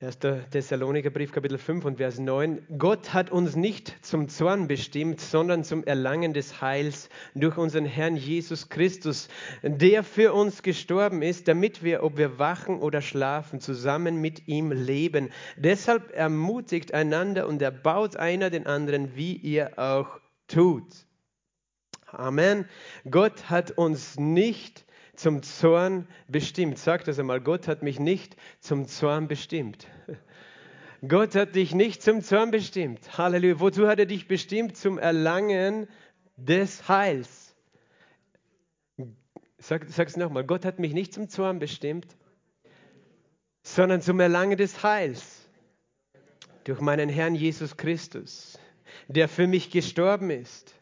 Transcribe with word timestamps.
1. 0.00 0.18
Thessaloniker 0.50 1.10
Brief, 1.10 1.30
Kapitel 1.30 1.56
5 1.56 1.84
und 1.84 1.96
Vers 1.98 2.18
9. 2.18 2.66
Gott 2.78 3.14
hat 3.14 3.30
uns 3.30 3.54
nicht 3.54 3.94
zum 4.04 4.28
Zorn 4.28 4.66
bestimmt, 4.66 5.20
sondern 5.20 5.62
zum 5.62 5.84
Erlangen 5.84 6.34
des 6.34 6.60
Heils 6.60 7.08
durch 7.36 7.56
unseren 7.56 7.84
Herrn 7.84 8.16
Jesus 8.16 8.68
Christus, 8.68 9.28
der 9.62 10.02
für 10.02 10.32
uns 10.32 10.64
gestorben 10.64 11.22
ist, 11.22 11.46
damit 11.46 11.84
wir, 11.84 12.02
ob 12.02 12.16
wir 12.16 12.40
wachen 12.40 12.80
oder 12.80 13.00
schlafen, 13.02 13.60
zusammen 13.60 14.20
mit 14.20 14.48
ihm 14.48 14.72
leben. 14.72 15.30
Deshalb 15.56 16.12
ermutigt 16.12 16.92
einander 16.92 17.46
und 17.46 17.62
erbaut 17.62 18.16
einer 18.16 18.50
den 18.50 18.66
anderen, 18.66 19.14
wie 19.14 19.34
ihr 19.36 19.78
auch 19.78 20.18
tut. 20.48 21.06
Amen. 22.08 22.68
Gott 23.08 23.48
hat 23.48 23.70
uns 23.70 24.18
nicht 24.18 24.83
zum 25.16 25.42
Zorn 25.42 26.06
bestimmt. 26.28 26.78
Sag 26.78 27.04
das 27.04 27.18
einmal, 27.18 27.40
Gott 27.40 27.68
hat 27.68 27.82
mich 27.82 27.98
nicht 27.98 28.36
zum 28.60 28.86
Zorn 28.86 29.28
bestimmt. 29.28 29.86
Gott 31.08 31.34
hat 31.34 31.54
dich 31.54 31.74
nicht 31.74 32.02
zum 32.02 32.22
Zorn 32.22 32.50
bestimmt. 32.50 33.18
Halleluja. 33.18 33.60
Wozu 33.60 33.86
hat 33.86 33.98
er 33.98 34.06
dich 34.06 34.26
bestimmt? 34.26 34.76
Zum 34.76 34.98
Erlangen 34.98 35.86
des 36.36 36.88
Heils. 36.88 37.54
Sag, 39.58 39.86
es 39.88 40.16
nochmal. 40.16 40.44
Gott 40.44 40.64
hat 40.64 40.78
mich 40.78 40.92
nicht 40.92 41.14
zum 41.14 41.28
Zorn 41.28 41.58
bestimmt, 41.58 42.06
sondern 43.62 44.02
zum 44.02 44.20
Erlangen 44.20 44.58
des 44.58 44.82
Heils. 44.82 45.48
Durch 46.64 46.80
meinen 46.80 47.08
Herrn 47.08 47.34
Jesus 47.34 47.76
Christus, 47.76 48.58
der 49.08 49.28
für 49.28 49.46
mich 49.46 49.70
gestorben 49.70 50.30
ist, 50.30 50.74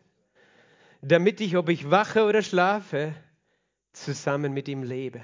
damit 1.00 1.40
ich, 1.40 1.56
ob 1.56 1.68
ich 1.68 1.90
wache 1.90 2.24
oder 2.24 2.42
schlafe, 2.42 3.14
zusammen 3.92 4.52
mit 4.52 4.68
ihm 4.68 4.82
lebe. 4.82 5.22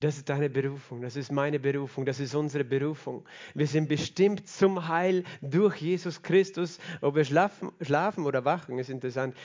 Das 0.00 0.16
ist 0.16 0.28
deine 0.28 0.50
Berufung, 0.50 1.00
das 1.00 1.14
ist 1.14 1.30
meine 1.30 1.60
Berufung, 1.60 2.04
das 2.04 2.18
ist 2.18 2.34
unsere 2.34 2.64
Berufung. 2.64 3.24
Wir 3.54 3.68
sind 3.68 3.88
bestimmt 3.88 4.48
zum 4.48 4.88
Heil 4.88 5.22
durch 5.40 5.76
Jesus 5.76 6.22
Christus. 6.22 6.80
Ob 7.00 7.14
wir 7.14 7.24
schlafen, 7.24 7.70
schlafen 7.80 8.26
oder 8.26 8.44
wachen, 8.44 8.80
ist 8.80 8.90
interessant 8.90 9.36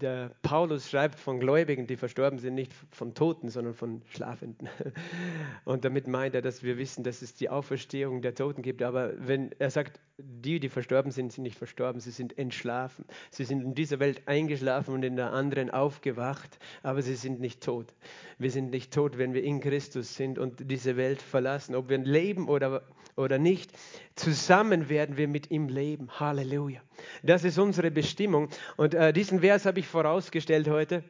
der 0.00 0.32
Paulus 0.42 0.90
schreibt 0.90 1.20
von 1.20 1.38
Gläubigen, 1.38 1.86
die 1.86 1.96
verstorben 1.96 2.38
sind, 2.38 2.54
nicht 2.54 2.72
von 2.90 3.14
Toten, 3.14 3.48
sondern 3.48 3.74
von 3.74 4.02
Schlafenden. 4.08 4.68
Und 5.64 5.84
damit 5.84 6.08
meint 6.08 6.34
er, 6.34 6.42
dass 6.42 6.64
wir 6.64 6.78
wissen, 6.78 7.04
dass 7.04 7.22
es 7.22 7.34
die 7.34 7.48
Auferstehung 7.48 8.20
der 8.20 8.34
Toten 8.34 8.62
gibt. 8.62 8.82
Aber 8.82 9.12
wenn 9.16 9.52
er 9.58 9.70
sagt, 9.70 10.00
die, 10.16 10.60
die 10.60 10.68
verstorben 10.68 11.10
sind, 11.10 11.32
sind 11.32 11.42
nicht 11.42 11.58
verstorben, 11.58 12.00
sie 12.00 12.10
sind 12.10 12.38
entschlafen. 12.38 13.04
Sie 13.30 13.44
sind 13.44 13.62
in 13.62 13.74
dieser 13.74 13.98
Welt 13.98 14.22
eingeschlafen 14.26 14.94
und 14.94 15.04
in 15.04 15.16
der 15.16 15.32
anderen 15.32 15.70
aufgewacht, 15.70 16.58
aber 16.82 17.02
sie 17.02 17.16
sind 17.16 17.40
nicht 17.40 17.62
tot. 17.62 17.94
Wir 18.38 18.50
sind 18.50 18.70
nicht 18.70 18.92
tot, 18.92 19.18
wenn 19.18 19.34
wir 19.34 19.42
in 19.42 19.60
Christus 19.60 20.14
sind 20.14 20.38
und 20.38 20.70
diese 20.70 20.96
Welt 20.96 21.20
verlassen. 21.20 21.74
Ob 21.74 21.88
wir 21.88 21.98
leben 21.98 22.48
oder, 22.48 22.82
oder 23.16 23.38
nicht, 23.38 23.72
zusammen 24.14 24.88
werden 24.88 25.16
wir 25.16 25.26
mit 25.26 25.50
ihm 25.50 25.68
leben. 25.68 26.08
Halleluja. 26.20 26.80
Das 27.22 27.42
ist 27.42 27.58
unsere 27.58 27.90
Bestimmung. 27.90 28.48
Und 28.76 28.94
äh, 28.94 29.12
diesen 29.12 29.40
Vers 29.40 29.66
habe 29.66 29.80
ich 29.80 29.83
vorausgestellt 29.86 30.68
heute 30.68 31.04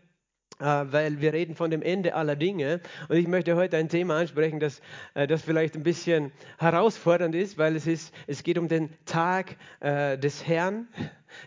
äh, 0.61 0.65
weil 0.65 1.21
wir 1.21 1.33
reden 1.33 1.57
von 1.57 1.71
dem 1.71 1.83
Ende 1.83 2.15
aller 2.15 2.37
Dinge. 2.37 2.81
Und 3.09 3.17
ich 3.17 3.27
möchte 3.27 3.57
heute 3.57 3.77
ein 3.77 3.89
Thema 3.89 4.19
ansprechen, 4.19 4.61
das, 4.61 4.81
äh, 5.15 5.27
das 5.27 5.43
vielleicht 5.43 5.75
ein 5.75 5.83
bisschen 5.83 6.31
herausfordernd 6.59 7.35
ist, 7.35 7.59
weil 7.59 7.75
es, 7.75 7.89
ist, 7.89 8.15
es 8.29 8.45
geht 8.45 8.57
um 8.59 8.69
den 8.69 8.91
Tag 9.05 9.57
äh, 9.81 10.17
des 10.17 10.47
Herrn. 10.47 10.87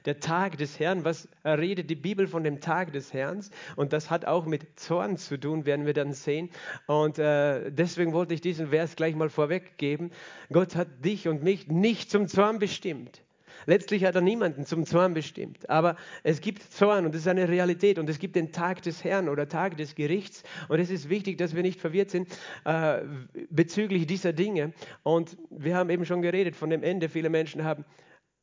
Der 0.03 0.19
Tag 0.19 0.57
des 0.57 0.81
Herrn, 0.81 1.05
was 1.05 1.29
redet 1.45 1.89
die 1.89 1.95
Bibel 1.95 2.27
von 2.27 2.43
dem 2.43 2.59
Tag 2.59 2.91
des 2.91 3.13
Herrn? 3.13 3.39
Und 3.77 3.93
das 3.93 4.11
hat 4.11 4.25
auch 4.25 4.45
mit 4.45 4.77
Zorn 4.77 5.15
zu 5.15 5.37
tun, 5.37 5.65
werden 5.65 5.85
wir 5.85 5.93
dann 5.93 6.11
sehen. 6.11 6.49
Und 6.87 7.17
äh, 7.19 7.71
deswegen 7.71 8.11
wollte 8.11 8.33
ich 8.33 8.41
diesen 8.41 8.67
Vers 8.67 8.97
gleich 8.97 9.15
mal 9.15 9.29
vorweggeben. 9.29 10.11
Gott 10.51 10.75
hat 10.75 11.05
dich 11.05 11.29
und 11.29 11.41
mich 11.41 11.69
nicht 11.69 12.11
zum 12.11 12.27
Zorn 12.27 12.59
bestimmt. 12.59 13.21
Letztlich 13.67 14.05
hat 14.05 14.15
er 14.15 14.21
niemanden 14.21 14.65
zum 14.65 14.85
Zorn 14.85 15.13
bestimmt. 15.13 15.69
Aber 15.69 15.97
es 16.23 16.39
gibt 16.39 16.63
Zorn 16.63 17.05
und 17.05 17.13
das 17.13 17.21
ist 17.21 17.27
eine 17.27 17.49
Realität. 17.49 17.99
Und 17.99 18.09
es 18.09 18.17
gibt 18.17 18.37
den 18.37 18.53
Tag 18.53 18.81
des 18.81 19.03
Herrn 19.03 19.27
oder 19.27 19.49
Tag 19.49 19.75
des 19.75 19.93
Gerichts. 19.93 20.41
Und 20.69 20.79
es 20.79 20.89
ist 20.89 21.09
wichtig, 21.09 21.37
dass 21.37 21.53
wir 21.53 21.63
nicht 21.63 21.81
verwirrt 21.81 22.09
sind 22.09 22.29
äh, 22.63 23.01
bezüglich 23.49 24.07
dieser 24.07 24.31
Dinge. 24.31 24.73
Und 25.03 25.37
wir 25.49 25.75
haben 25.75 25.89
eben 25.89 26.05
schon 26.05 26.21
geredet 26.21 26.55
von 26.55 26.69
dem 26.69 26.81
Ende. 26.81 27.09
Viele 27.09 27.29
Menschen 27.29 27.65
haben 27.65 27.83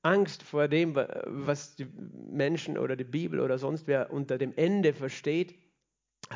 Angst 0.03 0.43
vor 0.43 0.69
dem, 0.69 0.95
was 0.95 1.75
die 1.75 1.87
Menschen 2.31 2.77
oder 2.77 2.95
die 2.95 3.05
Bibel 3.05 3.41
oder 3.41 3.56
sonst 3.56 3.87
wer 3.87 4.12
unter 4.12 4.37
dem 4.37 4.53
Ende 4.55 4.93
versteht 4.93 5.55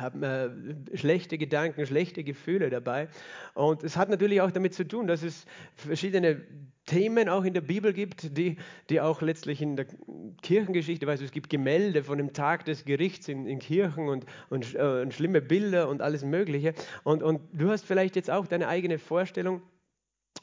haben 0.01 0.23
äh, 0.23 0.49
schlechte 0.97 1.37
Gedanken, 1.37 1.85
schlechte 1.85 2.23
Gefühle 2.23 2.69
dabei. 2.69 3.07
Und 3.53 3.83
es 3.83 3.97
hat 3.97 4.09
natürlich 4.09 4.41
auch 4.41 4.51
damit 4.51 4.73
zu 4.73 4.87
tun, 4.87 5.07
dass 5.07 5.23
es 5.23 5.45
verschiedene 5.75 6.41
Themen 6.85 7.29
auch 7.29 7.43
in 7.43 7.53
der 7.53 7.61
Bibel 7.61 7.93
gibt, 7.93 8.37
die, 8.37 8.57
die 8.89 8.99
auch 8.99 9.21
letztlich 9.21 9.61
in 9.61 9.75
der 9.75 9.85
Kirchengeschichte, 10.41 11.05
weißt 11.05 11.21
du, 11.21 11.25
es 11.25 11.31
gibt 11.31 11.49
Gemälde 11.49 12.03
von 12.03 12.17
dem 12.17 12.33
Tag 12.33 12.65
des 12.65 12.83
Gerichts 12.83 13.27
in, 13.27 13.45
in 13.45 13.59
Kirchen 13.59 14.09
und, 14.09 14.25
und, 14.49 14.73
äh, 14.73 15.01
und, 15.01 15.13
schlimme 15.13 15.41
Bilder 15.41 15.87
und 15.87 16.01
alles 16.01 16.23
Mögliche. 16.23 16.73
Und, 17.03 17.21
und 17.21 17.41
du 17.53 17.69
hast 17.69 17.85
vielleicht 17.85 18.15
jetzt 18.15 18.31
auch 18.31 18.47
deine 18.47 18.67
eigene 18.67 18.97
Vorstellung 18.97 19.61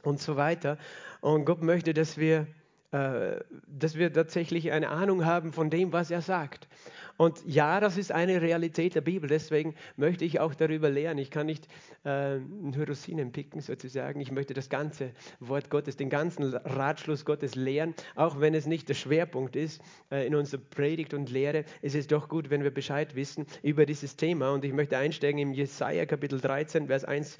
und 0.02 0.20
so 0.20 0.36
weiter. 0.36 0.78
Und 1.20 1.44
Gott 1.44 1.62
möchte, 1.62 1.94
dass 1.94 2.16
wir 2.16 2.46
äh, 2.92 3.40
dass 3.66 3.96
wir 3.96 4.12
tatsächlich 4.12 4.70
eine 4.70 4.88
Ahnung 4.88 5.24
haben 5.24 5.52
von 5.52 5.70
dem, 5.70 5.92
was 5.92 6.10
er 6.10 6.22
sagt. 6.22 6.68
Und 7.16 7.42
ja, 7.46 7.80
das 7.80 7.96
ist 7.96 8.12
eine 8.12 8.42
Realität 8.42 8.94
der 8.94 9.00
Bibel, 9.00 9.28
deswegen 9.28 9.74
möchte 9.96 10.24
ich 10.24 10.40
auch 10.40 10.54
darüber 10.54 10.90
lehren. 10.90 11.18
Ich 11.18 11.30
kann 11.30 11.46
nicht 11.46 11.66
äh, 12.04 12.38
nur 12.38 12.86
Rosinen 12.86 13.32
picken 13.32 13.60
sozusagen. 13.60 14.20
Ich 14.20 14.30
möchte 14.30 14.54
das 14.54 14.68
ganze 14.68 15.12
Wort 15.40 15.70
Gottes, 15.70 15.96
den 15.96 16.10
ganzen 16.10 16.54
Ratschluss 16.54 17.24
Gottes 17.24 17.54
lehren, 17.54 17.94
auch 18.14 18.40
wenn 18.40 18.54
es 18.54 18.66
nicht 18.66 18.88
der 18.88 18.94
Schwerpunkt 18.94 19.56
ist 19.56 19.80
äh, 20.10 20.26
in 20.26 20.34
unserer 20.34 20.60
Predigt 20.60 21.14
und 21.14 21.30
Lehre. 21.30 21.64
Es 21.82 21.94
ist 21.94 22.12
doch 22.12 22.28
gut, 22.28 22.50
wenn 22.50 22.62
wir 22.62 22.70
Bescheid 22.70 23.14
wissen 23.14 23.46
über 23.62 23.86
dieses 23.86 24.16
Thema. 24.16 24.52
Und 24.52 24.64
ich 24.64 24.72
möchte 24.72 24.98
einsteigen 24.98 25.38
im 25.38 25.52
Jesaja 25.52 26.06
Kapitel 26.06 26.40
13, 26.40 26.88
Vers 26.88 27.04
1 27.04 27.38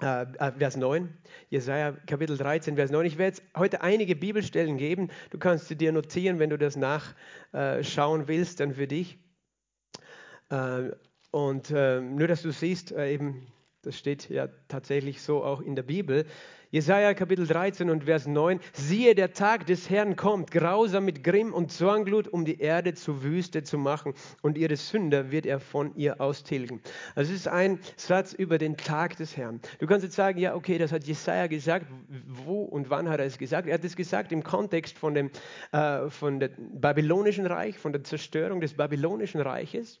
äh, 0.00 0.22
äh, 0.22 0.52
Vers 0.52 0.76
9, 0.76 1.08
Jesaja 1.50 1.92
Kapitel 2.06 2.36
13, 2.36 2.76
Vers 2.76 2.90
9. 2.90 3.06
Ich 3.06 3.18
werde 3.18 3.36
jetzt 3.36 3.42
heute 3.56 3.82
einige 3.82 4.14
Bibelstellen 4.14 4.76
geben. 4.76 5.08
Du 5.30 5.38
kannst 5.38 5.68
sie 5.68 5.76
dir 5.76 5.92
notieren, 5.92 6.38
wenn 6.38 6.50
du 6.50 6.58
das 6.58 6.76
nachschauen 6.76 8.28
willst, 8.28 8.60
dann 8.60 8.74
für 8.74 8.86
dich. 8.86 9.18
Äh, 10.50 10.90
und 11.30 11.70
nur, 11.70 12.26
dass 12.26 12.40
du 12.40 12.50
siehst, 12.52 12.90
eben, 12.92 13.46
das 13.82 13.96
steht 13.96 14.28
ja 14.28 14.48
tatsächlich 14.66 15.22
so 15.22 15.44
auch 15.44 15.60
in 15.60 15.76
der 15.76 15.84
Bibel. 15.84 16.26
Jesaja 16.70 17.14
Kapitel 17.14 17.46
13 17.46 17.88
und 17.88 18.04
Vers 18.04 18.26
9. 18.26 18.60
Siehe, 18.72 19.14
der 19.14 19.32
Tag 19.32 19.66
des 19.66 19.88
Herrn 19.88 20.16
kommt, 20.16 20.50
grausam 20.50 21.04
mit 21.04 21.24
Grimm 21.24 21.54
und 21.54 21.72
Zornglut, 21.72 22.28
um 22.28 22.44
die 22.44 22.60
Erde 22.60 22.92
zu 22.92 23.22
Wüste 23.22 23.62
zu 23.62 23.78
machen, 23.78 24.12
und 24.42 24.58
ihre 24.58 24.76
Sünder 24.76 25.30
wird 25.30 25.46
er 25.46 25.60
von 25.60 25.94
ihr 25.96 26.20
austilgen. 26.20 26.82
Also 27.14 27.32
es 27.32 27.40
ist 27.40 27.48
ein 27.48 27.78
Satz 27.96 28.32
über 28.34 28.58
den 28.58 28.76
Tag 28.76 29.16
des 29.16 29.36
Herrn. 29.36 29.60
Du 29.78 29.86
kannst 29.86 30.04
jetzt 30.04 30.16
sagen, 30.16 30.38
ja, 30.38 30.54
okay, 30.54 30.76
das 30.76 30.92
hat 30.92 31.04
Jesaja 31.04 31.46
gesagt. 31.46 31.86
Wo 32.26 32.64
und 32.64 32.90
wann 32.90 33.08
hat 33.08 33.20
er 33.20 33.26
es 33.26 33.38
gesagt? 33.38 33.68
Er 33.68 33.74
hat 33.74 33.84
es 33.84 33.96
gesagt 33.96 34.32
im 34.32 34.42
Kontext 34.42 34.98
von 34.98 35.14
dem, 35.14 35.30
äh, 35.72 36.10
von 36.10 36.40
dem 36.40 36.50
babylonischen 36.80 37.46
Reich, 37.46 37.78
von 37.78 37.92
der 37.92 38.04
Zerstörung 38.04 38.60
des 38.60 38.74
babylonischen 38.74 39.40
Reiches 39.40 40.00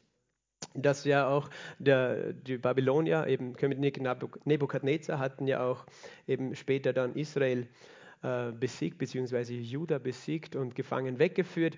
dass 0.74 1.04
ja 1.04 1.28
auch 1.28 1.50
der, 1.78 2.32
die 2.32 2.58
Babylonier, 2.58 3.26
eben 3.26 3.54
König 3.54 3.78
Nebukadnezar, 4.44 5.18
hatten 5.18 5.46
ja 5.46 5.64
auch 5.64 5.86
eben 6.26 6.54
später 6.54 6.92
dann 6.92 7.14
Israel 7.14 7.66
äh, 8.22 8.52
besiegt, 8.52 8.98
beziehungsweise 8.98 9.54
Juda 9.54 9.98
besiegt 9.98 10.56
und 10.56 10.74
gefangen 10.74 11.18
weggeführt. 11.18 11.76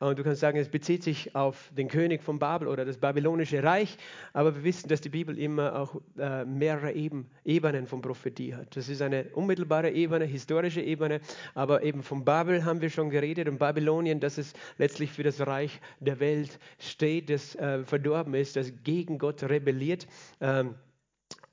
Und 0.00 0.18
du 0.18 0.24
kannst 0.24 0.40
sagen, 0.40 0.58
es 0.58 0.70
bezieht 0.70 1.02
sich 1.02 1.34
auf 1.36 1.70
den 1.76 1.88
König 1.88 2.22
von 2.22 2.38
Babel 2.38 2.68
oder 2.68 2.86
das 2.86 2.96
babylonische 2.96 3.62
Reich, 3.62 3.98
aber 4.32 4.54
wir 4.54 4.64
wissen, 4.64 4.88
dass 4.88 5.02
die 5.02 5.10
Bibel 5.10 5.38
immer 5.38 5.78
auch 5.78 6.00
äh, 6.18 6.46
mehrere 6.46 6.92
Eben, 6.92 7.28
Ebenen 7.44 7.86
von 7.86 8.00
Prophetie 8.00 8.54
hat. 8.54 8.74
Das 8.74 8.88
ist 8.88 9.02
eine 9.02 9.24
unmittelbare 9.34 9.90
Ebene, 9.90 10.24
historische 10.24 10.80
Ebene, 10.80 11.20
aber 11.54 11.82
eben 11.82 12.02
von 12.02 12.24
Babel 12.24 12.64
haben 12.64 12.80
wir 12.80 12.88
schon 12.88 13.10
geredet 13.10 13.46
und 13.46 13.58
Babylonien, 13.58 14.20
dass 14.20 14.38
es 14.38 14.54
letztlich 14.78 15.12
für 15.12 15.22
das 15.22 15.46
Reich 15.46 15.78
der 16.00 16.18
Welt 16.18 16.58
steht, 16.78 17.28
das 17.28 17.54
äh, 17.56 17.84
verdorben 17.84 18.32
ist, 18.32 18.56
das 18.56 18.72
gegen 18.82 19.18
Gott 19.18 19.42
rebelliert. 19.42 20.06
Ähm, 20.40 20.76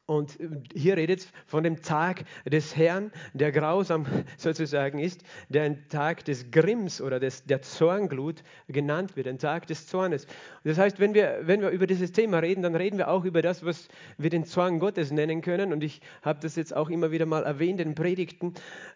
und 0.07 0.39
hier 0.73 0.95
redet 0.95 1.19
es 1.19 1.31
von 1.45 1.65
dem 1.65 1.81
Tag 1.81 2.23
des 2.45 2.77
Herrn, 2.77 3.11
der 3.33 3.51
grausam 3.51 4.05
sozusagen 4.37 4.99
ist, 4.99 5.21
der 5.49 5.63
ein 5.63 5.89
Tag 5.89 6.23
des 6.23 6.49
Grimms 6.49 7.01
oder 7.01 7.19
des, 7.19 7.43
der 7.43 7.61
Zornglut 7.61 8.41
genannt 8.69 9.17
wird, 9.17 9.27
ein 9.27 9.37
Tag 9.37 9.67
des 9.67 9.85
Zornes. 9.85 10.25
Das 10.63 10.77
heißt, 10.77 11.01
wenn 11.01 11.13
wir, 11.13 11.41
wenn 11.41 11.59
wir 11.59 11.71
über 11.71 11.87
dieses 11.87 12.13
Thema 12.13 12.39
reden, 12.39 12.61
dann 12.61 12.75
reden 12.75 12.97
wir 12.97 13.09
auch 13.09 13.25
über 13.25 13.41
das, 13.41 13.65
was 13.65 13.89
wir 14.17 14.29
den 14.29 14.45
Zorn 14.45 14.79
Gottes 14.79 15.11
nennen 15.11 15.41
können. 15.41 15.73
Und 15.73 15.83
ich 15.83 15.99
habe 16.21 16.39
das 16.41 16.55
jetzt 16.55 16.73
auch 16.73 16.89
immer 16.89 17.11
wieder 17.11 17.25
mal 17.25 17.43
erwähnt 17.43 17.81
in 17.81 17.93
Predigten. 17.93 18.53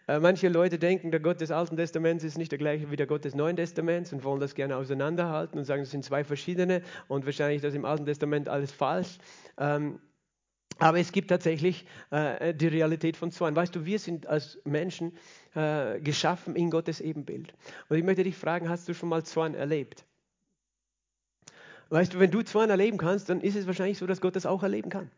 Äh, 0.08 0.18
manche 0.18 0.48
Leute 0.48 0.78
denken, 0.78 1.10
der 1.10 1.20
Gott 1.20 1.42
des 1.42 1.50
Alten 1.50 1.76
Testaments 1.76 2.24
ist 2.24 2.38
nicht 2.38 2.52
der 2.52 2.58
gleiche 2.58 2.90
wie 2.90 2.96
der 2.96 3.06
Gott 3.06 3.26
des 3.26 3.34
Neuen 3.34 3.56
Testaments 3.56 4.14
und 4.14 4.24
wollen 4.24 4.40
das 4.40 4.54
gerne 4.54 4.76
auseinanderhalten 4.76 5.58
und 5.58 5.66
sagen, 5.66 5.82
es 5.82 5.90
sind 5.90 6.06
zwei 6.06 6.24
verschiedene 6.24 6.80
und 7.08 7.26
wahrscheinlich 7.26 7.60
das 7.60 7.74
im 7.74 7.84
Alten 7.84 8.06
Testament 8.06 8.48
alles 8.48 8.72
falsch. 8.72 9.18
Ähm, 9.58 9.98
Aber 10.82 10.98
es 10.98 11.12
gibt 11.12 11.28
tatsächlich 11.28 11.86
äh, 12.10 12.52
die 12.52 12.66
Realität 12.66 13.16
von 13.16 13.30
Zorn. 13.30 13.54
Weißt 13.54 13.72
du, 13.72 13.84
wir 13.84 14.00
sind 14.00 14.26
als 14.26 14.58
Menschen 14.64 15.16
äh, 15.54 16.00
geschaffen 16.00 16.56
in 16.56 16.72
Gottes 16.72 17.00
Ebenbild. 17.00 17.54
Und 17.88 17.98
ich 17.98 18.02
möchte 18.02 18.24
dich 18.24 18.36
fragen, 18.36 18.68
hast 18.68 18.88
du 18.88 18.92
schon 18.92 19.08
mal 19.08 19.22
Zorn 19.22 19.54
erlebt? 19.54 20.04
Weißt 21.90 22.14
du, 22.14 22.18
wenn 22.18 22.32
du 22.32 22.42
Zorn 22.42 22.68
erleben 22.68 22.98
kannst, 22.98 23.28
dann 23.28 23.40
ist 23.42 23.54
es 23.54 23.68
wahrscheinlich 23.68 23.96
so, 23.96 24.08
dass 24.08 24.20
Gott 24.20 24.34
das 24.34 24.44
auch 24.44 24.64
erleben 24.64 24.90
kann. 24.90 25.08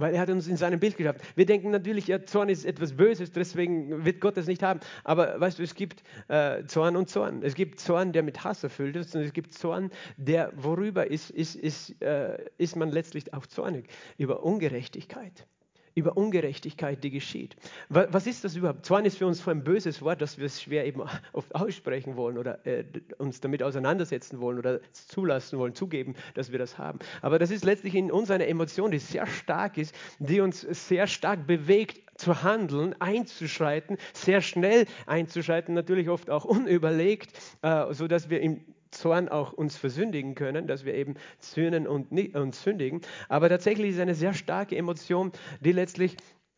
Weil 0.00 0.14
er 0.14 0.20
hat 0.20 0.30
uns 0.30 0.48
in 0.48 0.56
seinem 0.56 0.80
Bild 0.80 0.96
geschaffen. 0.96 1.20
Wir 1.34 1.46
denken 1.46 1.70
natürlich, 1.70 2.06
ja, 2.06 2.24
Zorn 2.24 2.48
ist 2.48 2.64
etwas 2.64 2.92
Böses, 2.92 3.32
deswegen 3.32 4.04
wird 4.04 4.20
Gott 4.20 4.36
das 4.36 4.46
nicht 4.46 4.62
haben. 4.62 4.80
Aber 5.04 5.38
weißt 5.40 5.58
du, 5.58 5.62
es 5.62 5.74
gibt 5.74 6.02
äh, 6.28 6.64
Zorn 6.66 6.96
und 6.96 7.08
Zorn. 7.08 7.42
Es 7.42 7.54
gibt 7.54 7.80
Zorn, 7.80 8.12
der 8.12 8.22
mit 8.22 8.42
Hass 8.42 8.64
erfüllt 8.64 8.96
ist, 8.96 9.14
und 9.14 9.22
es 9.22 9.32
gibt 9.32 9.54
Zorn, 9.54 9.90
der 10.16 10.52
worüber 10.56 11.10
ist, 11.10 11.30
ist, 11.30 11.54
ist, 11.54 12.00
äh, 12.02 12.38
ist 12.58 12.76
man 12.76 12.90
letztlich 12.90 13.32
auch 13.34 13.46
zornig. 13.46 13.88
Über 14.16 14.42
Ungerechtigkeit 14.42 15.46
über 15.94 16.16
Ungerechtigkeit, 16.16 17.02
die 17.02 17.10
geschieht. 17.10 17.56
Was 17.88 18.26
ist 18.26 18.44
das 18.44 18.56
überhaupt? 18.56 18.86
Zorn 18.86 19.04
ist 19.04 19.18
für 19.18 19.26
uns 19.26 19.46
ein 19.46 19.64
böses 19.64 20.02
Wort, 20.02 20.20
dass 20.22 20.38
wir 20.38 20.46
es 20.46 20.62
schwer 20.62 20.86
eben 20.86 21.02
oft 21.32 21.54
aussprechen 21.54 22.16
wollen 22.16 22.38
oder 22.38 22.64
äh, 22.66 22.84
uns 23.18 23.40
damit 23.40 23.62
auseinandersetzen 23.62 24.40
wollen 24.40 24.58
oder 24.58 24.80
zulassen 24.92 25.58
wollen, 25.58 25.74
zugeben, 25.74 26.14
dass 26.34 26.52
wir 26.52 26.58
das 26.58 26.78
haben. 26.78 26.98
Aber 27.22 27.38
das 27.38 27.50
ist 27.50 27.64
letztlich 27.64 27.94
in 27.94 28.10
uns 28.10 28.30
eine 28.30 28.46
Emotion, 28.46 28.90
die 28.90 28.98
sehr 28.98 29.26
stark 29.26 29.78
ist, 29.78 29.94
die 30.18 30.40
uns 30.40 30.60
sehr 30.60 31.06
stark 31.06 31.46
bewegt, 31.46 32.00
zu 32.16 32.42
handeln, 32.42 32.94
einzuschreiten, 33.00 33.96
sehr 34.12 34.42
schnell 34.42 34.86
einzuschreiten, 35.06 35.74
natürlich 35.74 36.10
oft 36.10 36.28
auch 36.28 36.44
unüberlegt, 36.44 37.32
äh, 37.62 37.94
sodass 37.94 38.28
wir 38.28 38.40
im 38.40 38.62
Zorn 38.90 39.28
auch 39.28 39.52
uns 39.52 39.76
versündigen 39.76 40.34
können, 40.34 40.66
dass 40.66 40.84
wir 40.84 40.94
eben 40.94 41.14
sühnen 41.38 41.86
und, 41.86 42.10
und 42.34 42.54
sündigen. 42.54 43.00
Aber 43.28 43.48
tatsächlich 43.48 43.90
ist 43.90 43.96
es 43.96 44.00
eine 44.00 44.14
sehr 44.14 44.34
starke 44.34 44.76
Emotion, 44.76 45.32
die 45.60 45.72
letztlich 45.72 46.16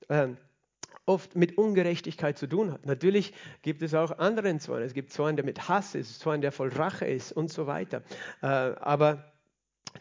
äh, 0.08 0.28
oft 1.06 1.34
mit 1.34 1.58
Ungerechtigkeit 1.58 2.38
zu 2.38 2.46
tun 2.46 2.72
hat. 2.72 2.86
Natürlich 2.86 3.32
gibt 3.62 3.82
es 3.82 3.94
auch 3.94 4.18
anderen 4.18 4.60
Zorn. 4.60 4.82
Es 4.82 4.94
gibt 4.94 5.12
Zorn, 5.12 5.36
der 5.36 5.44
mit 5.44 5.68
Hass 5.68 5.94
ist, 5.94 6.20
Zorn, 6.20 6.40
der 6.40 6.52
voll 6.52 6.68
Rache 6.68 7.06
ist 7.06 7.32
und 7.32 7.50
so 7.50 7.66
weiter. 7.66 8.02
Äh, 8.40 8.46
aber 8.46 9.32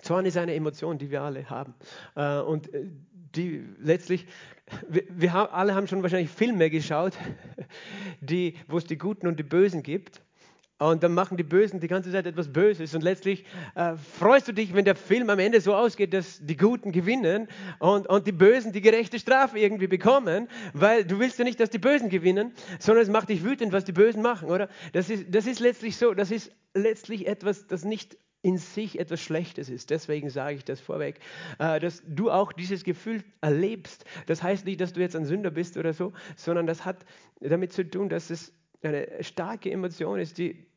Zorn 0.02 0.26
ist 0.26 0.38
eine 0.38 0.54
Emotion, 0.54 0.98
die 0.98 1.12
wir 1.12 1.22
alle 1.22 1.50
haben. 1.50 1.74
Äh, 2.16 2.40
und 2.40 2.74
äh, 2.74 2.86
die 3.36 3.64
letztlich, 3.80 4.28
wir, 4.88 5.04
wir 5.10 5.54
alle 5.54 5.74
haben 5.74 5.88
schon 5.88 6.04
wahrscheinlich 6.04 6.30
Filme 6.30 6.70
geschaut, 6.70 7.14
die, 8.22 8.56
wo 8.68 8.78
es 8.78 8.86
die 8.86 8.98
Guten 8.98 9.28
und 9.28 9.40
die 9.40 9.44
Bösen 9.44 9.84
gibt. 9.84 10.22
Und 10.82 11.04
dann 11.04 11.14
machen 11.14 11.38
die 11.38 11.44
Bösen 11.44 11.80
die 11.80 11.88
ganze 11.88 12.12
Zeit 12.12 12.26
etwas 12.26 12.52
Böses. 12.52 12.96
Und 12.96 13.04
letztlich 13.04 13.46
äh, 13.76 13.94
freust 14.18 14.48
du 14.48 14.52
dich, 14.52 14.74
wenn 14.74 14.84
der 14.84 14.96
Film 14.96 15.30
am 15.30 15.38
Ende 15.38 15.62
so 15.62 15.76
ausgeht, 15.76 16.12
dass 16.12 16.44
die 16.44 16.58
Guten 16.58 16.92
gewinnen 16.92 17.48
und, 17.78 18.08
und 18.08 18.26
die 18.26 18.32
Bösen 18.32 18.72
die 18.72 18.82
gerechte 18.82 19.20
Strafe 19.20 19.60
irgendwie 19.60 19.86
bekommen, 19.86 20.48
weil 20.74 21.06
du 21.06 21.20
willst 21.20 21.38
ja 21.38 21.46
nicht, 21.46 21.60
dass 21.60 21.70
die 21.70 21.78
Bösen 21.78 22.10
gewinnen, 22.10 22.54
sondern 22.80 23.04
es 23.04 23.12
macht 23.12 23.30
dich 23.30 23.44
wütend, 23.44 23.74
was 23.74 23.86
die 23.86 23.92
Bösen 23.92 24.24
machen, 24.24 24.50
oder? 24.50 24.70
Das 24.92 25.12
ist, 25.12 25.26
das 25.30 25.46
ist 25.46 25.60
letztlich 25.60 25.98
so, 25.98 26.16
das 26.16 26.32
ist 26.32 26.52
letztlich 26.74 27.28
etwas, 27.28 27.68
das 27.68 27.86
nicht 27.86 28.18
in 28.42 28.58
sich 28.58 28.98
etwas 28.98 29.22
Schlechtes 29.22 29.70
ist. 29.70 29.92
Deswegen 29.92 30.32
sage 30.32 30.56
ich 30.56 30.66
das 30.66 30.80
vorweg, 30.80 31.20
äh, 31.60 31.80
dass 31.80 32.02
du 32.08 32.32
auch 32.32 32.54
dieses 32.54 32.84
Gefühl 32.84 33.24
erlebst. 33.42 34.04
Das 34.26 34.42
heißt 34.42 34.66
nicht, 34.66 34.82
dass 34.82 34.94
du 34.94 35.02
jetzt 35.02 35.16
ein 35.16 35.26
Sünder 35.26 35.52
bist 35.52 35.78
oder 35.78 35.94
so, 35.94 36.12
sondern 36.36 36.66
das 36.66 36.86
hat 36.86 37.06
damit 37.40 37.72
zu 37.72 37.88
tun, 37.88 38.10
dass 38.10 38.32
es 38.32 38.52
eine 38.82 39.08
starke 39.24 39.70
Emotion 39.70 40.20
ist, 40.20 40.40
die 40.40 40.71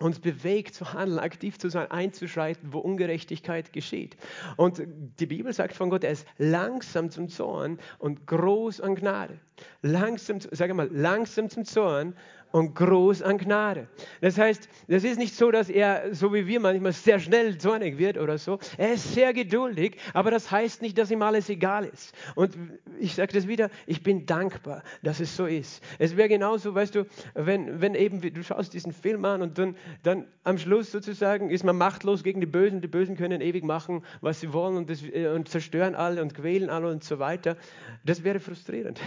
uns 0.00 0.18
bewegt 0.18 0.74
zu 0.74 0.92
handeln, 0.92 1.18
aktiv 1.18 1.58
zu 1.58 1.68
sein, 1.68 1.90
einzuschreiten, 1.90 2.72
wo 2.72 2.78
Ungerechtigkeit 2.78 3.72
geschieht. 3.72 4.16
Und 4.56 4.82
die 5.18 5.26
Bibel 5.26 5.52
sagt 5.52 5.76
von 5.76 5.90
Gott, 5.90 6.04
er 6.04 6.12
ist 6.12 6.26
langsam 6.38 7.10
zum 7.10 7.28
Zorn 7.28 7.78
und 7.98 8.26
groß 8.26 8.80
an 8.80 8.94
Gnade. 8.94 9.38
Langsam, 9.82 10.38
sage 10.50 10.74
mal, 10.74 10.88
langsam 10.92 11.48
zum 11.48 11.64
Zorn 11.64 12.14
und 12.52 12.74
groß 12.74 13.22
an 13.22 13.38
Gnade. 13.38 13.88
Das 14.20 14.38
heißt, 14.38 14.68
das 14.88 15.04
ist 15.04 15.18
nicht 15.18 15.34
so, 15.34 15.50
dass 15.50 15.68
er, 15.68 16.14
so 16.14 16.34
wie 16.34 16.46
wir 16.46 16.60
manchmal, 16.60 16.92
sehr 16.92 17.20
schnell 17.20 17.58
zornig 17.58 17.98
wird 17.98 18.18
oder 18.18 18.38
so. 18.38 18.58
Er 18.76 18.94
ist 18.94 19.14
sehr 19.14 19.32
geduldig, 19.32 19.98
aber 20.14 20.30
das 20.30 20.50
heißt 20.50 20.82
nicht, 20.82 20.98
dass 20.98 21.10
ihm 21.10 21.22
alles 21.22 21.48
egal 21.48 21.84
ist. 21.84 22.14
Und 22.34 22.56
ich 22.98 23.14
sage 23.14 23.32
das 23.32 23.46
wieder, 23.46 23.70
ich 23.86 24.02
bin 24.02 24.26
dankbar, 24.26 24.82
dass 25.02 25.20
es 25.20 25.36
so 25.36 25.46
ist. 25.46 25.82
Es 25.98 26.16
wäre 26.16 26.28
genauso, 26.28 26.74
weißt 26.74 26.94
du, 26.94 27.06
wenn, 27.34 27.80
wenn 27.80 27.94
eben, 27.94 28.20
du 28.20 28.42
schaust 28.42 28.74
diesen 28.74 28.92
Film 28.92 29.24
an 29.24 29.42
und 29.42 29.58
dann, 29.58 29.76
dann 30.02 30.26
am 30.42 30.58
Schluss 30.58 30.90
sozusagen 30.90 31.50
ist 31.50 31.64
man 31.64 31.76
machtlos 31.76 32.24
gegen 32.24 32.40
die 32.40 32.46
Bösen. 32.46 32.80
Die 32.80 32.88
Bösen 32.88 33.16
können 33.16 33.40
ewig 33.40 33.64
machen, 33.64 34.02
was 34.20 34.40
sie 34.40 34.52
wollen 34.52 34.76
und, 34.76 34.90
das, 34.90 35.02
und 35.02 35.48
zerstören 35.48 35.94
alle 35.94 36.22
und 36.22 36.34
quälen 36.34 36.70
alle 36.70 36.88
und 36.88 37.04
so 37.04 37.18
weiter. 37.18 37.56
Das 38.04 38.24
wäre 38.24 38.40
frustrierend. 38.40 39.00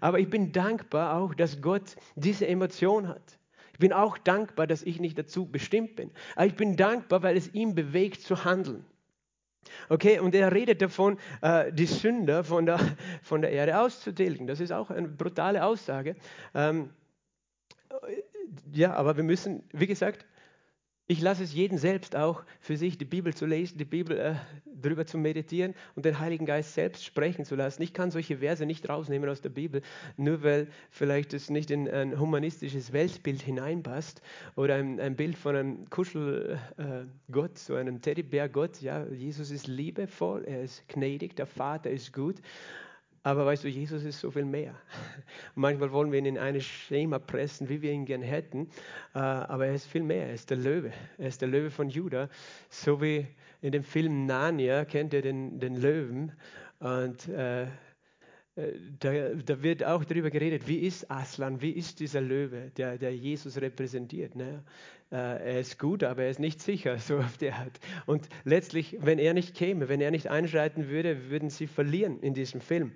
Aber 0.00 0.18
ich 0.18 0.30
bin 0.30 0.52
dankbar 0.52 1.18
auch, 1.18 1.34
dass 1.34 1.60
Gott 1.60 1.96
diese 2.14 2.46
Motivation 2.46 3.08
hat. 3.08 3.38
Ich 3.72 3.78
bin 3.78 3.92
auch 3.92 4.16
dankbar, 4.16 4.66
dass 4.66 4.82
ich 4.82 5.00
nicht 5.00 5.18
dazu 5.18 5.46
bestimmt 5.46 5.96
bin. 5.96 6.10
Aber 6.34 6.46
ich 6.46 6.54
bin 6.54 6.76
dankbar, 6.76 7.22
weil 7.22 7.36
es 7.36 7.52
ihn 7.52 7.74
bewegt 7.74 8.22
zu 8.22 8.44
handeln. 8.44 8.84
Okay, 9.88 10.18
und 10.18 10.34
er 10.34 10.52
redet 10.52 10.80
davon, 10.80 11.18
äh, 11.42 11.72
die 11.72 11.86
Sünder 11.86 12.44
von 12.44 12.66
der, 12.66 12.78
von 13.22 13.42
der 13.42 13.50
Erde 13.50 13.78
auszutilgen. 13.78 14.46
Das 14.46 14.60
ist 14.60 14.72
auch 14.72 14.90
eine 14.90 15.08
brutale 15.08 15.64
Aussage. 15.64 16.16
Ähm, 16.54 16.90
ja, 18.72 18.94
aber 18.94 19.16
wir 19.16 19.24
müssen, 19.24 19.62
wie 19.72 19.86
gesagt, 19.86 20.24
ich 21.08 21.20
lasse 21.20 21.44
es 21.44 21.54
jeden 21.54 21.78
selbst 21.78 22.16
auch 22.16 22.42
für 22.60 22.76
sich, 22.76 22.98
die 22.98 23.04
Bibel 23.04 23.32
zu 23.32 23.46
lesen, 23.46 23.78
die 23.78 23.84
Bibel 23.84 24.18
äh, 24.18 24.34
darüber 24.64 25.06
zu 25.06 25.18
meditieren 25.18 25.74
und 25.94 26.04
den 26.04 26.18
Heiligen 26.18 26.46
Geist 26.46 26.74
selbst 26.74 27.04
sprechen 27.04 27.44
zu 27.44 27.54
lassen. 27.54 27.82
Ich 27.82 27.92
kann 27.92 28.10
solche 28.10 28.38
Verse 28.38 28.66
nicht 28.66 28.88
rausnehmen 28.88 29.28
aus 29.28 29.40
der 29.40 29.50
Bibel, 29.50 29.82
nur 30.16 30.42
weil 30.42 30.68
vielleicht 30.90 31.32
es 31.32 31.48
nicht 31.48 31.70
in 31.70 31.88
ein 31.88 32.18
humanistisches 32.18 32.92
Weltbild 32.92 33.42
hineinpasst 33.42 34.20
oder 34.56 34.74
ein, 34.74 34.98
ein 34.98 35.14
Bild 35.14 35.38
von 35.38 35.54
einem 35.54 35.90
Kuschelgott, 35.90 36.58
äh, 36.78 37.54
so 37.54 37.74
einem 37.76 38.00
Teddybär-Gott. 38.02 38.80
Ja, 38.80 39.06
Jesus 39.06 39.50
ist 39.50 39.68
liebevoll, 39.68 40.44
er 40.44 40.62
ist 40.62 40.88
gnädig, 40.88 41.36
der 41.36 41.46
Vater 41.46 41.90
ist 41.90 42.12
gut. 42.12 42.36
Aber 43.26 43.44
weißt 43.44 43.64
du, 43.64 43.68
Jesus 43.68 44.04
ist 44.04 44.20
so 44.20 44.30
viel 44.30 44.44
mehr. 44.44 44.72
Manchmal 45.56 45.90
wollen 45.90 46.12
wir 46.12 46.20
ihn 46.20 46.26
in 46.26 46.38
ein 46.38 46.60
Schema 46.60 47.18
pressen, 47.18 47.68
wie 47.68 47.82
wir 47.82 47.90
ihn 47.90 48.04
gern 48.04 48.22
hätten. 48.22 48.68
Äh, 49.16 49.18
aber 49.18 49.66
er 49.66 49.74
ist 49.74 49.88
viel 49.88 50.04
mehr. 50.04 50.28
Er 50.28 50.34
ist 50.34 50.48
der 50.48 50.58
Löwe. 50.58 50.92
Er 51.18 51.26
ist 51.26 51.40
der 51.40 51.48
Löwe 51.48 51.72
von 51.72 51.88
Judah. 51.88 52.28
So 52.70 53.02
wie 53.02 53.26
in 53.62 53.72
dem 53.72 53.82
Film 53.82 54.26
Narnia 54.26 54.84
kennt 54.84 55.12
ihr 55.12 55.22
den, 55.22 55.58
den 55.58 55.74
Löwen. 55.74 56.30
Und 56.78 57.26
äh, 57.26 57.64
äh, 57.64 57.68
da, 59.00 59.34
da, 59.44 59.60
wird 59.60 59.82
auch 59.82 60.04
darüber 60.04 60.30
geredet, 60.30 60.68
wie 60.68 60.78
ist 60.78 61.10
Aslan, 61.10 61.60
wie 61.60 61.72
ist 61.72 61.98
dieser 61.98 62.20
Löwe, 62.20 62.70
der, 62.76 62.96
der 62.96 63.12
Jesus 63.12 63.60
repräsentiert. 63.60 64.36
Ne? 64.36 64.62
er 65.10 65.58
ist 65.58 65.80
gut, 65.80 66.04
aber 66.04 66.22
er 66.22 66.30
ist 66.30 66.38
nicht 66.38 66.62
sicher, 66.62 66.98
so 67.00 67.18
auf 67.18 67.38
der 67.38 67.56
Art. 67.56 67.80
Und 68.06 68.28
letztlich, 68.44 68.98
wenn 69.00 69.18
er 69.18 69.34
nicht 69.34 69.56
käme, 69.56 69.88
wenn 69.88 70.00
er 70.00 70.12
nicht 70.12 70.28
einschreiten 70.28 70.88
würde, 70.88 71.28
würden 71.28 71.50
sie 71.50 71.66
verlieren 71.66 72.20
in 72.20 72.32
diesem 72.32 72.60
Film. 72.60 72.92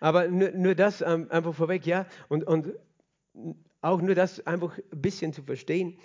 Aber 0.00 0.28
nur, 0.28 0.50
nur 0.52 0.74
das 0.74 1.00
ähm, 1.02 1.26
einfach 1.30 1.54
vorweg, 1.54 1.86
ja, 1.86 2.06
und, 2.28 2.44
und 2.44 2.74
auch 3.80 4.00
nur 4.00 4.14
das 4.14 4.46
einfach 4.46 4.78
ein 4.78 5.00
bisschen 5.00 5.32
zu 5.32 5.42
verstehen, 5.42 5.98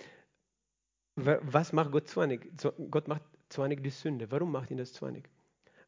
was 1.16 1.72
macht 1.72 1.92
Gott 1.92 2.10
zornig? 2.10 2.52
Gott 2.92 3.08
macht 3.08 3.24
zornig 3.50 3.82
die 3.84 3.90
Sünde. 3.90 4.30
Warum 4.32 4.52
macht 4.52 4.72
ihn 4.72 4.78
das 4.78 4.94
zornig? 4.94 5.30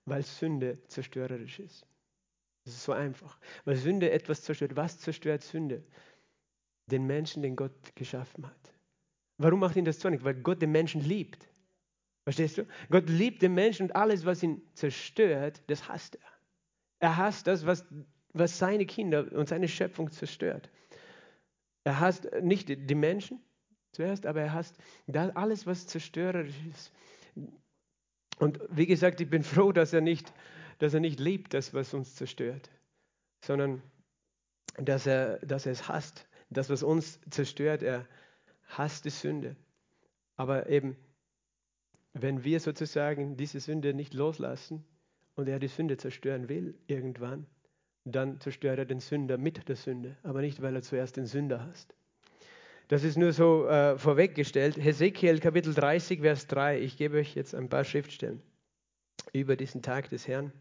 Weil 0.06 0.24
Sünde 0.24 0.80
zerstörerisch 0.88 1.60
ist. 1.60 1.86
Das 2.64 2.74
ist 2.76 2.84
so 2.84 2.94
einfach. 2.94 3.38
Weil 3.66 3.76
Sünde 3.76 4.12
etwas 4.12 4.44
zerstört. 4.44 4.76
Was 4.76 5.00
zerstört 5.00 5.44
Sünde? 5.44 5.84
Den 6.90 7.06
Menschen, 7.06 7.44
den 7.44 7.58
Gott 7.58 7.96
geschaffen 7.96 8.48
hat. 8.48 8.74
Warum 9.38 9.60
macht 9.60 9.76
ihn 9.76 9.86
das 9.86 10.00
zornig? 10.00 10.24
Weil 10.24 10.36
Gott 10.36 10.62
den 10.62 10.72
Menschen 10.72 11.02
liebt. 11.02 11.48
Verstehst 12.24 12.58
du? 12.58 12.68
Gott 12.90 13.10
liebt 13.10 13.42
den 13.42 13.54
Menschen 13.54 13.88
und 13.88 13.96
alles, 13.96 14.26
was 14.26 14.44
ihn 14.44 14.62
zerstört, 14.74 15.62
das 15.68 15.88
hasst 15.88 16.16
er. 16.16 16.37
Er 17.00 17.18
hasst 17.18 17.48
das, 17.48 17.66
was, 17.66 17.86
was 18.34 18.58
seine 18.58 18.86
Kinder 18.86 19.32
und 19.32 19.48
seine 19.48 19.68
Schöpfung 19.68 20.12
zerstört. 20.12 20.70
Er 21.84 22.00
hasst 22.00 22.28
nicht 22.42 22.70
die 22.70 22.96
Menschen 22.96 23.42
zuerst, 23.92 24.26
aber 24.26 24.42
er 24.42 24.54
hasst 24.54 24.78
das, 25.08 25.36
alles, 25.36 25.66
was 25.66 25.88
zerstörerisch 25.88 26.56
ist. 26.70 26.92
Und 28.40 28.60
wie 28.70 28.86
gesagt, 28.86 29.22
ich 29.22 29.30
bin 29.30 29.44
froh, 29.44 29.72
dass 29.72 29.94
er 29.94 30.02
nicht, 30.02 30.34
dass 30.80 30.94
er 30.94 31.00
nicht 31.00 31.20
liebt, 31.20 31.54
das, 31.54 31.74
was 31.74 31.94
uns 31.94 32.16
zerstört, 32.16 32.70
sondern 33.44 33.82
dass 34.78 35.08
er, 35.08 35.40
dass 35.40 35.66
er 35.66 35.72
es 35.72 35.88
hasst. 35.88 36.28
Das, 36.50 36.70
was 36.70 36.84
uns 36.84 37.20
zerstört, 37.30 37.84
er 37.84 38.08
hasst 38.68 39.06
die 39.06 39.10
Sünde. 39.10 39.56
Aber 40.36 40.70
eben, 40.70 40.96
wenn 42.14 42.44
wir 42.44 42.60
sozusagen 42.60 43.38
diese 43.38 43.60
Sünde 43.60 43.94
nicht 43.94 44.14
loslassen, 44.14 44.86
und 45.38 45.48
er 45.48 45.60
die 45.60 45.68
Sünde 45.68 45.96
zerstören 45.96 46.50
will 46.50 46.76
irgendwann, 46.88 47.46
dann 48.04 48.40
zerstört 48.42 48.80
er 48.80 48.86
den 48.86 49.00
Sünder 49.00 49.38
mit 49.38 49.70
der 49.70 49.76
Sünde, 49.76 50.18
aber 50.24 50.42
nicht, 50.42 50.62
weil 50.62 50.76
er 50.76 50.82
zuerst 50.82 51.16
den 51.16 51.26
Sünder 51.26 51.66
hasst. 51.66 51.94
Das 52.90 53.04
ist 53.04 53.18
nur 53.18 53.34
so 53.34 53.68
äh, 53.68 53.98
vorweggestellt. 53.98 54.78
Hesekiel 54.78 55.40
Kapitel 55.40 55.74
30, 55.74 56.22
Vers 56.22 56.48
3. 56.48 56.80
Ich 56.80 56.98
gebe 56.98 57.18
euch 57.18 57.36
jetzt 57.36 57.54
ein 57.54 57.70
paar 57.70 57.84
Schriftstellen. 57.84 58.42
über 59.34 59.56
diesen 59.56 59.82
Tag 59.82 60.10
des 60.10 60.28
Herrn. 60.28 60.52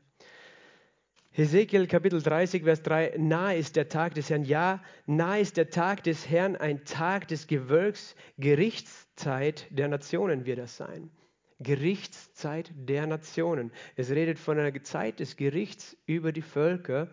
Hesekiel 1.31 1.87
Kapitel 1.87 2.23
30, 2.23 2.65
Vers 2.65 2.83
3, 2.83 3.17
nahe 3.19 3.59
ist 3.59 3.77
der 3.77 3.89
Tag 3.89 4.15
des 4.15 4.31
Herrn. 4.31 4.45
Ja, 4.45 4.83
nahe 5.05 5.41
ist 5.41 5.57
der 5.57 5.69
Tag 5.69 6.03
des 6.03 6.29
Herrn, 6.29 6.57
ein 6.57 6.85
Tag 6.85 7.29
des 7.29 7.47
Gewölks, 7.47 8.17
Gerichtszeit 8.39 9.67
der 9.71 9.89
Nationen 9.89 10.47
wird 10.47 10.59
das 10.59 10.77
sein. 10.77 11.11
Gerichtszeit 11.59 12.73
der 12.75 13.07
Nationen. 13.07 13.73
Es 13.97 14.11
redet 14.11 14.39
von 14.39 14.59
einer 14.59 14.83
Zeit 14.83 15.21
des 15.21 15.37
Gerichts 15.37 15.97
über 16.07 16.33
die 16.33 16.43
Völker, 16.43 17.09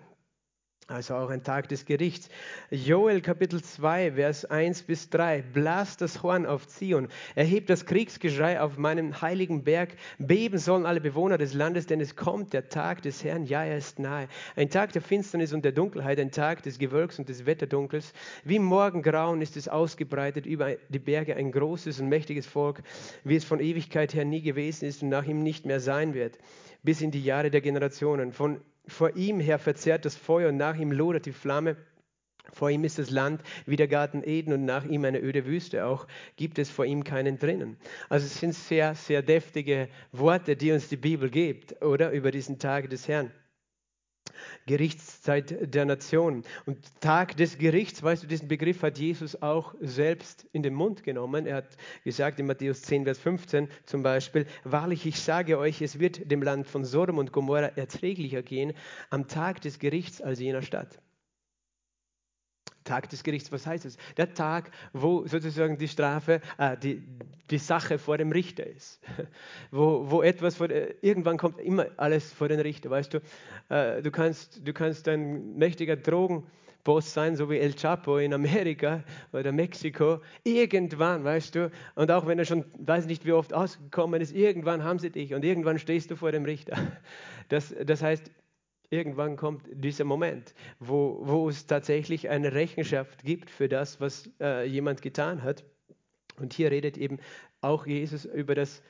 also 0.87 1.15
auch 1.15 1.29
ein 1.29 1.43
Tag 1.43 1.69
des 1.69 1.85
Gerichts. 1.85 2.29
Joel 2.69 3.21
Kapitel 3.21 3.63
2, 3.63 4.13
Vers 4.13 4.45
1 4.45 4.83
bis 4.83 5.09
3. 5.09 5.41
Blast 5.41 6.01
das 6.01 6.21
Horn 6.23 6.45
auf 6.45 6.67
Zion, 6.67 7.07
erhebt 7.35 7.69
das 7.69 7.85
Kriegsgeschrei 7.85 8.59
auf 8.59 8.77
meinem 8.77 9.21
heiligen 9.21 9.63
Berg. 9.63 9.95
Beben 10.17 10.57
sollen 10.57 10.85
alle 10.85 10.99
Bewohner 10.99 11.37
des 11.37 11.53
Landes, 11.53 11.85
denn 11.85 12.01
es 12.01 12.15
kommt 12.15 12.53
der 12.53 12.67
Tag 12.67 13.01
des 13.01 13.23
Herrn, 13.23 13.45
ja, 13.45 13.63
er 13.63 13.77
ist 13.77 13.99
nahe. 13.99 14.27
Ein 14.55 14.69
Tag 14.69 14.91
der 14.91 15.01
Finsternis 15.01 15.53
und 15.53 15.63
der 15.63 15.71
Dunkelheit, 15.71 16.19
ein 16.19 16.31
Tag 16.31 16.63
des 16.63 16.79
Gewölks 16.79 17.17
und 17.17 17.29
des 17.29 17.45
Wetterdunkels. 17.45 18.13
Wie 18.43 18.59
Morgengrauen 18.59 19.41
ist 19.41 19.55
es 19.55 19.69
ausgebreitet 19.69 20.45
über 20.45 20.75
die 20.89 20.99
Berge, 20.99 21.35
ein 21.35 21.51
großes 21.51 22.01
und 22.01 22.09
mächtiges 22.09 22.45
Volk, 22.45 22.83
wie 23.23 23.35
es 23.35 23.45
von 23.45 23.59
Ewigkeit 23.59 24.13
her 24.13 24.25
nie 24.25 24.41
gewesen 24.41 24.85
ist 24.85 25.01
und 25.01 25.09
nach 25.09 25.25
ihm 25.25 25.43
nicht 25.43 25.65
mehr 25.65 25.79
sein 25.79 26.13
wird, 26.13 26.37
bis 26.83 27.01
in 27.01 27.11
die 27.11 27.23
Jahre 27.23 27.51
der 27.51 27.61
Generationen. 27.61 28.33
Von 28.33 28.59
vor 28.87 29.15
ihm 29.15 29.39
her 29.39 29.59
verzehrt 29.59 30.05
das 30.05 30.15
Feuer 30.15 30.49
und 30.49 30.57
nach 30.57 30.75
ihm 30.75 30.91
lodert 30.91 31.25
die 31.25 31.31
Flamme. 31.31 31.77
Vor 32.51 32.69
ihm 32.69 32.83
ist 32.83 32.99
das 32.99 33.09
Land 33.09 33.41
wie 33.65 33.77
der 33.77 33.87
Garten 33.87 34.21
Eden 34.23 34.53
und 34.53 34.65
nach 34.65 34.83
ihm 34.83 35.05
eine 35.05 35.21
öde 35.21 35.45
Wüste. 35.45 35.85
Auch 35.85 36.07
gibt 36.35 36.59
es 36.59 36.69
vor 36.69 36.85
ihm 36.85 37.03
keinen 37.03 37.39
drinnen. 37.39 37.77
Also 38.09 38.25
es 38.25 38.39
sind 38.39 38.53
sehr, 38.53 38.95
sehr 38.95 39.21
deftige 39.21 39.87
Worte, 40.11 40.55
die 40.55 40.71
uns 40.71 40.89
die 40.89 40.97
Bibel 40.97 41.29
gibt, 41.29 41.81
oder 41.81 42.11
über 42.11 42.31
diesen 42.31 42.59
Tag 42.59 42.89
des 42.89 43.07
Herrn. 43.07 43.31
Gerichtszeit 44.65 45.73
der 45.73 45.85
Nation. 45.85 46.43
Und 46.65 46.77
Tag 47.01 47.37
des 47.37 47.57
Gerichts, 47.57 48.03
weißt 48.03 48.23
du, 48.23 48.27
diesen 48.27 48.47
Begriff 48.47 48.81
hat 48.83 48.97
Jesus 48.97 49.41
auch 49.41 49.75
selbst 49.81 50.47
in 50.51 50.63
den 50.63 50.73
Mund 50.73 51.03
genommen. 51.03 51.45
Er 51.45 51.57
hat 51.57 51.77
gesagt 52.03 52.39
in 52.39 52.47
Matthäus 52.47 52.81
10, 52.83 53.03
Vers 53.03 53.19
15 53.19 53.69
zum 53.85 54.03
Beispiel, 54.03 54.45
wahrlich, 54.63 55.05
ich 55.05 55.19
sage 55.19 55.57
euch, 55.57 55.81
es 55.81 55.99
wird 55.99 56.31
dem 56.31 56.41
Land 56.41 56.67
von 56.67 56.85
Sodom 56.85 57.17
und 57.17 57.31
Gomorra 57.31 57.71
erträglicher 57.75 58.41
gehen 58.41 58.73
am 59.09 59.27
Tag 59.27 59.61
des 59.61 59.79
Gerichts 59.79 60.21
als 60.21 60.39
jener 60.39 60.61
Stadt. 60.61 60.99
Tag 62.83 63.09
des 63.09 63.23
Gerichts, 63.23 63.51
was 63.51 63.65
heißt 63.65 63.85
es? 63.85 63.97
Der 64.17 64.33
Tag, 64.33 64.71
wo 64.91 65.25
sozusagen 65.27 65.77
die 65.77 65.87
Strafe, 65.87 66.41
äh, 66.57 66.77
die, 66.77 67.03
die 67.49 67.57
Sache 67.57 67.97
vor 67.97 68.17
dem 68.17 68.31
Richter 68.31 68.65
ist. 68.65 68.99
wo, 69.71 70.09
wo 70.09 70.21
etwas, 70.21 70.55
vor, 70.55 70.69
äh, 70.69 70.95
irgendwann 71.01 71.37
kommt 71.37 71.59
immer 71.59 71.87
alles 71.97 72.31
vor 72.31 72.47
den 72.47 72.59
Richter, 72.59 72.89
weißt 72.89 73.13
du. 73.13 73.21
Äh, 73.69 74.01
du, 74.01 74.11
kannst, 74.11 74.67
du 74.67 74.73
kannst 74.73 75.07
ein 75.07 75.55
mächtiger 75.55 75.95
Drogenboss 75.95 77.13
sein, 77.13 77.35
so 77.35 77.49
wie 77.49 77.57
El 77.57 77.73
Chapo 77.73 78.17
in 78.17 78.33
Amerika 78.33 79.03
oder 79.31 79.51
Mexiko. 79.51 80.19
Irgendwann, 80.43 81.23
weißt 81.23 81.55
du, 81.55 81.71
und 81.95 82.11
auch 82.11 82.27
wenn 82.27 82.39
er 82.39 82.45
schon, 82.45 82.65
weiß 82.79 83.05
nicht 83.05 83.25
wie 83.25 83.33
oft 83.33 83.53
ausgekommen 83.53 84.21
ist, 84.21 84.33
irgendwann 84.33 84.83
haben 84.83 84.99
sie 84.99 85.09
dich 85.09 85.33
und 85.33 85.43
irgendwann 85.45 85.79
stehst 85.79 86.11
du 86.11 86.15
vor 86.15 86.31
dem 86.31 86.45
Richter. 86.45 86.77
Das, 87.49 87.75
das 87.85 88.01
heißt, 88.01 88.31
irgendwann 88.93 89.35
kommt 89.35 89.63
dieser 89.71 90.05
Moment, 90.05 90.53
wo, 90.79 91.19
wo 91.23 91.49
es 91.49 91.65
tatsächlich 91.65 92.29
eine 92.29 92.53
Rechenschaft 92.53 93.23
gibt 93.23 93.49
für 93.49 93.67
das, 93.67 93.99
was 93.99 94.29
äh, 94.39 94.65
jemand 94.67 95.01
getan 95.01 95.41
hat. 95.41 95.65
Und 96.39 96.53
hier 96.53 96.71
redet 96.71 96.97
eben 96.97 97.17
auch 97.61 97.87
Jesus 97.87 98.25
über 98.25 98.53
das, 98.53 98.83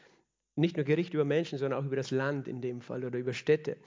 nicht 0.55 0.75
nur 0.75 0.85
Gericht 0.85 1.13
über 1.13 1.23
Menschen, 1.23 1.57
sondern 1.57 1.79
auch 1.79 1.85
über 1.85 1.95
das 1.95 2.11
Land 2.11 2.47
in 2.47 2.61
dem 2.61 2.81
Fall 2.81 3.05
oder 3.05 3.17
über 3.17 3.33
Städte. 3.33 3.77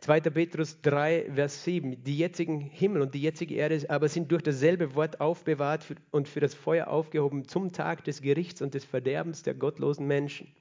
2. 0.00 0.20
Petrus 0.20 0.80
3, 0.80 1.30
Vers 1.34 1.64
7. 1.64 2.02
Die 2.02 2.16
jetzigen 2.16 2.60
Himmel 2.60 3.02
und 3.02 3.14
die 3.14 3.22
jetzige 3.22 3.54
Erde 3.54 3.84
aber 3.88 4.08
sind 4.08 4.32
durch 4.32 4.42
dasselbe 4.42 4.94
Wort 4.94 5.20
aufbewahrt 5.20 5.84
und 6.10 6.28
für 6.28 6.40
das 6.40 6.54
Feuer 6.54 6.88
aufgehoben 6.88 7.46
zum 7.46 7.72
Tag 7.72 8.04
des 8.04 8.22
Gerichts 8.22 8.62
und 8.62 8.74
des 8.74 8.84
Verderbens 8.84 9.42
der 9.42 9.54
gottlosen 9.54 10.06
Menschen. 10.06 10.54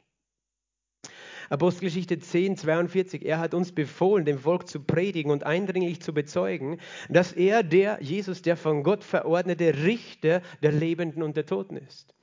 Apostelgeschichte 1.49 2.19
10, 2.19 2.57
42. 2.57 3.25
Er 3.25 3.39
hat 3.39 3.53
uns 3.53 3.71
befohlen, 3.71 4.25
dem 4.25 4.39
Volk 4.39 4.67
zu 4.67 4.79
predigen 4.79 5.31
und 5.31 5.43
eindringlich 5.43 6.01
zu 6.01 6.13
bezeugen, 6.13 6.79
dass 7.09 7.31
er 7.31 7.63
der, 7.63 7.99
Jesus, 8.01 8.41
der 8.41 8.57
von 8.57 8.83
Gott 8.83 9.03
verordnete 9.03 9.83
Richter 9.83 10.41
der 10.61 10.71
Lebenden 10.71 11.23
und 11.23 11.37
der 11.37 11.45
Toten 11.45 11.77
ist. 11.77 12.15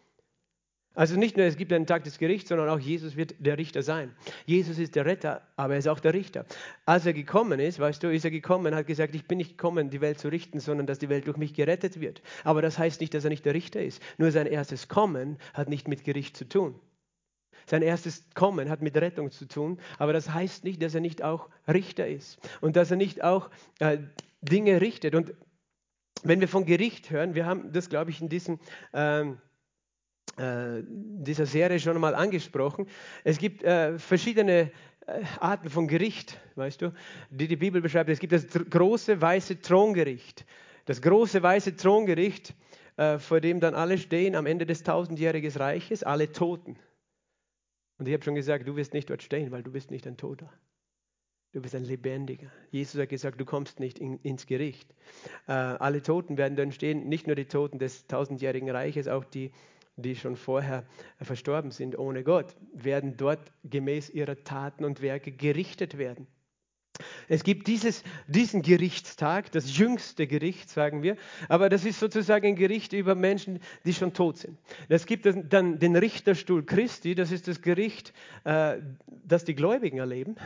Also 0.94 1.16
nicht 1.16 1.38
nur, 1.38 1.46
es 1.46 1.56
gibt 1.56 1.72
einen 1.72 1.86
Tag 1.86 2.04
des 2.04 2.18
Gerichts, 2.18 2.50
sondern 2.50 2.68
auch 2.68 2.78
Jesus 2.78 3.16
wird 3.16 3.34
der 3.38 3.56
Richter 3.56 3.82
sein. 3.82 4.14
Jesus 4.44 4.78
ist 4.78 4.94
der 4.94 5.06
Retter, 5.06 5.40
aber 5.56 5.72
er 5.72 5.78
ist 5.78 5.88
auch 5.88 6.00
der 6.00 6.12
Richter. 6.12 6.44
Als 6.84 7.06
er 7.06 7.14
gekommen 7.14 7.60
ist, 7.60 7.78
weißt 7.78 8.02
du, 8.02 8.12
ist 8.12 8.26
er 8.26 8.30
gekommen, 8.30 8.74
hat 8.74 8.86
gesagt, 8.86 9.14
ich 9.14 9.26
bin 9.26 9.38
nicht 9.38 9.52
gekommen, 9.52 9.88
die 9.88 10.02
Welt 10.02 10.18
zu 10.18 10.28
richten, 10.28 10.60
sondern 10.60 10.86
dass 10.86 10.98
die 10.98 11.08
Welt 11.08 11.26
durch 11.26 11.38
mich 11.38 11.54
gerettet 11.54 12.00
wird. 12.00 12.20
Aber 12.44 12.60
das 12.60 12.78
heißt 12.78 13.00
nicht, 13.00 13.14
dass 13.14 13.24
er 13.24 13.30
nicht 13.30 13.46
der 13.46 13.54
Richter 13.54 13.82
ist. 13.82 14.02
Nur 14.18 14.32
sein 14.32 14.46
erstes 14.46 14.88
Kommen 14.88 15.38
hat 15.54 15.70
nicht 15.70 15.88
mit 15.88 16.04
Gericht 16.04 16.36
zu 16.36 16.46
tun. 16.46 16.74
Sein 17.66 17.82
erstes 17.82 18.24
Kommen 18.34 18.68
hat 18.68 18.82
mit 18.82 18.96
Rettung 18.96 19.30
zu 19.30 19.46
tun, 19.46 19.78
aber 19.98 20.12
das 20.12 20.32
heißt 20.32 20.64
nicht, 20.64 20.82
dass 20.82 20.94
er 20.94 21.00
nicht 21.00 21.22
auch 21.22 21.48
Richter 21.66 22.06
ist 22.06 22.38
und 22.60 22.76
dass 22.76 22.90
er 22.90 22.96
nicht 22.96 23.22
auch 23.22 23.50
äh, 23.78 23.98
Dinge 24.40 24.80
richtet. 24.80 25.14
Und 25.14 25.34
wenn 26.22 26.40
wir 26.40 26.48
von 26.48 26.64
Gericht 26.64 27.10
hören, 27.10 27.34
wir 27.34 27.46
haben 27.46 27.72
das, 27.72 27.88
glaube 27.88 28.10
ich, 28.10 28.20
in 28.20 28.28
diesem, 28.28 28.58
ähm, 28.92 29.38
äh, 30.36 30.82
dieser 30.86 31.46
Serie 31.46 31.78
schon 31.78 31.98
mal 32.00 32.14
angesprochen, 32.14 32.86
es 33.24 33.38
gibt 33.38 33.62
äh, 33.62 33.98
verschiedene 33.98 34.70
äh, 35.06 35.22
Arten 35.40 35.70
von 35.70 35.88
Gericht, 35.88 36.40
weißt 36.54 36.82
du, 36.82 36.92
die 37.30 37.48
die 37.48 37.56
Bibel 37.56 37.80
beschreibt. 37.80 38.10
Es 38.10 38.20
gibt 38.20 38.32
das 38.32 38.46
große 38.46 39.20
weiße 39.20 39.60
Throngericht. 39.60 40.44
Das 40.84 41.00
große 41.00 41.42
weiße 41.42 41.76
Throngericht, 41.76 42.54
äh, 42.96 43.18
vor 43.18 43.40
dem 43.40 43.60
dann 43.60 43.74
alle 43.74 43.98
stehen 43.98 44.34
am 44.34 44.46
Ende 44.46 44.66
des 44.66 44.82
tausendjährigen 44.82 45.50
Reiches, 45.52 46.02
alle 46.02 46.32
Toten. 46.32 46.76
Und 48.02 48.08
ich 48.08 48.14
habe 48.14 48.24
schon 48.24 48.34
gesagt, 48.34 48.66
du 48.66 48.74
wirst 48.74 48.94
nicht 48.94 49.10
dort 49.10 49.22
stehen, 49.22 49.52
weil 49.52 49.62
du 49.62 49.70
bist 49.70 49.92
nicht 49.92 50.08
ein 50.08 50.16
Toter. 50.16 50.52
Du 51.52 51.62
bist 51.62 51.72
ein 51.76 51.84
Lebendiger. 51.84 52.50
Jesus 52.72 53.00
hat 53.00 53.10
gesagt, 53.10 53.40
du 53.40 53.44
kommst 53.44 53.78
nicht 53.78 54.00
in, 54.00 54.18
ins 54.24 54.46
Gericht. 54.46 54.92
Äh, 55.46 55.52
alle 55.52 56.02
Toten 56.02 56.36
werden 56.36 56.56
dann 56.56 56.72
stehen, 56.72 57.08
nicht 57.08 57.28
nur 57.28 57.36
die 57.36 57.44
Toten 57.44 57.78
des 57.78 58.08
tausendjährigen 58.08 58.68
Reiches, 58.68 59.06
auch 59.06 59.24
die, 59.24 59.52
die 59.94 60.16
schon 60.16 60.34
vorher 60.34 60.84
verstorben 61.20 61.70
sind 61.70 61.96
ohne 61.96 62.24
Gott, 62.24 62.56
werden 62.74 63.16
dort 63.16 63.52
gemäß 63.62 64.10
ihrer 64.10 64.42
Taten 64.42 64.84
und 64.84 65.00
Werke 65.00 65.30
gerichtet 65.30 65.96
werden. 65.96 66.26
Es 67.32 67.44
gibt 67.44 67.66
dieses, 67.66 68.04
diesen 68.26 68.60
Gerichtstag, 68.60 69.50
das 69.52 69.78
jüngste 69.78 70.26
Gericht, 70.26 70.68
sagen 70.68 71.02
wir, 71.02 71.16
aber 71.48 71.70
das 71.70 71.86
ist 71.86 71.98
sozusagen 71.98 72.46
ein 72.48 72.56
Gericht 72.56 72.92
über 72.92 73.14
Menschen, 73.14 73.60
die 73.86 73.94
schon 73.94 74.12
tot 74.12 74.36
sind. 74.36 74.58
Es 74.90 75.06
gibt 75.06 75.24
dann 75.24 75.78
den 75.78 75.96
Richterstuhl 75.96 76.62
Christi, 76.62 77.14
das 77.14 77.32
ist 77.32 77.48
das 77.48 77.62
Gericht, 77.62 78.12
äh, 78.44 78.76
das 79.24 79.46
die 79.46 79.54
Gläubigen 79.54 79.96
erleben 79.96 80.36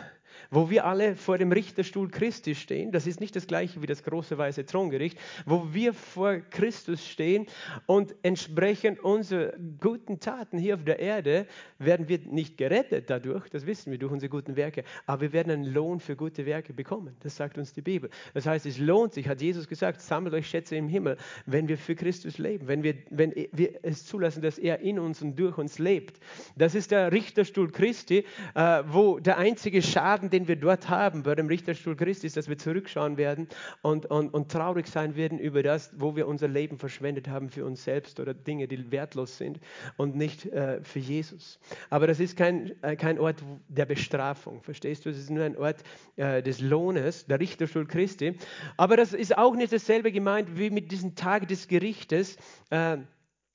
wo 0.51 0.71
wir 0.71 0.85
alle 0.85 1.17
vor 1.17 1.39
dem 1.39 1.53
Richterstuhl 1.53 2.09
Christi 2.09 2.55
stehen. 2.55 2.93
Das 2.93 3.07
ist 3.07 3.21
nicht 3.21 3.37
das 3.37 3.47
gleiche 3.47 3.83
wie 3.83 3.87
das 3.87 4.03
große 4.03 4.37
weiße 4.39 4.67
Throngericht, 4.67 5.19
wo 5.45 5.73
wir 5.73 5.95
vor 5.95 6.39
Christus 6.51 7.07
stehen 7.07 7.47
und 7.87 8.15
entsprechend 8.23 9.01
unserer 9.01 9.53
guten 9.81 10.21
Taten 10.21 10.59
hier 10.59 10.75
auf 10.75 10.85
der 10.85 10.99
Erde 10.99 11.47
werden 11.79 12.09
wir 12.09 12.19
nicht 12.21 12.57
gerettet 12.57 13.11
dadurch, 13.11 13.49
das 13.49 13.67
wissen 13.67 13.91
wir 13.91 13.99
durch 13.99 14.13
unsere 14.13 14.31
guten 14.31 14.57
Werke, 14.57 14.85
aber 15.07 15.23
wir 15.23 15.33
werden 15.33 15.53
einen 15.53 15.65
Lohn 15.65 16.01
für 16.01 16.17
gute 16.17 16.47
Werke 16.47 16.73
bekommen. 16.73 17.17
Das 17.21 17.37
sagt 17.37 17.59
uns 17.59 17.73
die 17.73 17.83
Bibel. 17.83 18.11
Das 18.35 18.47
heißt, 18.47 18.67
es 18.67 18.79
lohnt 18.79 19.15
sich, 19.15 19.29
hat 19.29 19.41
Jesus 19.41 19.69
gesagt, 19.69 20.01
sammelt 20.01 20.35
euch 20.35 20.49
Schätze 20.49 20.77
im 20.77 20.89
Himmel, 20.89 21.17
wenn 21.47 21.69
wir 21.69 21.79
für 21.79 21.95
Christus 21.95 22.39
leben, 22.39 22.69
wenn 22.69 22.83
wir, 22.83 22.95
wenn 23.11 23.33
wir 23.53 23.81
es 23.83 24.07
zulassen, 24.07 24.43
dass 24.43 24.59
er 24.59 24.81
in 24.81 24.99
uns 24.99 25.23
und 25.23 25.39
durch 25.39 25.59
uns 25.59 25.79
lebt. 25.79 26.21
Das 26.57 26.75
ist 26.75 26.91
der 26.91 27.13
Richterstuhl 27.13 27.71
Christi, 27.71 28.25
äh, 28.55 28.83
wo 28.87 29.19
der 29.19 29.39
einzige 29.39 29.83
Schaden, 29.83 30.26
den 30.31 30.49
wir 30.49 30.57
dort 30.57 30.89
haben 30.89 31.23
bei 31.23 31.35
dem 31.35 31.47
Richterstuhl 31.47 31.97
Christi, 31.97 32.27
ist, 32.27 32.37
dass 32.37 32.49
wir 32.49 32.59
zurückschauen 32.59 33.17
werden 33.17 33.49
und, 33.83 34.07
und, 34.07 34.33
und 34.33 34.51
traurig 34.51 34.87
sein 34.87 35.17
werden 35.17 35.39
über 35.39 35.63
das, 35.63 35.91
wo 35.97 36.17
wir 36.17 36.27
unser 36.27 36.49
Leben 36.49 36.79
verschwendet 36.79 37.29
haben 37.29 37.49
für 37.49 37.65
uns 37.65 37.85
selbst 37.85 38.21
oder 38.21 38.35
Dinge, 38.35 38.69
die 38.69 38.91
wertlos 38.91 39.39
sind 39.39 39.61
und 39.97 40.17
nicht 40.17 40.47
äh, 40.47 40.83
für 40.83 40.99
Jesus. 40.99 41.59
Aber 41.91 42.07
das 42.07 42.21
ist 42.21 42.37
kein, 42.37 42.73
äh, 42.83 42.97
kein 42.97 43.19
Ort 43.19 43.43
der 43.69 43.87
Bestrafung, 43.87 44.63
verstehst 44.63 45.05
du? 45.05 45.11
Es 45.11 45.19
ist 45.19 45.31
nur 45.31 45.45
ein 45.45 45.57
Ort 45.57 45.83
äh, 46.17 46.43
des 46.43 46.61
Lohnes, 46.61 47.27
der 47.27 47.41
Richterstuhl 47.41 47.87
Christi. 47.87 48.37
Aber 48.77 48.97
das 48.97 49.13
ist 49.13 49.37
auch 49.37 49.55
nicht 49.55 49.73
dasselbe 49.73 50.13
gemeint 50.13 50.59
wie 50.59 50.71
mit 50.71 50.93
diesem 50.93 51.15
Tag 51.15 51.49
des 51.49 51.69
Gerichtes 51.69 52.37
äh, 52.71 52.99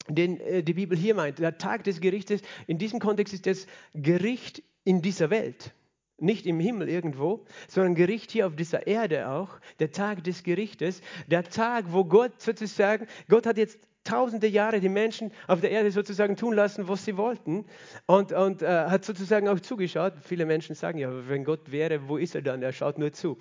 den 0.08 0.40
äh, 0.40 0.64
die 0.64 0.74
Bibel 0.74 0.98
hier 0.98 1.16
meint. 1.16 1.40
Der 1.40 1.58
Tag 1.58 1.84
des 1.84 2.02
Gerichtes, 2.02 2.42
in 2.68 2.78
diesem 2.78 3.00
Kontext 3.00 3.34
ist 3.34 3.46
das 3.46 3.68
Gericht 3.94 4.64
in 4.84 5.02
dieser 5.02 5.30
Welt 5.30 5.74
nicht 6.22 6.46
im 6.46 6.60
Himmel 6.60 6.90
irgendwo, 6.90 7.44
sondern 7.68 7.96
Gericht 7.96 8.32
hier 8.32 8.48
auf 8.48 8.56
dieser 8.56 8.88
Erde 8.88 9.30
auch, 9.30 9.60
der 9.80 9.92
Tag 9.92 10.24
des 10.24 10.44
Gerichtes, 10.44 11.02
der 11.28 11.44
Tag, 11.44 11.86
wo 11.90 12.06
Gott 12.06 12.42
sozusagen, 12.42 13.08
Gott 13.28 13.46
hat 13.46 13.58
jetzt 13.58 13.80
tausende 14.04 14.48
Jahre 14.48 14.80
die 14.80 14.90
Menschen 14.90 15.32
auf 15.48 15.62
der 15.62 15.72
Erde 15.72 15.92
sozusagen 15.92 16.36
tun 16.36 16.54
lassen, 16.54 16.88
was 16.88 17.06
sie 17.06 17.18
wollten 17.18 17.66
und, 18.06 18.32
und 18.32 18.62
äh, 18.62 18.68
hat 18.68 19.06
sozusagen 19.06 19.48
auch 19.48 19.60
zugeschaut. 19.60 20.14
Viele 20.24 20.46
Menschen 20.46 20.76
sagen 20.76 20.98
ja, 20.98 21.10
wenn 21.28 21.44
Gott 21.44 21.72
wäre, 21.72 22.08
wo 22.08 22.18
ist 22.18 22.36
er 22.36 22.42
dann? 22.42 22.62
Er 22.64 22.74
schaut 22.74 22.98
nur 22.98 23.12
zu. 23.12 23.38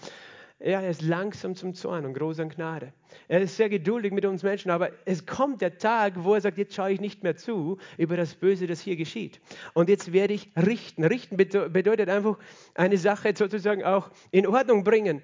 Ja, 0.63 0.83
er 0.83 0.91
ist 0.91 1.01
langsam 1.01 1.55
zum 1.55 1.73
Zorn 1.73 2.05
und 2.05 2.13
groß 2.13 2.39
an 2.41 2.51
Gnade. 2.51 2.93
Er 3.29 3.41
ist 3.41 3.57
sehr 3.57 3.71
geduldig 3.71 4.13
mit 4.13 4.27
uns 4.27 4.43
Menschen, 4.43 4.71
aber 4.71 4.91
es 5.07 5.25
kommt 5.25 5.63
der 5.63 5.79
Tag, 5.79 6.13
wo 6.19 6.35
er 6.35 6.43
sagt, 6.43 6.59
jetzt 6.59 6.75
schaue 6.75 6.93
ich 6.93 7.01
nicht 7.01 7.23
mehr 7.23 7.35
zu 7.35 7.79
über 7.97 8.15
das 8.19 8.35
Böse, 8.35 8.67
das 8.67 8.83
hier 8.83 8.97
geschieht. 8.97 9.41
Und 9.73 9.89
jetzt 9.89 10.13
werde 10.13 10.35
ich 10.35 10.51
richten. 10.57 11.03
Richten 11.05 11.39
bedeutet 11.39 12.11
einfach 12.11 12.37
eine 12.75 12.99
Sache 12.99 13.33
sozusagen 13.35 13.85
auch 13.85 14.11
in 14.33 14.47
Ordnung 14.47 14.85
bringen. 14.85 15.23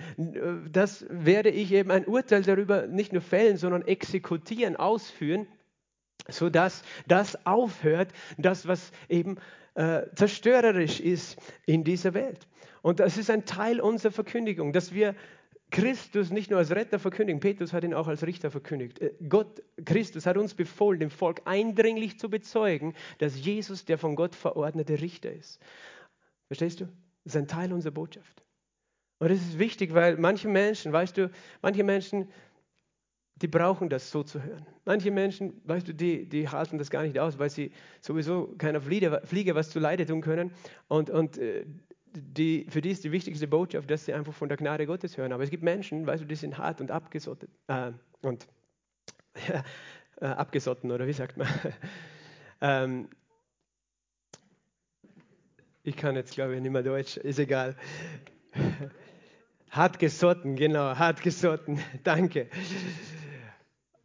Das 0.72 1.04
werde 1.10 1.50
ich 1.50 1.70
eben 1.70 1.90
ein 1.90 2.06
Urteil 2.06 2.40
darüber 2.40 2.86
nicht 2.86 3.12
nur 3.12 3.20
fällen, 3.20 3.58
sondern 3.58 3.82
exekutieren, 3.82 4.76
ausführen, 4.76 5.46
sodass 6.30 6.82
das 7.06 7.44
aufhört, 7.44 8.08
das, 8.38 8.66
was 8.66 8.90
eben 9.10 9.36
äh, 9.76 10.06
zerstörerisch 10.14 11.00
ist 11.00 11.38
in 11.66 11.84
dieser 11.84 12.14
Welt. 12.14 12.48
Und 12.82 12.98
das 12.98 13.18
ist 13.18 13.30
ein 13.30 13.44
Teil 13.44 13.80
unserer 13.80 14.12
Verkündigung, 14.12 14.72
dass 14.72 14.94
wir 14.94 15.14
Christus 15.70 16.30
nicht 16.30 16.50
nur 16.50 16.60
als 16.60 16.70
Retter 16.70 16.98
verkündigen, 16.98 17.40
Petrus 17.40 17.72
hat 17.72 17.84
ihn 17.84 17.92
auch 17.92 18.06
als 18.08 18.24
Richter 18.24 18.50
verkündigt. 18.50 19.00
Äh, 19.00 19.12
Gott, 19.28 19.62
Christus 19.84 20.24
hat 20.24 20.38
uns 20.38 20.54
befohlen, 20.54 21.00
dem 21.00 21.10
Volk 21.10 21.42
eindringlich 21.44 22.18
zu 22.18 22.30
bezeugen, 22.30 22.94
dass 23.18 23.38
Jesus 23.44 23.84
der 23.84 23.98
von 23.98 24.16
Gott 24.16 24.34
verordnete 24.34 25.00
Richter 25.00 25.32
ist. 25.32 25.60
Verstehst 26.46 26.80
du? 26.80 26.84
Das 27.24 27.34
ist 27.34 27.36
ein 27.36 27.48
Teil 27.48 27.72
unserer 27.72 27.92
Botschaft. 27.92 28.44
Und 29.18 29.30
das 29.30 29.38
ist 29.38 29.58
wichtig, 29.58 29.92
weil 29.92 30.16
manche 30.16 30.48
Menschen, 30.48 30.92
weißt 30.92 31.18
du, 31.18 31.30
manche 31.60 31.82
Menschen, 31.82 32.28
die 33.36 33.48
brauchen 33.48 33.88
das 33.88 34.10
so 34.10 34.22
zu 34.22 34.42
hören. 34.42 34.66
Manche 34.84 35.10
Menschen, 35.10 35.60
weißt 35.64 35.88
du, 35.88 35.94
die, 35.94 36.26
die 36.26 36.48
halten 36.48 36.78
das 36.78 36.90
gar 36.90 37.02
nicht 37.02 37.18
aus, 37.18 37.38
weil 37.38 37.50
sie 37.50 37.70
sowieso 38.00 38.54
keiner 38.56 38.80
Fliege, 38.80 39.20
Fliege 39.24 39.54
was 39.54 39.70
zu 39.70 39.78
Leide 39.78 40.06
tun 40.06 40.22
können. 40.22 40.52
Und, 40.88 41.10
und 41.10 41.36
äh, 41.36 41.66
die, 42.14 42.66
für 42.70 42.80
die 42.80 42.90
ist 42.90 43.04
die 43.04 43.12
wichtigste 43.12 43.46
Botschaft, 43.46 43.90
dass 43.90 44.06
sie 44.06 44.14
einfach 44.14 44.32
von 44.32 44.48
der 44.48 44.56
Gnade 44.56 44.86
Gottes 44.86 45.18
hören. 45.18 45.32
Aber 45.32 45.42
es 45.42 45.50
gibt 45.50 45.62
Menschen, 45.62 46.06
weißt 46.06 46.22
du, 46.22 46.26
die 46.26 46.34
sind 46.34 46.56
hart 46.56 46.80
und 46.80 46.90
abgesottet. 46.90 47.50
Äh, 47.66 47.92
und 48.22 48.46
ja, 49.48 49.64
äh, 50.20 50.26
abgesotten, 50.26 50.90
oder 50.90 51.06
wie 51.06 51.12
sagt 51.12 51.36
man? 51.36 51.48
ähm, 52.62 53.08
ich 55.82 55.96
kann 55.96 56.16
jetzt, 56.16 56.32
glaube 56.32 56.56
ich, 56.56 56.62
nicht 56.62 56.72
mehr 56.72 56.82
Deutsch, 56.82 57.18
ist 57.18 57.38
egal. 57.38 57.76
hart 59.70 59.98
gesotten, 59.98 60.56
genau, 60.56 60.96
hart 60.96 61.20
gesotten, 61.20 61.78
danke. 62.02 62.48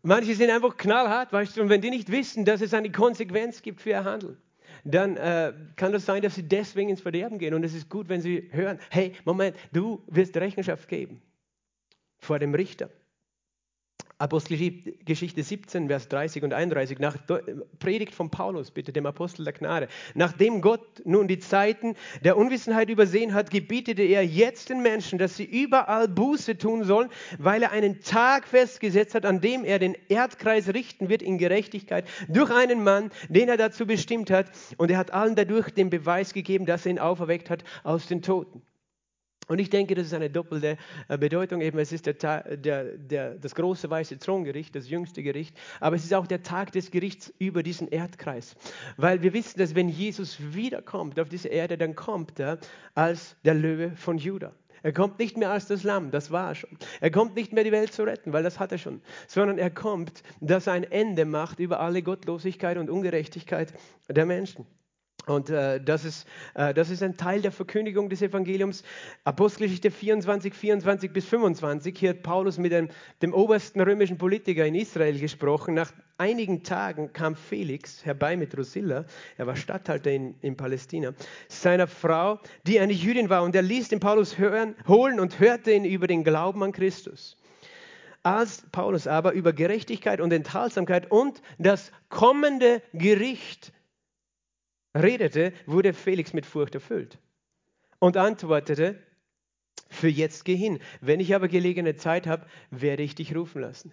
Manche 0.03 0.35
sind 0.35 0.49
einfach 0.49 0.77
knallhart, 0.77 1.31
weißt 1.31 1.57
du, 1.57 1.61
und 1.61 1.69
wenn 1.69 1.81
die 1.81 1.91
nicht 1.91 2.11
wissen, 2.11 2.43
dass 2.45 2.61
es 2.61 2.73
eine 2.73 2.91
Konsequenz 2.91 3.61
gibt 3.61 3.81
für 3.81 3.91
ihr 3.91 4.03
Handeln, 4.03 4.37
dann 4.83 5.15
äh, 5.17 5.53
kann 5.75 5.91
das 5.91 6.05
sein, 6.05 6.21
dass 6.23 6.35
sie 6.35 6.43
deswegen 6.43 6.89
ins 6.89 7.01
Verderben 7.01 7.37
gehen. 7.37 7.53
Und 7.53 7.63
es 7.63 7.75
ist 7.75 7.89
gut, 7.89 8.09
wenn 8.09 8.21
sie 8.21 8.49
hören, 8.51 8.79
hey, 8.89 9.13
Moment, 9.25 9.55
du 9.71 10.03
wirst 10.07 10.35
Rechenschaft 10.37 10.87
geben 10.87 11.21
vor 12.17 12.39
dem 12.39 12.55
Richter. 12.55 12.89
Apostelgeschichte 14.21 15.41
17, 15.41 15.87
Vers 15.87 16.07
30 16.07 16.43
und 16.43 16.53
31, 16.53 16.99
nach 16.99 17.17
Predigt 17.79 18.13
von 18.13 18.29
Paulus, 18.29 18.69
bitte 18.69 18.93
dem 18.93 19.07
Apostel 19.07 19.43
der 19.43 19.53
Gnade. 19.53 19.87
Nachdem 20.13 20.61
Gott 20.61 21.01
nun 21.05 21.27
die 21.27 21.39
Zeiten 21.39 21.95
der 22.23 22.37
Unwissenheit 22.37 22.89
übersehen 22.91 23.33
hat, 23.33 23.49
gebietete 23.49 24.03
er 24.03 24.23
jetzt 24.23 24.69
den 24.69 24.83
Menschen, 24.83 25.17
dass 25.17 25.37
sie 25.37 25.45
überall 25.45 26.07
Buße 26.07 26.57
tun 26.59 26.83
sollen, 26.83 27.09
weil 27.39 27.63
er 27.63 27.71
einen 27.71 28.01
Tag 28.01 28.47
festgesetzt 28.47 29.15
hat, 29.15 29.25
an 29.25 29.41
dem 29.41 29.65
er 29.65 29.79
den 29.79 29.97
Erdkreis 30.07 30.71
richten 30.71 31.09
wird 31.09 31.23
in 31.23 31.39
Gerechtigkeit 31.39 32.07
durch 32.27 32.51
einen 32.51 32.83
Mann, 32.83 33.09
den 33.27 33.49
er 33.49 33.57
dazu 33.57 33.87
bestimmt 33.87 34.29
hat. 34.29 34.51
Und 34.77 34.91
er 34.91 34.99
hat 34.99 35.11
allen 35.11 35.35
dadurch 35.35 35.71
den 35.71 35.89
Beweis 35.89 36.33
gegeben, 36.33 36.67
dass 36.67 36.85
er 36.85 36.91
ihn 36.91 36.99
auferweckt 36.99 37.49
hat 37.49 37.63
aus 37.83 38.05
den 38.05 38.21
Toten. 38.21 38.61
Und 39.47 39.59
ich 39.59 39.69
denke, 39.69 39.95
das 39.95 40.07
ist 40.07 40.13
eine 40.13 40.29
doppelte 40.29 40.77
äh, 41.07 41.17
Bedeutung. 41.17 41.61
Eben, 41.61 41.79
es 41.79 41.91
ist 41.91 42.05
der, 42.05 42.13
der, 42.55 42.83
der, 42.97 43.35
das 43.35 43.55
große 43.55 43.89
weiße 43.89 44.17
Throngericht, 44.19 44.75
das 44.75 44.89
jüngste 44.89 45.23
Gericht, 45.23 45.57
aber 45.79 45.95
es 45.95 46.03
ist 46.03 46.13
auch 46.13 46.27
der 46.27 46.43
Tag 46.43 46.71
des 46.71 46.91
Gerichts 46.91 47.33
über 47.39 47.63
diesen 47.63 47.87
Erdkreis. 47.87 48.55
Weil 48.97 49.21
wir 49.23 49.33
wissen, 49.33 49.59
dass 49.59 49.75
wenn 49.75 49.89
Jesus 49.89 50.37
wiederkommt 50.53 51.19
auf 51.19 51.29
diese 51.29 51.49
Erde, 51.49 51.77
dann 51.77 51.95
kommt 51.95 52.39
er 52.39 52.59
als 52.95 53.35
der 53.43 53.55
Löwe 53.55 53.91
von 53.95 54.17
Juda. 54.17 54.53
Er 54.83 54.93
kommt 54.93 55.19
nicht 55.19 55.37
mehr 55.37 55.51
als 55.51 55.67
das 55.67 55.83
Lamm, 55.83 56.09
das 56.11 56.31
war 56.31 56.49
er 56.49 56.55
schon. 56.55 56.77
Er 57.01 57.11
kommt 57.11 57.35
nicht 57.35 57.53
mehr 57.53 57.63
die 57.63 57.71
Welt 57.71 57.93
zu 57.93 58.03
retten, 58.03 58.33
weil 58.33 58.43
das 58.43 58.59
hat 58.59 58.71
er 58.71 58.79
schon, 58.79 59.01
sondern 59.27 59.59
er 59.59 59.69
kommt, 59.69 60.23
dass 60.39 60.67
er 60.67 60.73
ein 60.73 60.83
Ende 60.83 61.25
macht 61.25 61.59
über 61.59 61.79
alle 61.79 62.01
Gottlosigkeit 62.01 62.77
und 62.77 62.89
Ungerechtigkeit 62.89 63.73
der 64.09 64.25
Menschen. 64.25 64.65
Und 65.27 65.51
äh, 65.51 65.79
das, 65.79 66.03
ist, 66.03 66.27
äh, 66.55 66.73
das 66.73 66.89
ist 66.89 67.03
ein 67.03 67.15
Teil 67.15 67.41
der 67.41 67.51
Verkündigung 67.51 68.09
des 68.09 68.23
Evangeliums. 68.23 68.83
Apostelgeschichte 69.23 69.91
24, 69.91 70.53
24 70.53 71.13
bis 71.13 71.25
25. 71.25 71.95
Hier 71.97 72.11
hat 72.11 72.23
Paulus 72.23 72.57
mit 72.57 72.71
dem, 72.71 72.89
dem 73.21 73.33
obersten 73.33 73.81
römischen 73.81 74.17
Politiker 74.17 74.65
in 74.65 74.73
Israel 74.73 75.19
gesprochen. 75.19 75.75
Nach 75.75 75.91
einigen 76.17 76.63
Tagen 76.63 77.13
kam 77.13 77.35
Felix 77.35 78.03
herbei 78.03 78.35
mit 78.35 78.55
Drusilla, 78.55 79.05
er 79.37 79.47
war 79.47 79.55
Statthalter 79.55 80.11
in, 80.11 80.35
in 80.41 80.57
Palästina, 80.57 81.13
seiner 81.47 81.87
Frau, 81.87 82.39
die 82.65 82.79
eine 82.79 82.93
Jüdin 82.93 83.29
war. 83.29 83.43
Und 83.43 83.55
er 83.55 83.61
ließ 83.61 83.89
den 83.89 83.99
Paulus 83.99 84.39
hören, 84.39 84.75
holen 84.87 85.19
und 85.19 85.39
hörte 85.39 85.71
ihn 85.71 85.85
über 85.85 86.07
den 86.07 86.23
Glauben 86.23 86.63
an 86.63 86.71
Christus. 86.71 87.37
Als 88.23 88.63
Paulus 88.71 89.07
aber 89.07 89.33
über 89.33 89.53
Gerechtigkeit 89.53 90.19
und 90.19 90.31
Enthaltsamkeit 90.31 91.11
und 91.11 91.41
das 91.57 91.91
kommende 92.09 92.81
Gericht 92.93 93.71
redete, 94.95 95.53
wurde 95.65 95.93
Felix 95.93 96.33
mit 96.33 96.45
Furcht 96.45 96.75
erfüllt 96.75 97.17
und 97.99 98.17
antwortete, 98.17 98.99
für 99.89 100.07
jetzt 100.07 100.45
geh 100.45 100.55
hin. 100.55 100.79
Wenn 101.01 101.19
ich 101.19 101.35
aber 101.35 101.47
gelegene 101.47 101.95
Zeit 101.95 102.27
habe, 102.27 102.45
werde 102.69 103.03
ich 103.03 103.15
dich 103.15 103.35
rufen 103.35 103.61
lassen. 103.61 103.91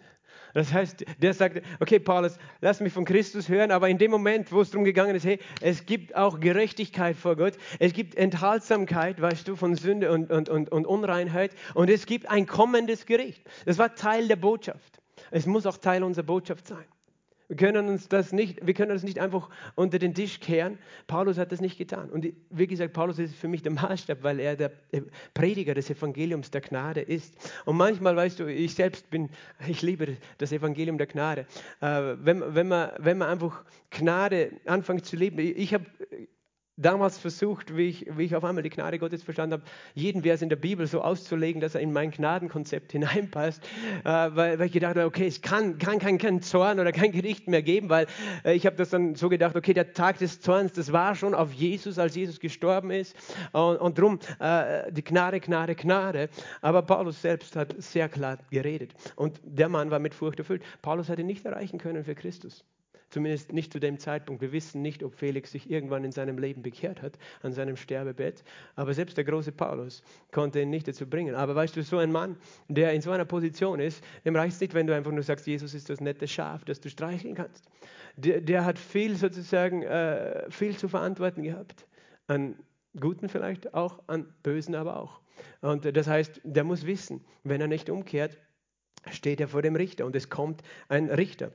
Das 0.54 0.72
heißt, 0.72 1.04
der 1.18 1.34
sagte, 1.34 1.62
okay, 1.80 1.98
Paulus, 1.98 2.38
lass 2.60 2.80
mich 2.80 2.92
von 2.92 3.04
Christus 3.04 3.48
hören, 3.48 3.70
aber 3.70 3.88
in 3.88 3.98
dem 3.98 4.10
Moment, 4.10 4.50
wo 4.52 4.60
es 4.60 4.70
darum 4.70 4.84
gegangen 4.84 5.14
ist, 5.14 5.24
hey, 5.24 5.38
es 5.60 5.84
gibt 5.84 6.16
auch 6.16 6.40
Gerechtigkeit 6.40 7.16
vor 7.16 7.36
Gott, 7.36 7.54
es 7.78 7.92
gibt 7.92 8.14
Enthaltsamkeit, 8.14 9.20
weißt 9.20 9.46
du, 9.46 9.56
von 9.56 9.74
Sünde 9.74 10.10
und, 10.10 10.30
und, 10.30 10.48
und, 10.48 10.70
und 10.70 10.86
Unreinheit 10.86 11.52
und 11.74 11.90
es 11.90 12.06
gibt 12.06 12.30
ein 12.30 12.46
kommendes 12.46 13.04
Gericht. 13.04 13.42
Das 13.66 13.78
war 13.78 13.94
Teil 13.94 14.28
der 14.28 14.36
Botschaft. 14.36 15.00
Es 15.30 15.46
muss 15.46 15.66
auch 15.66 15.76
Teil 15.76 16.02
unserer 16.02 16.24
Botschaft 16.24 16.66
sein. 16.66 16.86
Wir 17.48 17.56
können 17.56 17.88
uns 17.88 18.08
das 18.08 18.32
nicht, 18.32 18.66
wir 18.66 18.74
können 18.74 18.90
das 18.90 19.02
nicht 19.02 19.18
einfach 19.18 19.48
unter 19.74 19.98
den 19.98 20.14
Tisch 20.14 20.38
kehren. 20.38 20.78
Paulus 21.06 21.38
hat 21.38 21.50
das 21.50 21.62
nicht 21.62 21.78
getan. 21.78 22.10
Und 22.10 22.26
wie 22.50 22.66
gesagt, 22.66 22.92
Paulus 22.92 23.18
ist 23.18 23.34
für 23.34 23.48
mich 23.48 23.62
der 23.62 23.72
Maßstab, 23.72 24.22
weil 24.22 24.38
er 24.38 24.54
der 24.54 24.70
Prediger 25.32 25.72
des 25.72 25.88
Evangeliums 25.88 26.50
der 26.50 26.60
Gnade 26.60 27.00
ist. 27.00 27.34
Und 27.64 27.78
manchmal, 27.78 28.14
weißt 28.16 28.40
du, 28.40 28.46
ich 28.46 28.74
selbst 28.74 29.08
bin, 29.08 29.30
ich 29.66 29.80
liebe 29.80 30.18
das 30.36 30.52
Evangelium 30.52 30.98
der 30.98 31.06
Gnade. 31.06 31.46
Äh, 31.80 32.16
wenn, 32.18 32.54
wenn, 32.54 32.68
man, 32.68 32.90
wenn 32.98 33.16
man 33.16 33.30
einfach 33.30 33.64
Gnade 33.90 34.52
anfängt 34.66 35.06
zu 35.06 35.16
leben, 35.16 35.38
ich 35.38 35.72
habe 35.72 35.86
damals 36.78 37.18
versucht, 37.18 37.76
wie 37.76 37.88
ich, 37.88 38.06
wie 38.16 38.24
ich 38.24 38.36
auf 38.36 38.44
einmal 38.44 38.62
die 38.62 38.70
Gnade 38.70 38.98
Gottes 38.98 39.22
verstanden 39.22 39.54
habe, 39.54 39.62
jeden 39.94 40.22
Vers 40.22 40.42
in 40.42 40.48
der 40.48 40.56
Bibel 40.56 40.86
so 40.86 41.02
auszulegen, 41.02 41.60
dass 41.60 41.74
er 41.74 41.80
in 41.80 41.92
mein 41.92 42.10
Gnadenkonzept 42.10 42.92
hineinpasst, 42.92 43.62
äh, 44.04 44.08
weil, 44.08 44.58
weil, 44.58 44.66
ich 44.66 44.72
gedacht 44.72 44.96
habe, 44.96 45.04
okay, 45.04 45.26
es 45.26 45.42
kann, 45.42 45.78
kann 45.78 45.98
kein, 45.98 46.18
kein 46.18 46.40
Zorn 46.40 46.78
oder 46.80 46.92
kein 46.92 47.12
Gericht 47.12 47.48
mehr 47.48 47.62
geben, 47.62 47.90
weil 47.90 48.06
äh, 48.44 48.54
ich 48.54 48.64
habe 48.64 48.76
das 48.76 48.90
dann 48.90 49.16
so 49.16 49.28
gedacht, 49.28 49.56
okay, 49.56 49.74
der 49.74 49.92
Tag 49.92 50.18
des 50.18 50.40
Zorns, 50.40 50.72
das 50.72 50.92
war 50.92 51.14
schon 51.14 51.34
auf 51.34 51.52
Jesus, 51.52 51.98
als 51.98 52.14
Jesus 52.14 52.40
gestorben 52.40 52.90
ist 52.90 53.16
und, 53.52 53.76
und 53.76 53.98
drum 53.98 54.20
äh, 54.38 54.92
die 54.92 55.04
Gnade, 55.04 55.40
Gnade, 55.40 55.74
Gnade. 55.74 56.28
Aber 56.62 56.82
Paulus 56.82 57.20
selbst 57.20 57.56
hat 57.56 57.74
sehr 57.78 58.08
klar 58.08 58.38
geredet 58.50 58.94
und 59.16 59.40
der 59.42 59.68
Mann 59.68 59.90
war 59.90 59.98
mit 59.98 60.14
Furcht 60.14 60.38
erfüllt. 60.38 60.62
Paulus 60.82 61.08
hatte 61.08 61.24
nicht 61.24 61.44
erreichen 61.44 61.78
können 61.78 62.04
für 62.04 62.14
Christus. 62.14 62.64
Zumindest 63.10 63.52
nicht 63.52 63.72
zu 63.72 63.80
dem 63.80 63.98
Zeitpunkt. 63.98 64.42
Wir 64.42 64.52
wissen 64.52 64.82
nicht, 64.82 65.02
ob 65.02 65.14
Felix 65.14 65.52
sich 65.52 65.70
irgendwann 65.70 66.04
in 66.04 66.12
seinem 66.12 66.38
Leben 66.38 66.62
bekehrt 66.62 67.00
hat, 67.00 67.18
an 67.42 67.52
seinem 67.52 67.76
Sterbebett. 67.76 68.44
Aber 68.76 68.92
selbst 68.92 69.16
der 69.16 69.24
große 69.24 69.52
Paulus 69.52 70.02
konnte 70.30 70.60
ihn 70.60 70.70
nicht 70.70 70.88
dazu 70.88 71.06
bringen. 71.06 71.34
Aber 71.34 71.54
weißt 71.54 71.74
du, 71.76 71.82
so 71.82 71.98
ein 71.98 72.12
Mann, 72.12 72.36
der 72.68 72.92
in 72.92 73.00
so 73.00 73.10
einer 73.10 73.24
Position 73.24 73.80
ist, 73.80 74.04
dem 74.24 74.36
reicht 74.36 74.56
es 74.56 74.60
nicht, 74.60 74.74
wenn 74.74 74.86
du 74.86 74.94
einfach 74.94 75.12
nur 75.12 75.22
sagst, 75.22 75.46
Jesus 75.46 75.72
ist 75.72 75.88
das 75.88 76.00
nette 76.00 76.28
Schaf, 76.28 76.64
das 76.64 76.80
du 76.80 76.90
streicheln 76.90 77.34
kannst. 77.34 77.64
Der, 78.16 78.40
der 78.40 78.64
hat 78.64 78.78
viel 78.78 79.16
sozusagen, 79.16 79.82
äh, 79.84 80.50
viel 80.50 80.76
zu 80.76 80.88
verantworten 80.88 81.42
gehabt. 81.42 81.86
An 82.26 82.56
Guten 82.98 83.28
vielleicht 83.28 83.74
auch, 83.74 84.02
an 84.06 84.26
Bösen 84.42 84.74
aber 84.74 84.98
auch. 84.98 85.20
Und 85.60 85.84
das 85.96 86.06
heißt, 86.06 86.40
der 86.42 86.64
muss 86.64 86.86
wissen, 86.86 87.24
wenn 87.44 87.60
er 87.60 87.68
nicht 87.68 87.90
umkehrt, 87.90 88.36
steht 89.10 89.40
er 89.40 89.48
vor 89.48 89.62
dem 89.62 89.76
Richter 89.76 90.04
und 90.04 90.16
es 90.16 90.28
kommt 90.28 90.62
ein 90.88 91.08
Richter. 91.08 91.52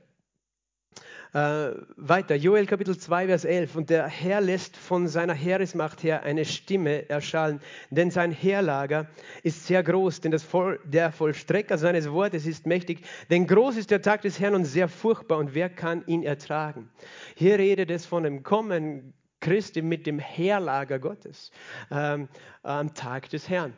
Äh, 1.33 1.71
weiter, 1.97 2.35
Joel 2.35 2.67
Kapitel 2.67 2.95
2, 2.95 3.25
Vers 3.25 3.43
11. 3.43 3.75
Und 3.75 3.89
der 3.89 4.05
Herr 4.07 4.39
lässt 4.39 4.77
von 4.77 5.07
seiner 5.07 5.33
Heeresmacht 5.33 6.03
her 6.03 6.21
eine 6.21 6.45
Stimme 6.45 7.09
erschallen, 7.09 7.59
denn 7.89 8.11
sein 8.11 8.31
Heerlager 8.31 9.07
ist 9.41 9.65
sehr 9.65 9.81
groß, 9.81 10.21
denn 10.21 10.31
das 10.31 10.43
Voll, 10.43 10.79
der 10.83 11.11
Vollstrecker 11.11 11.79
seines 11.79 12.11
Wortes 12.11 12.45
ist 12.45 12.67
mächtig. 12.67 13.03
Denn 13.31 13.47
groß 13.47 13.77
ist 13.77 13.89
der 13.89 14.03
Tag 14.03 14.21
des 14.21 14.39
Herrn 14.39 14.53
und 14.53 14.65
sehr 14.65 14.87
furchtbar, 14.87 15.39
und 15.39 15.55
wer 15.55 15.71
kann 15.71 16.05
ihn 16.05 16.21
ertragen? 16.21 16.91
Hier 17.35 17.57
redet 17.57 17.89
es 17.89 18.05
von 18.05 18.21
dem 18.21 18.43
Kommen 18.43 19.15
Christi 19.39 19.81
mit 19.81 20.05
dem 20.05 20.19
Heerlager 20.19 20.99
Gottes 20.99 21.49
ähm, 21.89 22.29
am 22.61 22.93
Tag 22.93 23.29
des 23.29 23.49
Herrn. 23.49 23.73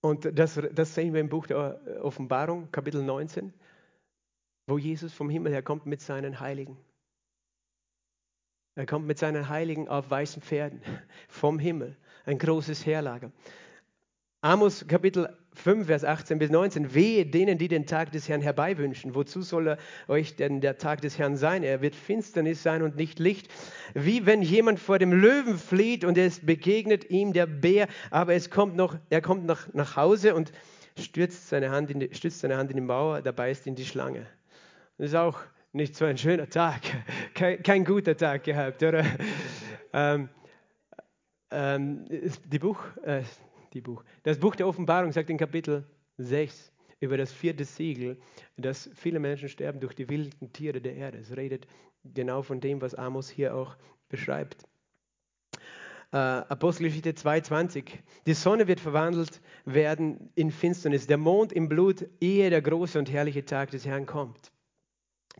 Und 0.00 0.38
das, 0.38 0.58
das 0.72 0.94
sehen 0.94 1.12
wir 1.12 1.20
im 1.20 1.28
Buch 1.28 1.46
der 1.46 1.78
Offenbarung, 2.02 2.70
Kapitel 2.72 3.02
19 3.02 3.52
wo 4.66 4.78
Jesus 4.78 5.12
vom 5.12 5.28
Himmel 5.28 5.52
her 5.52 5.62
kommt 5.62 5.86
mit 5.86 6.00
seinen 6.00 6.40
Heiligen. 6.40 6.76
Er 8.76 8.86
kommt 8.86 9.06
mit 9.06 9.18
seinen 9.18 9.48
Heiligen 9.48 9.88
auf 9.88 10.10
weißen 10.10 10.42
Pferden 10.42 10.80
vom 11.28 11.58
Himmel, 11.58 11.96
ein 12.24 12.38
großes 12.38 12.84
Heerlager. 12.86 13.30
Amos 14.40 14.86
Kapitel 14.86 15.34
5, 15.54 15.86
Vers 15.86 16.04
18 16.04 16.38
bis 16.38 16.50
19. 16.50 16.92
Wehe 16.92 17.24
denen, 17.24 17.56
die 17.56 17.68
den 17.68 17.86
Tag 17.86 18.12
des 18.12 18.28
Herrn 18.28 18.42
herbeiwünschen. 18.42 19.14
Wozu 19.14 19.40
soll 19.40 19.68
er 19.68 19.78
euch 20.06 20.36
denn 20.36 20.60
der 20.60 20.76
Tag 20.76 21.00
des 21.00 21.18
Herrn 21.18 21.36
sein? 21.36 21.62
Er 21.62 21.80
wird 21.80 21.94
Finsternis 21.94 22.62
sein 22.62 22.82
und 22.82 22.96
nicht 22.96 23.18
Licht. 23.18 23.48
Wie 23.94 24.26
wenn 24.26 24.42
jemand 24.42 24.80
vor 24.80 24.98
dem 24.98 25.12
Löwen 25.12 25.56
flieht 25.56 26.04
und 26.04 26.18
es 26.18 26.44
begegnet 26.44 27.08
ihm 27.08 27.32
der 27.32 27.46
Bär, 27.46 27.88
aber 28.10 28.34
es 28.34 28.50
kommt 28.50 28.76
noch, 28.76 28.98
er 29.08 29.22
kommt 29.22 29.46
nach, 29.46 29.72
nach 29.72 29.96
Hause 29.96 30.34
und 30.34 30.52
stürzt 30.98 31.48
seine, 31.48 31.70
Hand 31.70 31.90
in 31.90 32.00
die, 32.00 32.14
stützt 32.14 32.40
seine 32.40 32.58
Hand 32.58 32.70
in 32.70 32.76
die 32.76 32.82
Mauer, 32.82 33.22
da 33.22 33.32
beißt 33.32 33.66
ihn 33.66 33.76
die 33.76 33.86
Schlange. 33.86 34.26
Das 34.96 35.08
ist 35.08 35.14
auch 35.14 35.40
nicht 35.72 35.96
so 35.96 36.04
ein 36.04 36.16
schöner 36.16 36.48
Tag, 36.48 36.82
kein, 37.34 37.62
kein 37.62 37.84
guter 37.84 38.16
Tag 38.16 38.44
gehabt, 38.44 38.82
oder? 38.82 39.04
ähm, 39.92 40.28
ähm, 41.50 42.04
die 42.46 42.58
Buch, 42.58 42.78
äh, 43.02 43.22
die 43.72 43.80
Buch, 43.80 44.04
das 44.22 44.38
Buch 44.38 44.54
der 44.54 44.68
Offenbarung 44.68 45.10
sagt 45.12 45.30
in 45.30 45.38
Kapitel 45.38 45.84
6 46.18 46.72
über 47.00 47.16
das 47.16 47.32
vierte 47.32 47.64
Siegel, 47.64 48.18
dass 48.56 48.88
viele 48.94 49.18
Menschen 49.18 49.48
sterben 49.48 49.80
durch 49.80 49.94
die 49.94 50.08
wilden 50.08 50.52
Tiere 50.52 50.80
der 50.80 50.94
Erde. 50.94 51.18
Es 51.18 51.36
redet 51.36 51.66
genau 52.04 52.42
von 52.42 52.60
dem, 52.60 52.80
was 52.80 52.94
Amos 52.94 53.28
hier 53.28 53.54
auch 53.54 53.76
beschreibt. 54.08 54.64
Äh, 56.12 56.16
Apostelgeschichte 56.16 57.10
2,20. 57.10 57.84
Die 58.26 58.34
Sonne 58.34 58.68
wird 58.68 58.78
verwandelt 58.78 59.40
werden 59.64 60.30
in 60.36 60.52
Finsternis, 60.52 61.08
der 61.08 61.18
Mond 61.18 61.52
im 61.52 61.68
Blut, 61.68 62.06
ehe 62.20 62.48
der 62.50 62.62
große 62.62 62.98
und 62.98 63.10
herrliche 63.10 63.44
Tag 63.44 63.72
des 63.72 63.84
Herrn 63.84 64.06
kommt. 64.06 64.52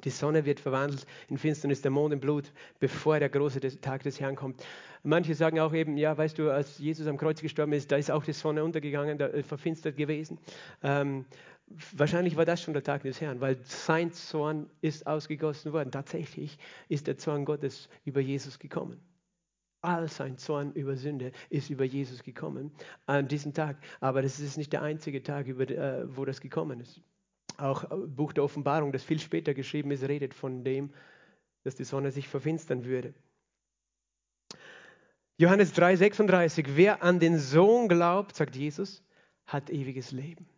Die 0.03 0.11
Sonne 0.11 0.45
wird 0.45 0.61
verwandelt 0.61 1.07
in 1.29 1.39
Finsternis, 1.39 1.81
der 1.81 1.91
Mond 1.91 2.13
in 2.13 2.21
Blut, 2.21 2.53
bevor 2.81 3.19
der 3.21 3.29
große 3.29 3.61
Tag 3.81 4.03
des 4.03 4.21
Herrn 4.21 4.35
kommt. 4.35 4.63
Manche 5.05 5.35
sagen 5.35 5.61
auch 5.61 5.73
eben, 5.73 5.97
ja, 5.97 6.17
weißt 6.17 6.39
du, 6.39 6.51
als 6.51 6.79
Jesus 6.79 7.07
am 7.07 7.17
Kreuz 7.17 7.41
gestorben 7.41 7.73
ist, 7.73 7.93
da 7.93 7.97
ist 7.97 8.11
auch 8.11 8.25
die 8.25 8.33
Sonne 8.33 8.65
untergegangen, 8.65 9.19
da, 9.19 9.29
äh, 9.29 9.43
verfinstert 9.43 9.97
gewesen. 9.97 10.39
Ähm, 10.83 11.27
wahrscheinlich 11.93 12.37
war 12.37 12.45
das 12.45 12.63
schon 12.63 12.75
der 12.75 12.83
Tag 12.83 13.03
des 13.03 13.21
Herrn, 13.21 13.41
weil 13.41 13.59
sein 13.65 14.13
Zorn 14.13 14.69
ist 14.81 15.07
ausgegossen 15.07 15.73
worden. 15.73 15.91
Tatsächlich 15.91 16.59
ist 16.89 17.07
der 17.07 17.19
Zorn 17.19 17.45
Gottes 17.45 17.89
über 18.05 18.21
Jesus 18.21 18.59
gekommen. 18.59 19.01
All 19.81 20.09
sein 20.09 20.39
Zorn 20.39 20.73
über 20.73 20.97
Sünde 20.97 21.33
ist 21.51 21.69
über 21.69 21.85
Jesus 21.85 22.23
gekommen 22.23 22.73
an 23.05 23.29
diesem 23.29 23.53
Tag. 23.53 23.77
Aber 24.01 24.23
das 24.23 24.41
ist 24.41 24.57
nicht 24.57 24.73
der 24.73 24.81
einzige 24.81 25.23
Tag, 25.23 25.47
über, 25.47 25.69
äh, 25.69 26.05
wo 26.17 26.25
das 26.25 26.41
gekommen 26.41 26.81
ist. 26.81 27.03
Auch 27.57 27.91
äh, 27.91 27.97
Buch 28.07 28.33
der 28.33 28.45
Offenbarung, 28.45 28.93
das 28.93 29.05
viel 29.05 29.19
später 29.19 29.55
geschrieben 29.55 29.91
ist, 29.91 30.03
redet 30.03 30.35
von 30.35 30.65
dem, 30.65 30.93
dass 31.63 31.75
die 31.75 31.85
Sonne 31.85 32.11
sich 32.11 32.29
verfinstern 32.29 32.85
würde. 32.85 33.15
Johannes 35.37 35.75
3:36, 35.75 36.77
wer 36.77 37.03
an 37.03 37.19
den 37.19 37.39
Sohn 37.39 37.89
glaubt, 37.89 38.37
sagt 38.37 38.55
Jesus, 38.55 39.03
hat 39.47 39.71
ewiges 39.71 40.13
Leben. 40.13 40.49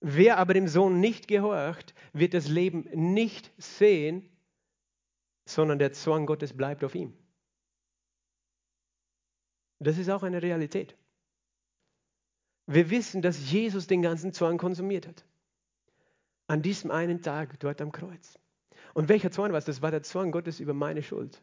Wer 0.00 0.38
aber 0.38 0.52
dem 0.52 0.68
Sohn 0.68 1.00
nicht 1.00 1.26
gehorcht, 1.26 1.94
wird 2.12 2.34
das 2.34 2.48
Leben 2.48 2.88
nicht 2.92 3.50
sehen, 3.56 4.28
sondern 5.48 5.78
der 5.78 5.92
Zorn 5.92 6.26
Gottes 6.26 6.54
bleibt 6.54 6.84
auf 6.84 6.94
ihm. 6.94 7.16
Das 9.78 9.98
ist 9.98 10.10
auch 10.10 10.22
eine 10.22 10.42
Realität. 10.42 10.96
Wir 12.66 12.90
wissen, 12.90 13.22
dass 13.22 13.50
Jesus 13.50 13.86
den 13.86 14.02
ganzen 14.02 14.32
Zorn 14.32 14.58
konsumiert 14.58 15.06
hat. 15.06 15.24
An 16.48 16.62
diesem 16.62 16.90
einen 16.90 17.22
Tag 17.22 17.58
dort 17.60 17.80
am 17.80 17.92
Kreuz. 17.92 18.38
Und 18.94 19.08
welcher 19.08 19.30
Zorn 19.30 19.52
war 19.52 19.58
es? 19.58 19.64
Das 19.64 19.82
war 19.82 19.90
der 19.90 20.02
Zorn 20.02 20.32
Gottes 20.32 20.58
über 20.58 20.74
meine 20.74 21.02
Schuld. 21.02 21.40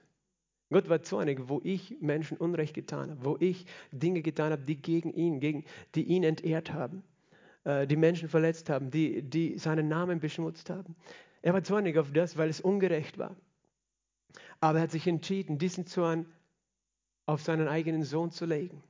Gott 0.69 0.89
war 0.89 1.03
zornig, 1.03 1.47
wo 1.47 1.61
ich 1.63 1.97
Menschen 2.01 2.37
Unrecht 2.37 2.73
getan 2.73 3.11
habe, 3.11 3.23
wo 3.23 3.37
ich 3.39 3.65
Dinge 3.91 4.21
getan 4.21 4.51
habe, 4.51 4.63
die 4.63 4.81
gegen 4.81 5.13
ihn, 5.13 5.39
gegen, 5.39 5.65
die 5.93 6.03
ihn 6.03 6.23
entehrt 6.23 6.73
haben, 6.73 7.03
äh, 7.63 7.85
die 7.85 7.95
Menschen 7.95 8.27
verletzt 8.27 8.69
haben, 8.69 8.89
die, 8.89 9.21
die 9.21 9.57
seinen 9.57 9.87
Namen 9.87 10.19
beschmutzt 10.19 10.69
haben. 10.69 10.95
Er 11.41 11.53
war 11.53 11.63
zornig 11.63 11.97
auf 11.97 12.11
das, 12.11 12.37
weil 12.37 12.49
es 12.49 12.59
ungerecht 12.59 13.17
war. 13.17 13.35
Aber 14.59 14.79
er 14.79 14.83
hat 14.83 14.91
sich 14.91 15.07
entschieden, 15.07 15.57
diesen 15.57 15.85
Zorn 15.85 16.25
auf 17.25 17.41
seinen 17.41 17.67
eigenen 17.67 18.03
Sohn 18.03 18.31
zu 18.31 18.45
legen. 18.45 18.81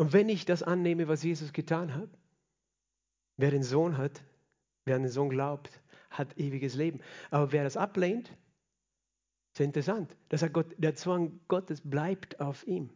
Und 0.00 0.14
wenn 0.14 0.30
ich 0.30 0.46
das 0.46 0.62
annehme, 0.62 1.08
was 1.08 1.22
Jesus 1.22 1.52
getan 1.52 1.94
hat, 1.94 2.08
wer 3.36 3.50
den 3.50 3.62
Sohn 3.62 3.98
hat, 3.98 4.24
wer 4.86 4.96
an 4.96 5.02
den 5.02 5.10
Sohn 5.10 5.28
glaubt, 5.28 5.78
hat 6.08 6.38
ewiges 6.38 6.74
Leben. 6.74 7.00
Aber 7.30 7.52
wer 7.52 7.64
das 7.64 7.76
ablehnt, 7.76 8.34
ist 9.52 9.60
interessant. 9.60 10.16
Das 10.30 10.40
sagt 10.40 10.54
Gott, 10.54 10.74
der 10.78 10.94
Zwang 10.94 11.38
Gottes 11.48 11.82
bleibt 11.84 12.40
auf 12.40 12.66
ihm. 12.66 12.88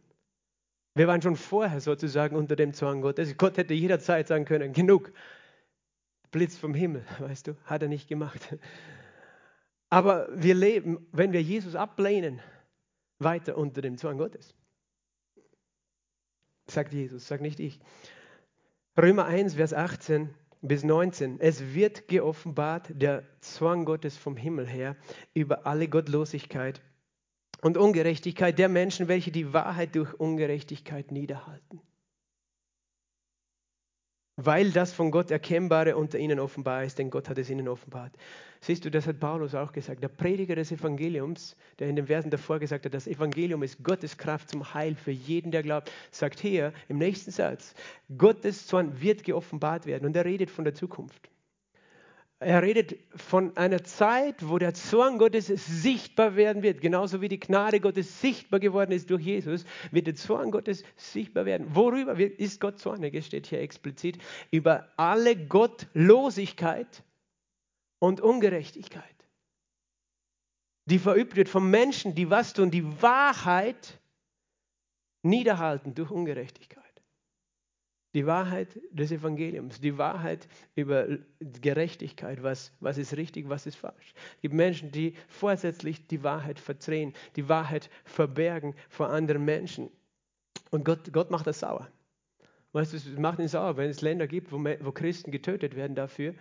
Wir 0.95 1.05
waren 1.05 1.21
schon 1.21 1.35
vorher 1.35 1.79
sozusagen 1.79 2.35
unter 2.35 2.55
dem 2.55 2.73
Zwang 2.73 3.01
Gottes. 3.01 3.37
Gott 3.37 3.57
hätte 3.57 3.75
jederzeit 3.75 4.27
sagen 4.27 4.45
können, 4.45 4.73
genug. 4.73 5.13
Blitz 6.31 6.57
vom 6.57 6.73
Himmel, 6.73 7.05
weißt 7.19 7.45
du, 7.45 7.55
hat 7.65 7.83
er 7.83 7.87
nicht 7.87 8.07
gemacht. 8.07 8.57
Aber 9.91 10.27
wir 10.33 10.55
leben, 10.55 11.05
wenn 11.11 11.33
wir 11.33 11.43
Jesus 11.43 11.75
ablehnen, 11.75 12.41
weiter 13.19 13.59
unter 13.59 13.83
dem 13.83 13.95
Zwang 13.95 14.17
Gottes 14.17 14.55
sagt 16.67 16.93
Jesus, 16.93 17.27
sagt 17.27 17.41
nicht 17.41 17.59
ich. 17.59 17.79
Römer 18.97 19.25
1, 19.25 19.55
Vers 19.55 19.73
18 19.73 20.33
bis 20.61 20.83
19. 20.83 21.39
Es 21.39 21.73
wird 21.73 22.07
geoffenbart 22.07 22.89
der 22.89 23.23
Zwang 23.41 23.85
Gottes 23.85 24.17
vom 24.17 24.37
Himmel 24.37 24.67
her 24.67 24.95
über 25.33 25.67
alle 25.67 25.87
Gottlosigkeit 25.87 26.81
und 27.61 27.77
Ungerechtigkeit 27.77 28.57
der 28.57 28.69
Menschen, 28.69 29.07
welche 29.07 29.31
die 29.31 29.53
Wahrheit 29.53 29.95
durch 29.95 30.13
Ungerechtigkeit 30.13 31.11
niederhalten 31.11 31.81
weil 34.37 34.71
das 34.71 34.91
von 34.91 35.11
Gott 35.11 35.31
Erkennbare 35.31 35.95
unter 35.95 36.19
ihnen 36.19 36.39
offenbar 36.39 36.83
ist, 36.83 36.99
denn 36.99 37.09
Gott 37.09 37.29
hat 37.29 37.37
es 37.37 37.49
ihnen 37.49 37.67
offenbart. 37.67 38.11
Siehst 38.59 38.83
du, 38.83 38.91
das 38.91 39.07
hat 39.07 39.19
Paulus 39.19 39.55
auch 39.55 39.71
gesagt. 39.71 40.03
Der 40.03 40.09
Prediger 40.09 40.55
des 40.55 40.71
Evangeliums, 40.71 41.55
der 41.79 41.87
in 41.87 41.95
den 41.95 42.07
Versen 42.07 42.31
davor 42.31 42.59
gesagt 42.59 42.85
hat, 42.85 42.93
das 42.93 43.07
Evangelium 43.07 43.63
ist 43.63 43.83
Gottes 43.83 44.17
Kraft 44.17 44.49
zum 44.49 44.73
Heil 44.73 44.95
für 44.95 45.11
jeden, 45.11 45.51
der 45.51 45.63
glaubt, 45.63 45.91
sagt 46.11 46.39
hier 46.39 46.73
im 46.89 46.97
nächsten 46.97 47.31
Satz, 47.31 47.73
Gottes 48.17 48.67
Zorn 48.67 49.01
wird 49.01 49.23
geoffenbart 49.23 49.85
werden 49.85 50.05
und 50.05 50.15
er 50.15 50.25
redet 50.25 50.49
von 50.49 50.65
der 50.65 50.73
Zukunft. 50.73 51.29
Er 52.45 52.61
redet 52.61 52.99
von 53.15 53.57
einer 53.57 53.83
Zeit, 53.83 54.47
wo 54.47 54.59
der 54.59 54.75
Zorn 54.75 55.17
Gottes 55.17 55.47
sichtbar 55.47 56.35
werden 56.35 56.61
wird. 56.61 56.79
Genauso 56.79 57.19
wie 57.19 57.27
die 57.27 57.39
Gnade 57.39 57.79
Gottes 57.79 58.21
sichtbar 58.21 58.59
geworden 58.59 58.91
ist 58.91 59.09
durch 59.09 59.23
Jesus, 59.23 59.65
wird 59.89 60.05
der 60.05 60.13
Zorn 60.13 60.51
Gottes 60.51 60.83
sichtbar 60.95 61.45
werden. 61.45 61.65
Worüber 61.73 62.19
ist 62.19 62.61
Gott 62.61 62.77
zornig? 62.77 63.15
Es 63.15 63.25
steht 63.25 63.47
hier 63.47 63.61
explizit 63.61 64.19
über 64.51 64.87
alle 64.95 65.35
Gottlosigkeit 65.35 67.03
und 67.97 68.21
Ungerechtigkeit, 68.21 69.03
die 70.85 70.99
verübt 70.99 71.35
wird 71.35 71.49
von 71.49 71.67
Menschen, 71.67 72.13
die 72.13 72.29
was 72.29 72.53
tun, 72.53 72.69
die 72.69 72.85
Wahrheit 73.01 73.99
niederhalten 75.23 75.95
durch 75.95 76.11
Ungerechtigkeit 76.11 76.84
die 78.15 78.25
Wahrheit 78.25 78.79
des 78.91 79.11
Evangeliums, 79.11 79.81
die 79.81 79.97
Wahrheit 79.97 80.47
über 80.73 81.05
Gerechtigkeit, 81.61 82.41
was, 82.41 82.71
was 82.79 82.97
ist 82.97 83.17
richtig, 83.17 83.49
was 83.49 83.65
ist 83.65 83.75
falsch. 83.75 84.13
Es 84.37 84.41
gibt 84.41 84.55
Menschen, 84.55 84.89
die 84.91 85.15
vorsätzlich 85.27 86.07
die 86.07 86.23
Wahrheit 86.23 86.57
verdrehen, 86.57 87.13
die 87.35 87.49
Wahrheit 87.49 87.89
verbergen 88.05 88.73
vor 88.87 89.09
anderen 89.09 89.43
Menschen. 89.43 89.91
Und 90.71 90.85
Gott, 90.85 91.11
Gott 91.11 91.29
macht 91.29 91.45
das 91.45 91.59
sauer. 91.59 91.89
Weißt 92.71 92.93
du, 92.93 92.97
es 92.97 93.05
macht 93.17 93.39
ihn 93.39 93.49
sauer, 93.49 93.75
wenn 93.75 93.89
es 93.89 94.01
Länder 94.01 94.27
gibt, 94.27 94.51
wo, 94.51 94.63
wo 94.63 94.91
Christen 94.93 95.31
getötet 95.31 95.75
werden 95.75 95.95
dafür, 95.95 96.35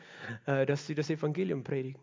äh, 0.46 0.66
dass 0.66 0.86
sie 0.86 0.94
das 0.94 1.10
Evangelium 1.10 1.64
predigen. 1.64 2.00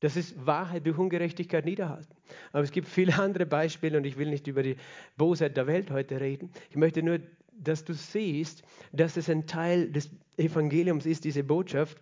Das 0.00 0.16
ist 0.16 0.44
Wahrheit 0.44 0.86
durch 0.86 0.98
Ungerechtigkeit 0.98 1.64
niederhalten. 1.64 2.14
Aber 2.52 2.62
es 2.62 2.72
gibt 2.72 2.88
viele 2.88 3.14
andere 3.18 3.46
Beispiele 3.46 3.96
und 3.96 4.04
ich 4.04 4.16
will 4.16 4.28
nicht 4.28 4.48
über 4.48 4.64
die 4.64 4.76
Bosheit 5.16 5.56
der 5.56 5.68
Welt 5.68 5.92
heute 5.92 6.20
reden. 6.20 6.50
Ich 6.70 6.76
möchte 6.76 7.02
nur 7.02 7.20
dass 7.58 7.84
du 7.84 7.94
siehst, 7.94 8.62
dass 8.92 9.16
es 9.16 9.28
ein 9.28 9.46
Teil 9.46 9.90
des 9.90 10.10
Evangeliums 10.36 11.06
ist, 11.06 11.24
diese 11.24 11.44
Botschaft, 11.44 11.98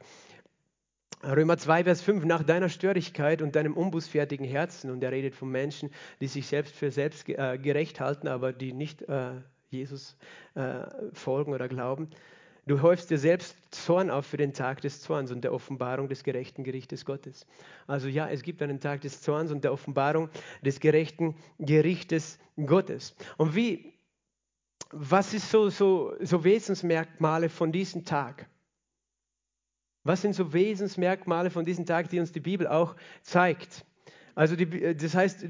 Römer 1.25 1.57
2, 1.57 1.85
Vers 1.85 2.03
5, 2.03 2.25
nach 2.25 2.43
deiner 2.43 2.69
Störigkeit 2.69 3.43
und 3.43 3.57
deinem 3.57 3.75
unbußfertigen 3.75 4.47
Herzen, 4.47 4.91
und 4.91 5.03
er 5.03 5.13
redet 5.13 5.35
von 5.35 5.51
Menschen, 5.51 5.91
die 6.21 6.27
sich 6.27 6.47
selbst 6.47 6.75
für 6.75 6.91
selbst 6.91 7.29
äh, 7.29 7.59
gerecht 7.59 8.01
halten, 8.01 8.29
aber 8.29 8.53
die 8.53 8.73
nicht 8.73 9.03
äh, 9.03 9.33
Jesus 9.71 10.17
äh, 10.55 10.87
folgen 11.15 11.53
oder 11.53 11.69
glauben. 11.69 12.11
Du 12.67 12.83
häufst 12.83 13.11
dir 13.11 13.19
selbst 13.19 13.57
Zorn 13.71 14.11
auf 14.11 14.27
für 14.27 14.37
den 14.37 14.53
Tag 14.53 14.81
des 14.81 15.01
Zorns 15.01 15.31
und 15.31 15.43
der 15.43 15.53
Offenbarung 15.53 16.09
des 16.09 16.25
gerechten 16.25 16.65
Gerichtes 16.65 17.05
Gottes. 17.05 17.47
Also 17.87 18.09
ja, 18.09 18.29
es 18.29 18.43
gibt 18.43 18.61
einen 18.61 18.81
Tag 18.81 19.03
des 19.03 19.23
Zorns 19.23 19.53
und 19.53 19.63
der 19.63 19.73
Offenbarung 19.73 20.31
des 20.63 20.81
gerechten 20.81 21.37
Gerichtes 21.61 22.41
Gottes. 22.57 23.15
Und 23.37 23.55
wie, 23.55 23.96
was 24.91 25.35
ist 25.35 25.51
so, 25.51 25.69
so, 25.69 26.15
so 26.21 26.45
Wesensmerkmale 26.45 27.49
von 27.49 27.73
diesem 27.73 28.05
Tag? 28.05 28.49
Was 30.05 30.23
sind 30.23 30.35
so 30.35 30.53
Wesensmerkmale 30.53 31.51
von 31.51 31.65
diesem 31.65 31.85
Tag, 31.85 32.09
die 32.11 32.21
uns 32.21 32.31
die 32.31 32.41
Bibel 32.41 32.69
auch 32.69 32.95
zeigt? 33.23 33.85
Also 34.37 34.55
die, 34.55 34.95
das 34.97 35.15
heißt, 35.15 35.47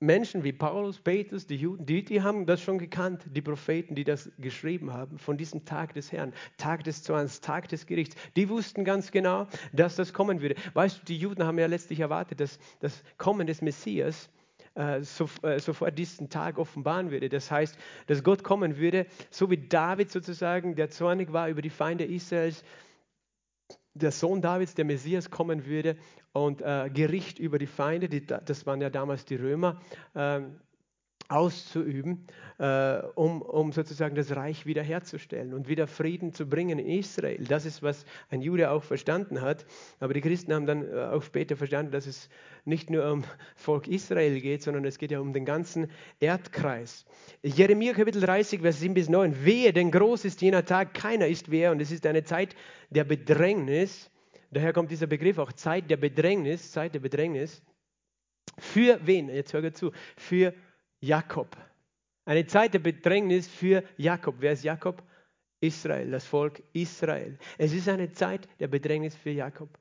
Menschen 0.00 0.44
wie 0.44 0.52
Paulus, 0.52 1.00
Petrus, 1.00 1.46
die 1.46 1.56
Juden, 1.56 1.86
die, 1.86 2.04
die 2.04 2.22
haben 2.22 2.46
das 2.46 2.60
schon 2.60 2.78
gekannt, 2.78 3.24
die 3.30 3.42
Propheten, 3.42 3.94
die 3.94 4.04
das 4.04 4.30
geschrieben 4.38 4.92
haben, 4.92 5.18
von 5.18 5.36
diesem 5.36 5.64
Tag 5.64 5.94
des 5.94 6.12
Herrn, 6.12 6.32
Tag 6.56 6.84
des 6.84 7.02
Zorns, 7.02 7.40
Tag 7.40 7.68
des 7.68 7.86
Gerichts. 7.86 8.14
Die 8.36 8.48
wussten 8.48 8.84
ganz 8.84 9.10
genau, 9.10 9.48
dass 9.72 9.96
das 9.96 10.12
kommen 10.12 10.40
würde. 10.40 10.54
Weißt 10.74 11.00
du, 11.00 11.04
die 11.06 11.16
Juden 11.16 11.44
haben 11.44 11.58
ja 11.58 11.66
letztlich 11.66 12.00
erwartet, 12.00 12.40
dass 12.40 12.60
das 12.78 13.02
Kommen 13.16 13.46
des 13.46 13.60
Messias 13.60 14.30
äh, 14.78 15.02
so, 15.02 15.28
äh, 15.42 15.58
sofort 15.58 15.98
diesen 15.98 16.30
Tag 16.30 16.56
offenbaren 16.56 17.10
würde. 17.10 17.28
Das 17.28 17.50
heißt, 17.50 17.76
dass 18.06 18.22
Gott 18.22 18.44
kommen 18.44 18.78
würde, 18.78 19.06
so 19.30 19.50
wie 19.50 19.58
David 19.58 20.10
sozusagen, 20.10 20.76
der 20.76 20.88
zornig 20.88 21.32
war 21.32 21.48
über 21.48 21.62
die 21.62 21.70
Feinde 21.70 22.04
Israels, 22.04 22.62
der 23.94 24.12
Sohn 24.12 24.40
Davids, 24.40 24.74
der 24.74 24.84
Messias, 24.84 25.30
kommen 25.30 25.66
würde 25.66 25.96
und 26.32 26.62
äh, 26.62 26.88
Gericht 26.94 27.40
über 27.40 27.58
die 27.58 27.66
Feinde, 27.66 28.08
die, 28.08 28.24
das 28.24 28.66
waren 28.66 28.80
ja 28.80 28.90
damals 28.90 29.24
die 29.24 29.34
Römer, 29.34 29.80
äh, 30.14 30.42
auszuüben, 31.28 32.26
äh, 32.58 32.98
um, 33.14 33.42
um 33.42 33.72
sozusagen 33.72 34.14
das 34.14 34.34
Reich 34.34 34.64
wiederherzustellen 34.64 35.52
und 35.52 35.68
wieder 35.68 35.86
Frieden 35.86 36.32
zu 36.32 36.48
bringen 36.48 36.78
in 36.78 36.86
Israel. 36.86 37.44
Das 37.44 37.66
ist, 37.66 37.82
was 37.82 38.06
ein 38.30 38.40
Jude 38.40 38.70
auch 38.70 38.82
verstanden 38.82 39.42
hat. 39.42 39.66
Aber 40.00 40.14
die 40.14 40.22
Christen 40.22 40.54
haben 40.54 40.66
dann 40.66 40.90
äh, 40.90 40.96
auch 41.12 41.22
später 41.22 41.56
verstanden, 41.56 41.92
dass 41.92 42.06
es 42.06 42.30
nicht 42.64 42.88
nur 42.88 43.10
um 43.12 43.24
Volk 43.56 43.88
Israel 43.88 44.40
geht, 44.40 44.62
sondern 44.62 44.84
es 44.86 44.98
geht 44.98 45.10
ja 45.10 45.20
um 45.20 45.34
den 45.34 45.44
ganzen 45.44 45.90
Erdkreis. 46.18 47.04
Jeremia 47.42 47.92
Kapitel 47.92 48.22
30, 48.22 48.62
Vers 48.62 48.80
7 48.80 48.94
bis 48.94 49.08
9. 49.10 49.44
Wehe, 49.44 49.72
denn 49.74 49.90
groß 49.90 50.24
ist 50.24 50.40
jener 50.40 50.64
Tag, 50.64 50.94
keiner 50.94 51.28
ist 51.28 51.50
wer 51.50 51.72
und 51.72 51.80
es 51.80 51.90
ist 51.90 52.06
eine 52.06 52.24
Zeit 52.24 52.56
der 52.88 53.04
Bedrängnis. 53.04 54.10
Daher 54.50 54.72
kommt 54.72 54.90
dieser 54.90 55.06
Begriff 55.06 55.36
auch 55.36 55.52
Zeit 55.52 55.90
der 55.90 55.98
Bedrängnis, 55.98 56.72
Zeit 56.72 56.94
der 56.94 57.00
Bedrängnis. 57.00 57.62
Für 58.56 58.98
wen? 59.04 59.28
Jetzt 59.28 59.52
hört 59.52 59.76
zu. 59.76 59.92
Für 60.16 60.54
Jakob. 61.00 61.56
Eine 62.24 62.46
Zeit 62.46 62.74
der 62.74 62.80
Bedrängnis 62.80 63.48
für 63.48 63.82
Jakob. 63.96 64.36
Wer 64.38 64.52
ist 64.52 64.64
Jakob? 64.64 65.02
Israel, 65.60 66.10
das 66.10 66.24
Volk 66.24 66.62
Israel. 66.72 67.38
Es 67.56 67.72
ist 67.72 67.88
eine 67.88 68.12
Zeit 68.12 68.48
der 68.60 68.68
Bedrängnis 68.68 69.16
für 69.16 69.30
Jakob. 69.30 69.76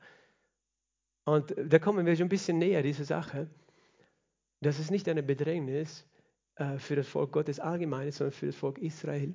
Und 1.26 1.54
da 1.58 1.78
kommen 1.78 2.06
wir 2.06 2.16
schon 2.16 2.26
ein 2.26 2.30
bisschen 2.30 2.58
näher 2.58 2.82
dieser 2.82 3.04
Sache. 3.04 3.50
Das 4.62 4.80
ist 4.80 4.90
nicht 4.90 5.08
eine 5.08 5.22
Bedrängnis 5.22 6.08
äh, 6.56 6.80
für 6.80 6.96
das 6.96 7.08
Volk 7.08 7.32
Gottes 7.32 7.60
allgemein, 7.60 8.12
sondern 8.12 8.32
für 8.32 8.48
das 8.48 8.56
Volk 8.56 8.80
Israel. 8.80 9.34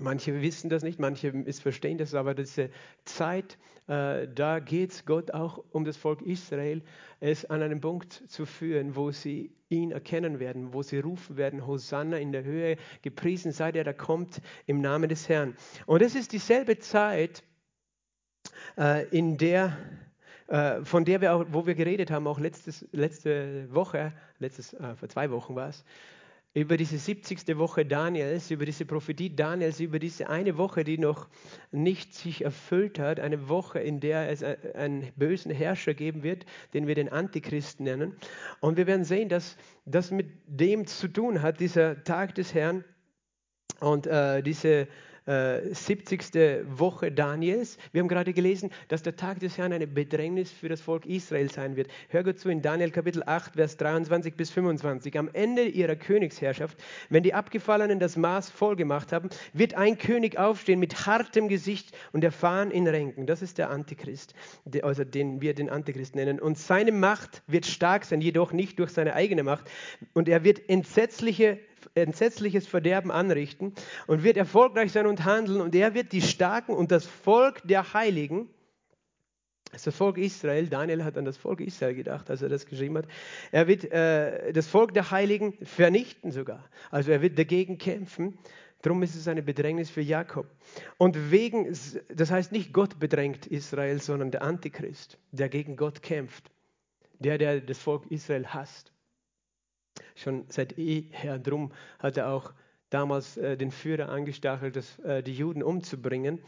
Manche 0.00 0.40
wissen 0.40 0.70
das 0.70 0.82
nicht, 0.82 0.98
manche 0.98 1.32
missverstehen 1.32 1.98
das, 1.98 2.14
aber 2.14 2.34
diese 2.34 2.70
Zeit, 3.04 3.58
äh, 3.86 4.26
da 4.26 4.58
geht 4.58 4.92
es 4.92 5.04
Gott 5.04 5.32
auch 5.32 5.62
um 5.70 5.84
das 5.84 5.98
Volk 5.98 6.22
Israel, 6.22 6.82
es 7.20 7.44
an 7.44 7.60
einen 7.60 7.80
Punkt 7.80 8.12
zu 8.28 8.46
führen, 8.46 8.96
wo 8.96 9.10
sie 9.10 9.54
ihn 9.72 9.90
erkennen 9.90 10.38
werden, 10.38 10.72
wo 10.72 10.82
sie 10.82 10.98
rufen 10.98 11.36
werden, 11.36 11.66
Hosanna 11.66 12.18
in 12.18 12.32
der 12.32 12.44
Höhe, 12.44 12.76
gepriesen 13.02 13.52
sei 13.52 13.72
der, 13.72 13.84
der 13.84 13.94
kommt 13.94 14.40
im 14.66 14.80
Namen 14.80 15.08
des 15.08 15.28
Herrn. 15.28 15.56
Und 15.86 16.02
es 16.02 16.14
ist 16.14 16.32
dieselbe 16.32 16.78
Zeit, 16.78 17.42
äh, 18.78 19.06
in 19.08 19.38
der, 19.38 19.76
äh, 20.48 20.82
von 20.84 21.04
der 21.04 21.20
wir 21.20 21.34
auch, 21.34 21.44
wo 21.50 21.66
wir 21.66 21.74
geredet 21.74 22.10
haben, 22.10 22.26
auch 22.26 22.38
letztes, 22.38 22.86
letzte 22.92 23.72
Woche, 23.74 24.12
letztes, 24.38 24.74
äh, 24.74 24.94
vor 24.94 25.08
zwei 25.08 25.30
Wochen 25.30 25.54
war 25.54 25.68
es, 25.68 25.84
über 26.54 26.76
diese 26.76 26.98
70. 26.98 27.56
Woche 27.56 27.86
Daniels, 27.86 28.50
über 28.50 28.66
diese 28.66 28.84
Prophetie 28.84 29.34
Daniels, 29.34 29.80
über 29.80 29.98
diese 29.98 30.28
eine 30.28 30.58
Woche, 30.58 30.84
die 30.84 30.98
noch 30.98 31.28
nicht 31.70 32.14
sich 32.14 32.44
erfüllt 32.44 32.98
hat, 32.98 33.20
eine 33.20 33.48
Woche, 33.48 33.78
in 33.78 34.00
der 34.00 34.28
es 34.28 34.42
einen 34.42 35.10
bösen 35.16 35.50
Herrscher 35.50 35.94
geben 35.94 36.22
wird, 36.22 36.44
den 36.74 36.86
wir 36.86 36.94
den 36.94 37.08
Antichristen 37.08 37.84
nennen. 37.84 38.16
Und 38.60 38.76
wir 38.76 38.86
werden 38.86 39.04
sehen, 39.04 39.30
dass 39.30 39.56
das 39.86 40.10
mit 40.10 40.28
dem 40.46 40.86
zu 40.86 41.08
tun 41.08 41.40
hat, 41.40 41.60
dieser 41.60 42.04
Tag 42.04 42.34
des 42.34 42.52
Herrn 42.52 42.84
und 43.80 44.06
äh, 44.06 44.42
diese 44.42 44.88
äh, 45.26 45.74
70. 45.74 46.66
Woche 46.66 47.12
Daniels. 47.12 47.78
Wir 47.92 48.00
haben 48.00 48.08
gerade 48.08 48.32
gelesen, 48.32 48.70
dass 48.88 49.02
der 49.02 49.16
Tag 49.16 49.40
des 49.40 49.58
Herrn 49.58 49.72
eine 49.72 49.86
Bedrängnis 49.86 50.50
für 50.50 50.68
das 50.68 50.80
Volk 50.80 51.06
Israel 51.06 51.50
sein 51.50 51.76
wird. 51.76 51.88
Hör 52.08 52.24
gut 52.24 52.38
zu 52.38 52.48
in 52.48 52.62
Daniel 52.62 52.90
Kapitel 52.90 53.22
8, 53.24 53.54
Vers 53.54 53.76
23 53.76 54.34
bis 54.34 54.50
25. 54.50 55.18
Am 55.18 55.28
Ende 55.32 55.64
ihrer 55.64 55.96
Königsherrschaft, 55.96 56.78
wenn 57.08 57.22
die 57.22 57.34
Abgefallenen 57.34 57.98
das 57.98 58.16
Maß 58.16 58.50
voll 58.50 58.76
gemacht 58.76 59.12
haben, 59.12 59.30
wird 59.52 59.74
ein 59.74 59.98
König 59.98 60.38
aufstehen 60.38 60.80
mit 60.80 61.06
hartem 61.06 61.48
Gesicht 61.48 61.96
und 62.12 62.24
erfahren 62.24 62.70
in 62.70 62.86
Ränken. 62.86 63.26
Das 63.26 63.42
ist 63.42 63.58
der 63.58 63.70
Antichrist, 63.70 64.34
also 64.82 65.04
den 65.04 65.40
wir 65.40 65.54
den 65.54 65.70
Antichrist 65.70 66.16
nennen. 66.16 66.40
Und 66.40 66.58
seine 66.58 66.92
Macht 66.92 67.42
wird 67.46 67.66
stark 67.66 68.04
sein, 68.04 68.20
jedoch 68.20 68.52
nicht 68.52 68.78
durch 68.78 68.90
seine 68.90 69.14
eigene 69.14 69.42
Macht. 69.42 69.70
Und 70.14 70.28
er 70.28 70.44
wird 70.44 70.68
entsetzliche 70.68 71.58
entsetzliches 71.94 72.66
Verderben 72.66 73.10
anrichten 73.10 73.74
und 74.06 74.22
wird 74.22 74.36
erfolgreich 74.36 74.92
sein 74.92 75.06
und 75.06 75.24
handeln. 75.24 75.60
Und 75.60 75.74
er 75.74 75.94
wird 75.94 76.12
die 76.12 76.22
Starken 76.22 76.74
und 76.74 76.90
das 76.90 77.06
Volk 77.06 77.62
der 77.64 77.94
Heiligen, 77.94 78.48
das 79.72 79.94
Volk 79.94 80.18
Israel, 80.18 80.66
Daniel 80.66 81.02
hat 81.02 81.16
an 81.16 81.24
das 81.24 81.38
Volk 81.38 81.60
Israel 81.60 81.94
gedacht, 81.94 82.28
als 82.28 82.42
er 82.42 82.50
das 82.50 82.66
geschrieben 82.66 82.98
hat, 82.98 83.06
er 83.52 83.66
wird 83.68 83.90
äh, 83.90 84.52
das 84.52 84.66
Volk 84.66 84.92
der 84.92 85.10
Heiligen 85.10 85.54
vernichten 85.62 86.30
sogar. 86.30 86.68
Also 86.90 87.10
er 87.10 87.22
wird 87.22 87.38
dagegen 87.38 87.78
kämpfen. 87.78 88.38
Darum 88.82 89.02
ist 89.02 89.14
es 89.14 89.28
eine 89.28 89.42
Bedrängnis 89.42 89.88
für 89.88 90.02
Jakob. 90.02 90.46
Und 90.98 91.30
wegen, 91.30 91.74
das 92.14 92.30
heißt 92.30 92.52
nicht 92.52 92.72
Gott 92.72 92.98
bedrängt 92.98 93.46
Israel, 93.46 94.00
sondern 94.02 94.30
der 94.30 94.42
Antichrist, 94.42 95.18
der 95.30 95.48
gegen 95.48 95.76
Gott 95.76 96.02
kämpft. 96.02 96.50
Der, 97.20 97.38
der 97.38 97.60
das 97.60 97.78
Volk 97.78 98.10
Israel 98.10 98.48
hasst 98.48 98.91
schon 100.14 100.44
seit 100.48 100.76
jeher. 100.76 101.38
Drum 101.38 101.72
hat 101.98 102.16
er 102.16 102.30
auch 102.30 102.52
damals 102.92 103.36
äh, 103.36 103.56
den 103.56 103.70
Führer 103.70 104.08
angestachelt, 104.08 104.76
das, 104.76 104.98
äh, 105.00 105.22
die 105.22 105.34
Juden 105.34 105.62
umzubringen. 105.62 106.40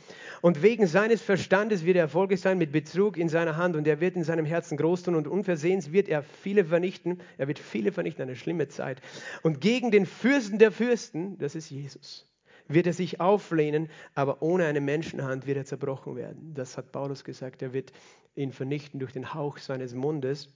Und 0.42 0.62
wegen 0.62 0.87
seines 0.87 1.22
Verstandes 1.22 1.85
wird 1.85 1.96
er 1.96 2.02
erfolgreich 2.02 2.40
sein 2.40 2.59
mit 2.59 2.72
Betrug 2.72 3.16
in 3.16 3.28
seiner 3.28 3.57
Hand 3.57 3.76
und 3.76 3.87
er 3.87 4.00
wird 4.00 4.16
in 4.16 4.24
seinem 4.24 4.44
Herzen 4.44 4.76
groß 4.76 5.04
tun 5.04 5.14
und 5.14 5.26
unversehens 5.26 5.92
wird 5.92 6.09
er 6.09 6.22
viele 6.22 6.64
vernichten. 6.64 7.20
Er 7.38 7.48
wird 7.48 7.59
viele 7.59 7.92
vernichten, 7.92 8.22
eine 8.22 8.37
schlimme 8.37 8.68
Zeit. 8.68 9.00
Und 9.42 9.61
gegen 9.61 9.90
den 9.90 10.07
Fürsten 10.07 10.59
der 10.59 10.72
Fürsten, 10.72 11.38
das 11.38 11.54
ist 11.54 11.70
Jesus, 11.70 12.30
wird 12.68 12.87
er 12.87 12.92
sich 12.92 13.20
auflehnen, 13.20 13.88
aber 14.14 14.42
ohne 14.42 14.66
eine 14.66 14.80
Menschenhand 14.80 15.46
wird 15.46 15.57
er 15.57 15.64
zerbrochen 15.64 16.16
werden. 16.16 16.54
Das 16.54 16.76
hat 16.76 16.92
Paulus 16.92 17.24
gesagt. 17.24 17.62
Er 17.62 17.72
wird 17.72 17.92
ihn 18.35 18.52
vernichten 18.52 19.00
durch 19.00 19.12
den 19.12 19.35
Hauch 19.35 19.59
seines 19.59 19.94
Mundes. 19.94 20.48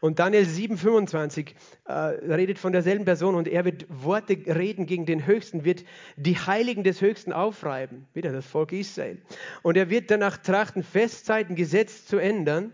Und 0.00 0.18
Daniel 0.18 0.44
7,25 0.44 1.54
äh, 1.84 1.92
redet 1.92 2.58
von 2.58 2.72
derselben 2.72 3.04
Person 3.04 3.34
und 3.34 3.48
er 3.48 3.64
wird 3.64 3.86
Worte 3.88 4.34
reden 4.46 4.86
gegen 4.86 5.06
den 5.06 5.26
Höchsten, 5.26 5.64
wird 5.64 5.84
die 6.16 6.36
Heiligen 6.36 6.84
des 6.84 7.00
Höchsten 7.00 7.32
aufreiben, 7.32 8.06
wieder 8.14 8.32
das 8.32 8.46
Volk 8.46 8.72
Israel. 8.72 9.20
Und 9.62 9.76
er 9.76 9.90
wird 9.90 10.10
danach 10.10 10.36
trachten, 10.36 10.82
Festzeiten, 10.82 11.56
Gesetz 11.56 12.06
zu 12.06 12.18
ändern. 12.18 12.72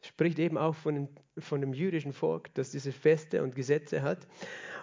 Spricht 0.00 0.38
eben 0.38 0.56
auch 0.56 0.76
von, 0.76 1.08
von 1.38 1.60
dem 1.60 1.72
jüdischen 1.72 2.12
Volk, 2.12 2.54
das 2.54 2.70
diese 2.70 2.92
Feste 2.92 3.42
und 3.42 3.56
Gesetze 3.56 4.02
hat. 4.02 4.28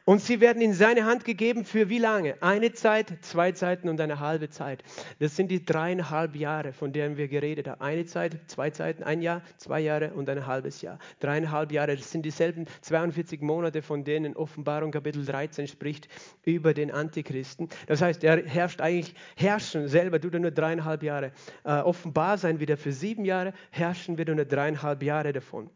Und 0.05 0.19
sie 0.19 0.41
werden 0.41 0.61
in 0.61 0.73
seine 0.73 1.05
Hand 1.05 1.23
gegeben 1.23 1.63
für 1.63 1.87
wie 1.87 1.97
lange? 1.97 2.35
Eine 2.41 2.73
Zeit, 2.73 3.13
zwei 3.21 3.53
Zeiten 3.53 3.87
und 3.87 4.01
eine 4.01 4.19
halbe 4.19 4.49
Zeit. 4.49 4.83
Das 5.19 5.37
sind 5.37 5.49
die 5.49 5.63
dreieinhalb 5.63 6.35
Jahre, 6.35 6.73
von 6.73 6.91
denen 6.91 7.15
wir 7.15 7.29
geredet 7.29 7.69
haben. 7.69 7.79
Eine 7.79 8.05
Zeit, 8.05 8.37
zwei 8.47 8.69
Zeiten, 8.69 9.03
ein 9.03 9.21
Jahr, 9.21 9.41
zwei 9.55 9.79
Jahre 9.79 10.13
und 10.13 10.29
ein 10.29 10.45
halbes 10.45 10.81
Jahr. 10.81 10.99
Dreieinhalb 11.21 11.71
Jahre, 11.71 11.95
das 11.95 12.11
sind 12.11 12.25
dieselben 12.25 12.65
42 12.81 13.39
Monate, 13.39 13.81
von 13.81 14.03
denen 14.03 14.35
Offenbarung 14.35 14.91
Kapitel 14.91 15.23
13 15.23 15.67
spricht 15.67 16.09
über 16.43 16.73
den 16.73 16.91
Antichristen. 16.91 17.69
Das 17.87 18.01
heißt, 18.01 18.25
er 18.25 18.45
herrscht 18.45 18.81
eigentlich, 18.81 19.15
herrschen 19.37 19.87
selber 19.87 20.19
tut 20.19 20.33
er 20.33 20.41
nur 20.41 20.51
dreieinhalb 20.51 21.01
Jahre. 21.01 21.31
Äh, 21.63 21.79
offenbar 21.79 22.37
sein 22.37 22.59
wieder 22.59 22.75
für 22.75 22.91
sieben 22.91 23.23
Jahre, 23.23 23.53
herrschen 23.71 24.17
wird 24.17 24.27
er 24.27 24.35
nur 24.35 24.45
dreieinhalb 24.45 25.01
Jahre 25.01 25.31
davon. 25.31 25.69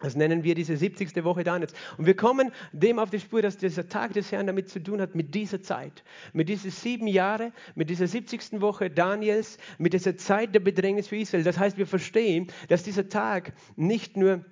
Das 0.00 0.14
nennen 0.14 0.44
wir 0.44 0.54
diese 0.54 0.76
70. 0.76 1.24
Woche 1.24 1.42
Daniels. 1.42 1.72
Und 1.96 2.06
wir 2.06 2.14
kommen 2.14 2.52
dem 2.72 2.98
auf 2.98 3.10
die 3.10 3.18
Spur, 3.18 3.42
dass 3.42 3.56
dieser 3.56 3.88
Tag 3.88 4.12
des 4.12 4.30
Herrn 4.30 4.46
damit 4.46 4.68
zu 4.68 4.80
tun 4.80 5.00
hat, 5.00 5.14
mit 5.14 5.34
dieser 5.34 5.60
Zeit. 5.62 6.04
Mit 6.32 6.48
diesen 6.48 6.70
sieben 6.70 7.08
Jahren, 7.08 7.52
mit 7.74 7.90
dieser 7.90 8.06
70. 8.06 8.60
Woche 8.60 8.90
Daniels, 8.90 9.58
mit 9.78 9.92
dieser 9.92 10.16
Zeit 10.16 10.54
der 10.54 10.60
Bedrängnis 10.60 11.08
für 11.08 11.16
Israel. 11.16 11.42
Das 11.42 11.58
heißt, 11.58 11.78
wir 11.78 11.86
verstehen, 11.86 12.46
dass 12.68 12.84
dieser 12.84 13.08
Tag 13.08 13.52
nicht 13.76 14.16
nur 14.16 14.44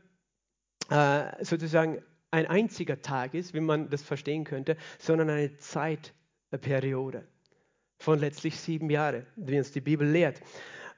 äh, 0.91 1.45
sozusagen 1.45 2.03
ein 2.33 2.47
einziger 2.47 3.01
Tag 3.01 3.35
ist, 3.35 3.55
wie 3.55 3.61
man 3.61 3.89
das 3.89 4.03
verstehen 4.03 4.45
könnte, 4.45 4.77
sondern 4.99 5.31
eine 5.31 5.57
Zeitperiode 5.59 7.27
von 7.99 8.19
letztlich 8.19 8.59
sieben 8.59 8.91
Jahren, 8.91 9.27
wie 9.37 9.59
uns 9.59 9.73
die 9.73 9.81
Bibel 9.81 10.09
lehrt. 10.09 10.41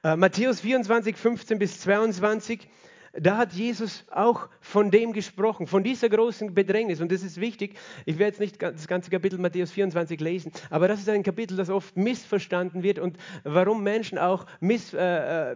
Äh, 0.03 0.15
Matthäus 0.15 0.61
24, 0.61 1.15
15 1.15 1.59
bis 1.59 1.81
22 1.81 2.67
da 3.13 3.37
hat 3.37 3.53
Jesus 3.53 4.05
auch 4.11 4.49
von 4.61 4.91
dem 4.91 5.13
gesprochen, 5.13 5.67
von 5.67 5.83
dieser 5.83 6.09
großen 6.09 6.53
Bedrängnis. 6.53 7.01
Und 7.01 7.11
das 7.11 7.23
ist 7.23 7.39
wichtig. 7.41 7.75
Ich 8.05 8.19
werde 8.19 8.31
jetzt 8.31 8.39
nicht 8.39 8.61
das 8.61 8.87
ganze 8.87 9.09
Kapitel 9.09 9.39
Matthäus 9.39 9.71
24 9.71 10.19
lesen, 10.19 10.51
aber 10.69 10.87
das 10.87 10.99
ist 10.99 11.09
ein 11.09 11.23
Kapitel, 11.23 11.57
das 11.57 11.69
oft 11.69 11.97
missverstanden 11.97 12.83
wird 12.83 12.99
und 12.99 13.17
warum 13.43 13.83
Menschen 13.83 14.17
auch 14.17 14.45
Miss, 14.59 14.93
äh, 14.93 15.51
äh, 15.51 15.55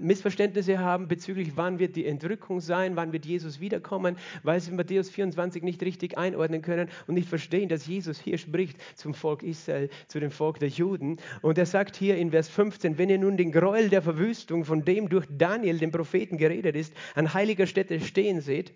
Missverständnisse 0.00 0.78
haben 0.78 1.08
bezüglich, 1.08 1.52
wann 1.54 1.78
wird 1.78 1.96
die 1.96 2.06
Entrückung 2.06 2.60
sein, 2.60 2.96
wann 2.96 3.12
wird 3.12 3.24
Jesus 3.24 3.60
wiederkommen, 3.60 4.16
weil 4.42 4.60
sie 4.60 4.72
Matthäus 4.72 5.08
24 5.08 5.62
nicht 5.62 5.82
richtig 5.82 6.18
einordnen 6.18 6.62
können 6.62 6.88
und 7.06 7.14
nicht 7.14 7.28
verstehen, 7.28 7.68
dass 7.68 7.86
Jesus 7.86 8.20
hier 8.20 8.38
spricht 8.38 8.76
zum 8.96 9.14
Volk 9.14 9.42
Israel, 9.42 9.88
zu 10.08 10.20
dem 10.20 10.30
Volk 10.30 10.58
der 10.58 10.68
Juden. 10.68 11.16
Und 11.40 11.56
er 11.56 11.66
sagt 11.66 11.96
hier 11.96 12.16
in 12.16 12.30
Vers 12.30 12.48
15, 12.48 12.98
wenn 12.98 13.08
ihr 13.08 13.18
nun 13.18 13.36
den 13.36 13.52
Gräuel 13.52 13.88
der 13.88 14.02
Verwüstung, 14.02 14.64
von 14.64 14.84
dem 14.84 15.08
durch 15.08 15.26
Daniel, 15.30 15.78
den 15.78 15.90
Propheten, 15.90 16.36
geredet 16.36 16.49
geredet 16.50 16.76
ist, 16.76 16.92
an 17.14 17.32
heiliger 17.34 17.66
Stätte 17.66 18.00
stehen 18.00 18.40
seht, 18.40 18.72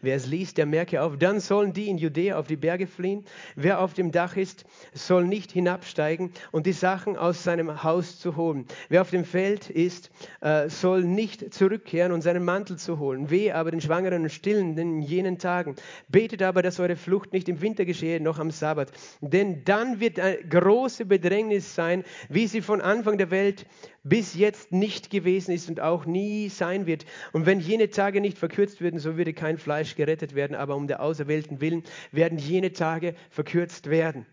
Wer 0.00 0.16
es 0.16 0.26
liest, 0.26 0.58
der 0.58 0.66
merke 0.66 1.00
auf, 1.02 1.16
dann 1.16 1.38
sollen 1.38 1.72
die 1.72 1.88
in 1.88 1.96
Judäa 1.96 2.36
auf 2.36 2.48
die 2.48 2.56
Berge 2.56 2.88
fliehen. 2.88 3.24
Wer 3.54 3.78
auf 3.78 3.94
dem 3.94 4.10
Dach 4.10 4.36
ist, 4.36 4.64
soll 4.92 5.24
nicht 5.24 5.52
hinabsteigen 5.52 6.32
und 6.50 6.66
die 6.66 6.72
Sachen 6.72 7.16
aus 7.16 7.44
seinem 7.44 7.84
Haus 7.84 8.18
zu 8.18 8.34
holen. 8.34 8.66
Wer 8.88 9.02
auf 9.02 9.10
dem 9.10 9.24
Feld 9.24 9.70
ist, 9.70 10.10
äh, 10.40 10.68
soll 10.68 11.04
nicht 11.04 11.54
zurückkehren 11.54 12.10
und 12.10 12.22
seinen 12.22 12.44
Mantel 12.44 12.76
zu 12.76 12.98
holen. 12.98 13.30
Weh 13.30 13.52
aber 13.52 13.70
den 13.70 13.80
Schwangeren 13.80 14.24
und 14.24 14.30
Stillen 14.30 14.76
in 14.76 15.00
jenen 15.00 15.38
Tagen. 15.38 15.76
Betet 16.08 16.42
aber, 16.42 16.62
dass 16.62 16.80
eure 16.80 16.96
Flucht 16.96 17.32
nicht 17.32 17.48
im 17.48 17.60
Winter 17.60 17.84
geschehe, 17.84 18.20
noch 18.20 18.40
am 18.40 18.50
Sabbat. 18.50 18.90
Denn 19.20 19.62
dann 19.64 20.00
wird 20.00 20.18
eine 20.18 20.38
große 20.38 21.06
Bedrängnis 21.06 21.76
sein, 21.76 22.02
wie 22.28 22.48
sie 22.48 22.62
von 22.62 22.80
Anfang 22.80 23.16
der 23.16 23.30
Welt 23.30 23.66
bis 24.04 24.34
jetzt 24.34 24.72
nicht 24.72 25.10
gewesen 25.10 25.52
ist 25.52 25.68
und 25.68 25.80
auch 25.80 26.06
nie 26.06 26.48
sein 26.48 26.86
wird. 26.86 27.04
Und 27.32 27.46
wenn 27.46 27.60
jene 27.60 27.90
Tage 27.90 28.20
nicht 28.20 28.38
verkürzt 28.38 28.80
würden, 28.80 28.98
so 28.98 29.16
würde 29.16 29.32
kein 29.32 29.58
Fleisch 29.58 29.94
gerettet 29.94 30.34
werden, 30.34 30.56
aber 30.56 30.74
um 30.76 30.88
der 30.88 31.02
Auserwählten 31.02 31.60
willen 31.60 31.84
werden 32.10 32.38
jene 32.38 32.72
Tage 32.72 33.14
verkürzt 33.30 33.90
werden. 33.90 34.26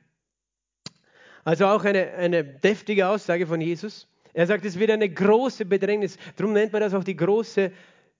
Also 1.44 1.68
auch 1.68 1.84
eine, 1.84 2.12
eine 2.14 2.44
deftige 2.44 3.08
Aussage 3.08 3.48
von 3.48 3.62
Jesus. 3.62 4.08
Er 4.34 4.48
sagt, 4.48 4.66
es 4.66 4.78
wird 4.78 4.92
eine 4.92 5.10
große 5.10 5.66
Bedrängnis. 5.66 6.18
Darum 6.36 6.54
nennt 6.54 6.74
man 6.74 6.82
das 6.82 6.94
auch 6.94 7.04
die 7.04 7.16
große 7.16 7.72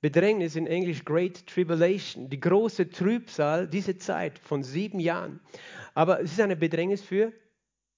Bedrängnis 0.02 0.56
in 0.56 0.68
Englisch 0.68 1.04
Great 1.04 1.46
Tribulation, 1.46 2.30
die 2.30 2.40
große 2.40 2.90
Trübsal, 2.90 3.68
diese 3.68 3.98
Zeit 3.98 4.40
von 4.40 4.64
sieben 4.64 5.00
Jahren. 5.00 5.40
Aber 5.94 6.22
es 6.22 6.32
ist 6.32 6.42
eine 6.42 6.56
Bedrängnis 6.56 7.02
für 7.02 7.34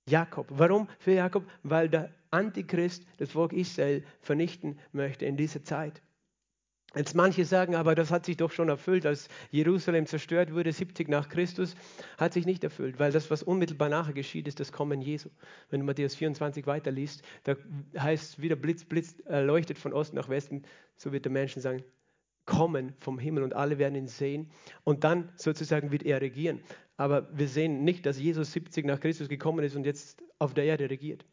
Jakob. 0.08 0.48
Warum 0.50 0.88
für 1.00 1.14
Jakob? 1.14 1.46
Weil 1.64 1.90
der 1.90 2.12
Antichrist 2.32 3.06
das 3.18 3.32
Volk 3.32 3.54
Israel 3.54 4.04
vernichten 4.22 4.80
möchte 4.92 5.26
in 5.26 5.38
dieser 5.38 5.64
Zeit. 5.64 6.02
Jetzt 6.94 7.16
manche 7.16 7.46
sagen, 7.46 7.76
aber 7.76 7.96
das 7.96 8.12
hat 8.12 8.26
sich 8.26 8.36
doch 8.36 8.52
schon 8.52 8.68
erfüllt, 8.68 9.06
als 9.06 9.30
Jerusalem 9.50 10.08
zerstört 10.08 10.54
wurde, 10.54 10.74
70 10.74 11.08
nach 11.08 11.30
Christus, 11.30 11.76
hat 12.18 12.34
sich 12.34 12.46
nicht 12.46 12.66
erfüllt, 12.66 13.00
weil 13.00 13.14
das, 13.14 13.32
was 13.32 13.44
unmittelbar 13.44 13.88
nachher 13.88 14.12
geschieht, 14.12 14.46
ist 14.46 14.60
das 14.60 14.74
Kommen 14.74 15.02
Jesu. 15.02 15.30
Wenn 15.70 15.80
du 15.80 15.86
Matthäus 15.86 16.16
24 16.16 16.68
weiterliest, 16.68 17.24
da 17.46 17.56
heißt 17.98 18.34
es 18.34 18.42
wieder 18.42 18.58
Blitz, 18.58 18.84
Blitz, 18.84 19.16
äh, 19.30 19.42
leuchtet 19.42 19.78
von 19.78 19.94
Osten 19.94 20.18
nach 20.18 20.28
Westen, 20.28 20.64
so 20.98 21.14
wird 21.14 21.24
der 21.24 21.32
Menschen 21.32 21.62
sagen, 21.62 21.82
kommen 22.45 22.93
vom 22.99 23.19
Himmel 23.19 23.43
und 23.43 23.56
alle 23.56 23.77
werden 23.77 23.95
ihn 23.95 24.08
sehen 24.08 24.49
und 24.84 25.04
dann 25.04 25.32
sozusagen 25.36 25.91
wird 25.91 26.04
er 26.04 26.21
regieren. 26.21 26.62
Aber 26.97 27.27
wir 27.34 27.47
sehen 27.47 27.84
nicht, 27.84 28.06
dass 28.06 28.19
Jesus 28.19 28.51
70 28.51 28.86
nach 28.86 28.99
Christus 28.99 29.30
gekommen 29.30 29.63
ist 29.63 29.75
und 29.75 29.86
jetzt 29.86 30.21
auf 30.39 30.54
der 30.54 30.65
Erde 30.65 30.89
regiert. 30.89 31.25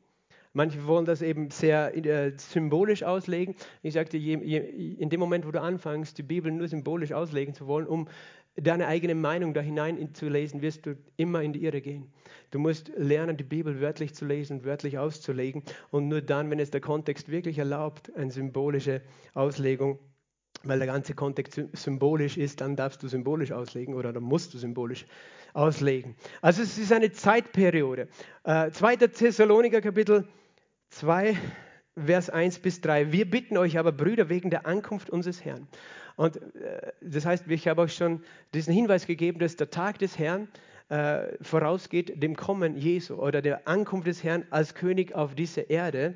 Manche 0.54 0.86
wollen 0.86 1.04
das 1.04 1.22
eben 1.22 1.50
sehr 1.50 1.94
äh, 1.94 2.32
symbolisch 2.36 3.02
auslegen. 3.02 3.54
Ich 3.82 3.94
sagte, 3.94 4.16
in 4.16 5.10
dem 5.10 5.20
Moment, 5.20 5.46
wo 5.46 5.50
du 5.50 5.60
anfängst, 5.60 6.16
die 6.16 6.22
Bibel 6.22 6.50
nur 6.50 6.68
symbolisch 6.68 7.12
auslegen 7.12 7.54
zu 7.54 7.66
wollen, 7.66 7.86
um 7.86 8.08
deine 8.56 8.86
eigene 8.86 9.14
Meinung 9.14 9.54
da 9.54 9.60
hinein 9.60 10.14
zu 10.14 10.28
lesen, 10.28 10.62
wirst 10.62 10.86
du 10.86 10.96
immer 11.16 11.42
in 11.42 11.52
die 11.52 11.64
Irre 11.64 11.80
gehen. 11.80 12.12
Du 12.50 12.58
musst 12.58 12.90
lernen, 12.96 13.36
die 13.36 13.44
Bibel 13.44 13.80
wörtlich 13.80 14.14
zu 14.14 14.24
lesen 14.24 14.58
und 14.58 14.64
wörtlich 14.64 14.98
auszulegen. 14.98 15.62
Und 15.90 16.08
nur 16.08 16.22
dann, 16.22 16.50
wenn 16.50 16.58
es 16.58 16.70
der 16.70 16.80
Kontext 16.80 17.28
wirklich 17.28 17.58
erlaubt, 17.58 18.14
eine 18.16 18.30
symbolische 18.30 19.02
Auslegung 19.34 19.98
weil 20.62 20.78
der 20.78 20.86
ganze 20.86 21.14
Kontext 21.14 21.60
symbolisch 21.72 22.36
ist, 22.36 22.60
dann 22.60 22.76
darfst 22.76 23.02
du 23.02 23.08
symbolisch 23.08 23.52
auslegen 23.52 23.94
oder 23.94 24.12
dann 24.12 24.22
musst 24.22 24.54
du 24.54 24.58
symbolisch 24.58 25.06
auslegen. 25.54 26.14
Also 26.42 26.62
es 26.62 26.78
ist 26.78 26.92
eine 26.92 27.12
Zeitperiode. 27.12 28.08
Äh, 28.44 28.70
2. 28.70 28.96
Thessaloniker 28.96 29.80
Kapitel 29.80 30.26
2, 30.90 31.36
Vers 31.96 32.30
1 32.30 32.58
bis 32.60 32.80
3. 32.80 33.12
Wir 33.12 33.30
bitten 33.30 33.56
euch 33.56 33.78
aber, 33.78 33.92
Brüder, 33.92 34.28
wegen 34.28 34.50
der 34.50 34.66
Ankunft 34.66 35.10
unseres 35.10 35.44
Herrn. 35.44 35.68
Und 36.16 36.36
äh, 36.56 36.92
das 37.00 37.24
heißt, 37.24 37.46
ich 37.48 37.68
habe 37.68 37.82
euch 37.82 37.94
schon 37.94 38.22
diesen 38.54 38.72
Hinweis 38.72 39.06
gegeben, 39.06 39.38
dass 39.38 39.56
der 39.56 39.70
Tag 39.70 39.98
des 39.98 40.18
Herrn 40.18 40.48
äh, 40.88 41.36
vorausgeht 41.42 42.22
dem 42.22 42.34
Kommen 42.34 42.76
Jesu 42.76 43.14
oder 43.14 43.42
der 43.42 43.68
Ankunft 43.68 44.06
des 44.06 44.24
Herrn 44.24 44.44
als 44.50 44.74
König 44.74 45.14
auf 45.14 45.34
diese 45.34 45.60
Erde. 45.60 46.14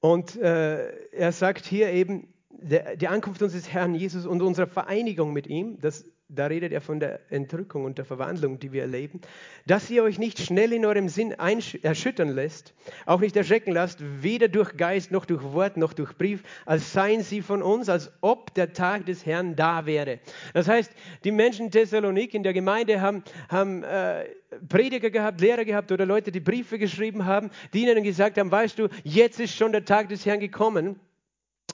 Und 0.00 0.36
äh, 0.36 1.08
er 1.10 1.32
sagt 1.32 1.66
hier 1.66 1.90
eben, 1.90 2.32
der, 2.60 2.96
die 2.96 3.08
Ankunft 3.08 3.42
unseres 3.42 3.72
Herrn 3.72 3.94
Jesus 3.94 4.26
und 4.26 4.42
unsere 4.42 4.66
Vereinigung 4.66 5.32
mit 5.32 5.46
ihm, 5.46 5.78
das, 5.80 6.04
da 6.28 6.46
redet 6.46 6.72
er 6.72 6.80
von 6.80 6.98
der 6.98 7.20
Entrückung 7.30 7.84
und 7.84 7.98
der 7.98 8.04
Verwandlung, 8.04 8.58
die 8.58 8.72
wir 8.72 8.82
erleben, 8.82 9.20
dass 9.66 9.90
ihr 9.90 10.02
euch 10.02 10.18
nicht 10.18 10.40
schnell 10.40 10.72
in 10.72 10.84
eurem 10.84 11.08
Sinn 11.08 11.30
erschüttern 11.30 12.30
lässt, 12.30 12.74
auch 13.04 13.20
nicht 13.20 13.36
erschrecken 13.36 13.72
lasst, 13.72 14.00
weder 14.22 14.48
durch 14.48 14.76
Geist 14.76 15.12
noch 15.12 15.24
durch 15.24 15.42
Wort 15.42 15.76
noch 15.76 15.92
durch 15.92 16.16
Brief, 16.16 16.42
als 16.64 16.92
seien 16.92 17.22
sie 17.22 17.42
von 17.42 17.62
uns, 17.62 17.88
als 17.88 18.12
ob 18.20 18.54
der 18.54 18.72
Tag 18.72 19.06
des 19.06 19.24
Herrn 19.24 19.54
da 19.54 19.86
wäre. 19.86 20.18
Das 20.52 20.66
heißt, 20.66 20.92
die 21.24 21.32
Menschen 21.32 21.66
in 21.66 21.72
Thessalonik 21.72 22.34
in 22.34 22.42
der 22.42 22.52
Gemeinde 22.52 23.00
haben, 23.00 23.22
haben 23.48 23.84
äh, 23.84 24.24
Prediger 24.68 25.10
gehabt, 25.10 25.40
Lehrer 25.40 25.64
gehabt 25.64 25.92
oder 25.92 26.06
Leute, 26.06 26.32
die 26.32 26.40
Briefe 26.40 26.78
geschrieben 26.78 27.24
haben, 27.26 27.50
die 27.72 27.82
ihnen 27.82 28.02
gesagt 28.02 28.38
haben, 28.38 28.50
weißt 28.50 28.78
du, 28.78 28.88
jetzt 29.04 29.38
ist 29.38 29.54
schon 29.54 29.72
der 29.72 29.84
Tag 29.84 30.08
des 30.08 30.24
Herrn 30.26 30.40
gekommen 30.40 30.98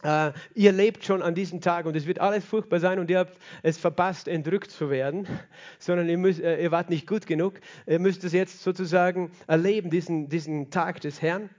Uh, 0.04 0.32
ihr 0.54 0.72
lebt 0.72 1.04
schon 1.04 1.22
an 1.22 1.36
diesem 1.36 1.60
Tag 1.60 1.86
und 1.86 1.94
es 1.94 2.06
wird 2.06 2.18
alles 2.18 2.44
furchtbar 2.44 2.80
sein 2.80 2.98
und 2.98 3.08
ihr 3.08 3.20
habt 3.20 3.38
es 3.62 3.78
verpasst, 3.78 4.26
entrückt 4.26 4.72
zu 4.72 4.90
werden, 4.90 5.28
sondern 5.78 6.08
ihr, 6.08 6.18
müsst, 6.18 6.40
uh, 6.40 6.56
ihr 6.56 6.72
wart 6.72 6.90
nicht 6.90 7.06
gut 7.06 7.24
genug. 7.24 7.60
Ihr 7.86 8.00
müsst 8.00 8.24
es 8.24 8.32
jetzt 8.32 8.64
sozusagen 8.64 9.30
erleben, 9.46 9.90
diesen, 9.90 10.28
diesen 10.28 10.70
Tag 10.70 11.00
des 11.02 11.22
Herrn. 11.22 11.50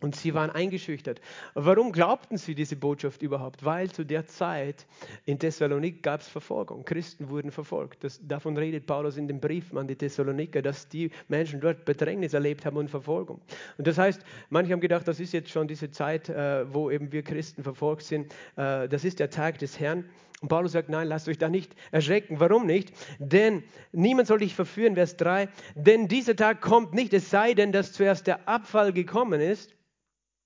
Und 0.00 0.14
sie 0.14 0.32
waren 0.34 0.50
eingeschüchtert. 0.50 1.20
Warum 1.54 1.90
glaubten 1.90 2.36
sie 2.36 2.54
diese 2.54 2.76
Botschaft 2.76 3.22
überhaupt? 3.22 3.64
Weil 3.64 3.90
zu 3.90 4.04
der 4.04 4.26
Zeit 4.26 4.86
in 5.24 5.38
Thessalonik 5.38 6.02
gab 6.02 6.20
es 6.20 6.28
Verfolgung. 6.28 6.84
Christen 6.84 7.28
wurden 7.28 7.50
verfolgt. 7.50 8.04
Das, 8.04 8.20
davon 8.26 8.56
redet 8.56 8.86
Paulus 8.86 9.16
in 9.16 9.26
dem 9.26 9.40
Brief 9.40 9.74
an 9.74 9.88
die 9.88 9.96
Thessaloniker, 9.96 10.62
dass 10.62 10.88
die 10.88 11.10
Menschen 11.26 11.60
dort 11.60 11.84
Bedrängnis 11.84 12.32
erlebt 12.32 12.64
haben 12.64 12.76
und 12.76 12.88
Verfolgung. 12.88 13.40
Und 13.76 13.86
das 13.86 13.98
heißt, 13.98 14.22
manche 14.50 14.72
haben 14.72 14.80
gedacht, 14.80 15.08
das 15.08 15.18
ist 15.18 15.32
jetzt 15.32 15.50
schon 15.50 15.66
diese 15.66 15.90
Zeit, 15.90 16.28
äh, 16.28 16.72
wo 16.72 16.90
eben 16.90 17.10
wir 17.10 17.22
Christen 17.22 17.64
verfolgt 17.64 18.02
sind. 18.02 18.32
Äh, 18.56 18.88
das 18.88 19.04
ist 19.04 19.18
der 19.18 19.30
Tag 19.30 19.58
des 19.58 19.80
Herrn. 19.80 20.04
Und 20.40 20.48
Paulus 20.48 20.72
sagt, 20.72 20.88
nein, 20.88 21.08
lasst 21.08 21.28
euch 21.28 21.38
da 21.38 21.48
nicht 21.48 21.74
erschrecken. 21.90 22.38
Warum 22.38 22.66
nicht? 22.66 22.92
Denn 23.18 23.64
niemand 23.90 24.28
soll 24.28 24.38
dich 24.38 24.54
verführen, 24.54 24.94
Vers 24.94 25.16
3. 25.16 25.48
Denn 25.74 26.06
dieser 26.06 26.36
Tag 26.36 26.60
kommt 26.60 26.94
nicht, 26.94 27.12
es 27.12 27.30
sei 27.30 27.54
denn, 27.54 27.72
dass 27.72 27.92
zuerst 27.92 28.28
der 28.28 28.48
Abfall 28.48 28.92
gekommen 28.92 29.40
ist 29.40 29.74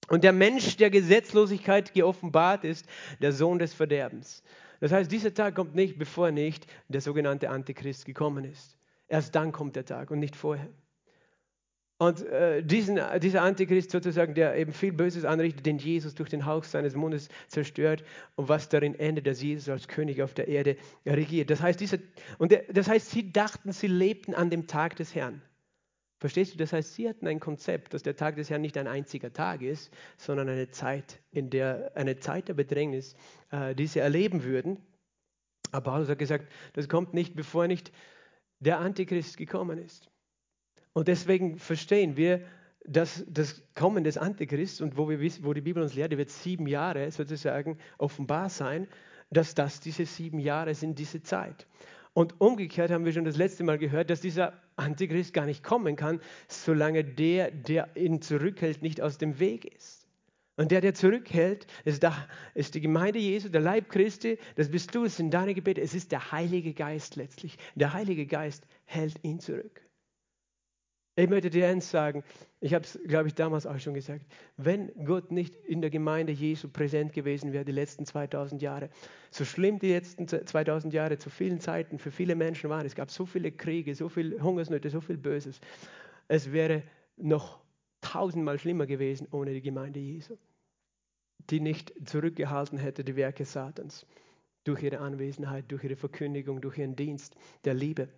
und 0.09 0.25
der 0.25 0.33
Mensch 0.33 0.77
der 0.77 0.91
Gesetzlosigkeit 0.91 1.93
geoffenbart 1.93 2.65
ist, 2.65 2.87
der 3.21 3.33
Sohn 3.33 3.59
des 3.59 3.75
Verderbens. 3.75 4.43
Das 4.81 4.93
heißt, 4.93 5.11
dieser 5.11 5.33
Tag 5.33 5.55
kommt 5.55 5.75
nicht, 5.75 5.99
bevor 5.99 6.33
nicht 6.33 6.67
der 6.89 7.01
sogenannte 7.01 7.51
Antichrist 7.51 8.05
gekommen 8.05 8.45
ist. 8.45 8.77
Erst 9.09 9.35
dann 9.35 9.53
kommt 9.53 9.77
der 9.77 9.85
Tag 9.85 10.11
und 10.11 10.19
nicht 10.19 10.35
vorher. 10.35 10.69
Und 11.99 12.27
äh, 12.27 12.65
diesen, 12.65 12.99
dieser 13.21 13.43
Antichrist 13.43 13.93
sozusagen, 13.93 14.35
der 14.35 14.57
eben 14.57 14.73
viel 14.73 14.93
Böses 14.93 15.25
anrichtet, 15.25 15.67
den 15.67 15.79
Jesus 15.79 16.17
durch 16.17 16.31
den 16.31 16.47
Hauch 16.47 16.65
seines 16.65 16.97
Mundes 16.97 17.29
zerstört 17.47 18.03
und 18.35 18.49
was 18.49 18.69
darin 18.69 18.97
endet, 18.97 19.29
dass 19.29 19.41
Jesus 19.41 19.69
als 19.69 19.87
König 19.87 20.21
auf 20.21 20.35
der 20.35 20.49
Erde 20.49 20.77
regiert. 21.07 21.51
Das 21.51 21.63
heißt, 21.63 21.79
diese, 21.79 22.01
und 22.39 22.51
der, 22.51 22.65
das 22.73 22.89
heißt, 22.89 23.09
sie 23.11 23.33
dachten, 23.33 23.71
sie 23.71 23.87
lebten 23.87 24.35
an 24.35 24.51
dem 24.51 24.67
Tag 24.67 24.97
des 24.97 25.15
Herrn. 25.15 25.43
Verstehst 26.23 26.55
du? 26.55 26.59
Das 26.59 26.73
heißt, 26.73 26.95
sie 26.95 27.09
hatten 27.09 27.27
ein 27.27 27.41
Konzept, 27.41 27.95
dass 27.95 28.05
der 28.05 28.15
Tag 28.15 28.37
des 28.37 28.49
Herrn 28.49 28.61
nicht 28.61 28.79
ein 28.79 28.87
einziger 28.87 29.33
Tag 29.33 29.61
ist, 29.61 29.93
sondern 30.17 30.49
eine 30.49 30.71
Zeit, 30.71 31.21
in 31.33 31.51
der 31.51 31.91
eine 31.97 32.17
Zeit 32.21 32.47
der 32.47 32.55
Bedrängnis, 32.55 33.17
äh, 33.51 33.75
die 33.75 33.89
sie 33.89 33.99
erleben 33.99 34.45
würden. 34.45 34.79
Aber 35.73 35.91
Paulus 35.91 36.09
hat 36.09 36.21
gesagt, 36.21 36.47
das 36.75 36.89
kommt 36.89 37.13
nicht, 37.13 37.35
bevor 37.35 37.67
nicht 37.67 37.91
der 38.61 38.79
Antichrist 38.79 39.37
gekommen 39.37 39.81
ist. 39.81 40.13
Und 40.93 41.09
deswegen 41.09 41.59
verstehen 41.59 42.17
wir, 42.17 42.43
dass 42.85 43.25
das 43.27 43.61
Kommen 43.75 44.05
des 44.05 44.17
Antichrists 44.17 44.81
und 44.81 44.97
wo, 44.97 45.09
wir 45.09 45.19
wo 45.43 45.53
die 45.53 45.61
Bibel 45.61 45.83
uns 45.83 45.95
lehrt, 45.95 46.17
wird 46.17 46.31
sieben 46.31 46.69
Jahre 46.69 47.11
sozusagen 47.11 47.79
offenbar 47.99 48.49
sein, 48.49 48.87
dass 49.31 49.57
das 49.57 49.81
diese 49.81 50.07
sieben 50.07 50.39
Jahre 50.39 50.77
sind, 50.77 51.01
diese 51.01 51.21
Zeit. 51.25 51.67
Und 52.15 52.41
umgekehrt 52.41 52.93
haben 52.93 53.05
wir 53.05 53.13
schon 53.13 53.25
das 53.25 53.37
letzte 53.37 53.65
Mal 53.65 53.79
gehört, 53.79 54.11
dass 54.11 54.21
dieser 54.21 54.53
Antichrist 54.83 55.33
gar 55.33 55.47
nicht 55.47 55.63
kommen 55.63 55.97
kann, 55.97 56.21
solange 56.49 57.05
der, 57.05 57.51
der 57.51 57.97
ihn 57.97 58.21
zurückhält, 58.21 58.83
nicht 58.83 59.01
aus 59.01 59.19
dem 59.19 59.39
Weg 59.39 59.65
ist. 59.65 60.03
Und 60.57 60.71
der, 60.71 60.81
der 60.83 60.95
zurückhält, 60.95 61.67
ist, 61.85 62.03
da, 62.03 62.29
ist 62.55 62.75
die 62.75 62.81
Gemeinde 62.81 63.19
Jesu, 63.19 63.49
der 63.49 63.63
Leib 63.63 63.89
Christi, 63.89 64.39
das 64.57 64.71
bist 64.71 64.95
du, 64.95 65.05
es 65.05 65.17
sind 65.17 65.33
deine 65.33 65.55
Gebete, 65.55 65.81
es 65.81 65.95
ist 65.95 66.13
der 66.13 66.31
Heilige 66.31 66.75
Geist 66.75 67.17
letztlich. 67.17 67.57
Der 67.75 67.95
Heilige 67.95 68.27
Geist 68.27 68.67
hält 68.85 69.17
ihn 69.23 69.41
zurück. 69.41 69.81
Ich 71.15 71.29
möchte 71.29 71.51
dir 71.51 71.69
eins 71.69 71.91
sagen, 71.91 72.25
ich 72.61 72.73
habe 72.73 72.85
es, 72.85 72.99
glaube 73.07 73.29
ich, 73.29 73.35
damals 73.35 73.67
auch 73.67 73.79
schon 73.79 73.93
gesagt, 73.93 74.25
wenn 74.57 74.91
Gott 75.05 75.31
nicht 75.31 75.55
in 75.55 75.83
der 75.83 75.91
Gemeinde 75.91 76.33
Jesu 76.33 76.69
präsent 76.69 77.13
gewesen 77.13 77.53
wäre 77.53 77.67
die 77.67 77.73
letzten 77.73 78.07
2000 78.07 78.63
Jahre, 78.63 78.89
so 79.31 79.45
schlimm 79.45 79.79
die 79.79 79.93
letzten 79.93 80.27
2000 80.27 80.95
Jahre 80.95 81.19
zu 81.19 81.29
vielen 81.29 81.61
Zeiten 81.61 81.99
für 81.99 82.11
viele 82.11 82.35
Menschen 82.35 82.71
waren, 82.71 82.87
es 82.87 82.95
gab 82.95 83.11
so 83.11 83.27
viele 83.27 83.53
Kriege, 83.53 83.95
so 83.95 84.09
viele 84.09 84.43
Hungersnöte, 84.43 84.89
so 84.89 85.03
viel 85.03 85.19
Böses, 85.19 85.61
es 86.29 86.51
wäre 86.51 86.83
noch 87.19 87.61
tausendmal 88.01 88.59
schlimmer 88.59 88.87
gewesen 88.87 89.29
ohne 89.33 89.53
die 89.53 89.63
Gemeinde 89.63 90.01
Jesu, 90.01 90.39
die 91.51 91.61
nicht 91.61 91.93
zurückgehalten 92.09 92.79
hätte 92.79 93.05
die 93.05 93.17
Werke 93.17 93.45
Satans 93.45 94.07
durch 94.65 94.83
ihre 94.83 95.01
Anwesenheit, 95.01 95.67
durch 95.69 95.85
ihre 95.85 95.97
Verkündigung, 95.97 96.63
durch 96.63 96.79
ihren 96.79 96.97
Dienst 96.97 97.37
der 97.65 97.75
Liebe. 97.75 98.09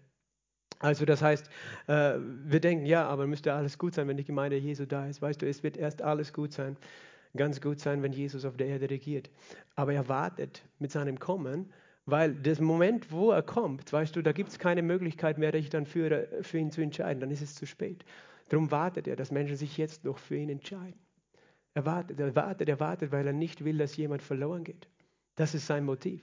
Also 0.78 1.04
das 1.04 1.22
heißt, 1.22 1.48
äh, 1.86 2.14
wir 2.18 2.60
denken, 2.60 2.86
ja, 2.86 3.06
aber 3.06 3.26
müsste 3.26 3.52
alles 3.52 3.78
gut 3.78 3.94
sein, 3.94 4.08
wenn 4.08 4.16
die 4.16 4.24
Gemeinde 4.24 4.56
Jesu 4.56 4.86
da 4.86 5.06
ist. 5.06 5.22
Weißt 5.22 5.40
du, 5.40 5.48
es 5.48 5.62
wird 5.62 5.76
erst 5.76 6.02
alles 6.02 6.32
gut 6.32 6.52
sein, 6.52 6.76
ganz 7.36 7.60
gut 7.60 7.80
sein, 7.80 8.02
wenn 8.02 8.12
Jesus 8.12 8.44
auf 8.44 8.56
der 8.56 8.66
Erde 8.68 8.90
regiert. 8.90 9.30
Aber 9.76 9.92
er 9.92 10.08
wartet 10.08 10.62
mit 10.78 10.90
seinem 10.90 11.18
Kommen, 11.18 11.72
weil 12.06 12.34
das 12.34 12.60
Moment, 12.60 13.10
wo 13.10 13.30
er 13.30 13.42
kommt, 13.42 13.92
weißt 13.92 14.14
du, 14.14 14.22
da 14.22 14.32
gibt 14.32 14.50
es 14.50 14.58
keine 14.58 14.82
Möglichkeit 14.82 15.38
mehr, 15.38 15.52
dich 15.52 15.70
dann 15.70 15.86
für, 15.86 16.28
für 16.42 16.58
ihn 16.58 16.70
zu 16.70 16.82
entscheiden. 16.82 17.20
Dann 17.20 17.30
ist 17.30 17.42
es 17.42 17.54
zu 17.54 17.66
spät. 17.66 18.04
Darum 18.50 18.70
wartet 18.70 19.08
er, 19.08 19.16
dass 19.16 19.30
Menschen 19.30 19.56
sich 19.56 19.78
jetzt 19.78 20.04
noch 20.04 20.18
für 20.18 20.36
ihn 20.36 20.50
entscheiden. 20.50 21.00
Er 21.72 21.86
wartet, 21.86 22.20
er 22.20 22.36
wartet, 22.36 22.68
er 22.68 22.78
wartet, 22.78 23.10
weil 23.10 23.26
er 23.26 23.32
nicht 23.32 23.64
will, 23.64 23.78
dass 23.78 23.96
jemand 23.96 24.22
verloren 24.22 24.64
geht. 24.64 24.86
Das 25.34 25.54
ist 25.54 25.66
sein 25.66 25.84
Motiv 25.84 26.22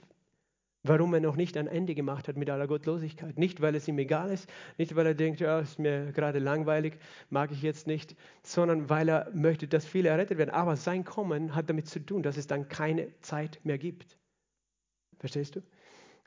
warum 0.84 1.14
er 1.14 1.20
noch 1.20 1.36
nicht 1.36 1.56
ein 1.56 1.66
Ende 1.66 1.94
gemacht 1.94 2.28
hat 2.28 2.36
mit 2.36 2.50
aller 2.50 2.66
Gottlosigkeit. 2.66 3.38
Nicht, 3.38 3.60
weil 3.60 3.74
es 3.74 3.86
ihm 3.86 3.98
egal 3.98 4.30
ist, 4.30 4.48
nicht, 4.78 4.96
weil 4.96 5.06
er 5.06 5.14
denkt, 5.14 5.40
ja, 5.40 5.60
ist 5.60 5.78
mir 5.78 6.12
gerade 6.12 6.38
langweilig, 6.38 6.98
mag 7.30 7.52
ich 7.52 7.62
jetzt 7.62 7.86
nicht, 7.86 8.16
sondern 8.42 8.90
weil 8.90 9.08
er 9.08 9.30
möchte, 9.32 9.68
dass 9.68 9.84
viele 9.84 10.08
errettet 10.08 10.38
werden. 10.38 10.50
Aber 10.50 10.76
sein 10.76 11.04
Kommen 11.04 11.54
hat 11.54 11.70
damit 11.70 11.88
zu 11.88 12.00
tun, 12.00 12.22
dass 12.22 12.36
es 12.36 12.46
dann 12.46 12.68
keine 12.68 13.18
Zeit 13.20 13.60
mehr 13.64 13.78
gibt. 13.78 14.18
Verstehst 15.18 15.56
du? 15.56 15.62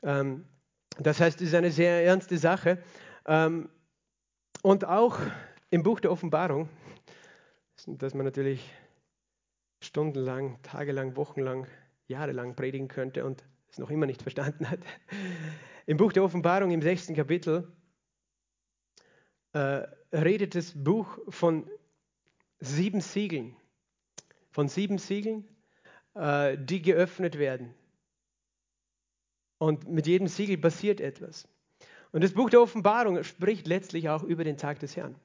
Ähm, 0.02 0.46
das 0.98 1.20
heißt, 1.20 1.40
es 1.42 1.48
ist 1.48 1.54
eine 1.54 1.70
sehr 1.70 2.04
ernste 2.04 2.38
Sache. 2.38 2.78
Ähm, 3.26 3.68
und 4.62 4.86
auch 4.86 5.18
im 5.70 5.82
Buch 5.82 6.00
der 6.00 6.10
Offenbarung, 6.10 6.68
das 7.86 8.14
man 8.14 8.24
natürlich 8.24 8.72
stundenlang, 9.82 10.58
tagelang, 10.62 11.16
wochenlang, 11.16 11.66
jahrelang 12.08 12.54
predigen 12.54 12.88
könnte 12.88 13.26
und 13.26 13.44
es 13.76 13.78
noch 13.78 13.90
immer 13.90 14.06
nicht 14.06 14.22
verstanden 14.22 14.70
hat. 14.70 14.80
Im 15.84 15.98
Buch 15.98 16.10
der 16.10 16.24
Offenbarung 16.24 16.70
im 16.70 16.80
sechsten 16.80 17.14
Kapitel 17.14 17.70
äh, 19.52 19.86
redet 20.12 20.54
das 20.54 20.72
Buch 20.74 21.18
von 21.28 21.68
sieben 22.58 23.02
Siegeln, 23.02 23.54
von 24.50 24.68
sieben 24.68 24.96
Siegeln, 24.96 25.44
äh, 26.14 26.56
die 26.58 26.80
geöffnet 26.80 27.38
werden. 27.38 27.74
Und 29.58 29.86
mit 29.88 30.06
jedem 30.06 30.26
Siegel 30.26 30.56
passiert 30.56 31.02
etwas. 31.02 31.46
Und 32.12 32.24
das 32.24 32.32
Buch 32.32 32.48
der 32.48 32.62
Offenbarung 32.62 33.22
spricht 33.24 33.66
letztlich 33.66 34.08
auch 34.08 34.22
über 34.22 34.44
den 34.44 34.56
Tag 34.56 34.78
des 34.78 34.96
Herrn. 34.96 35.16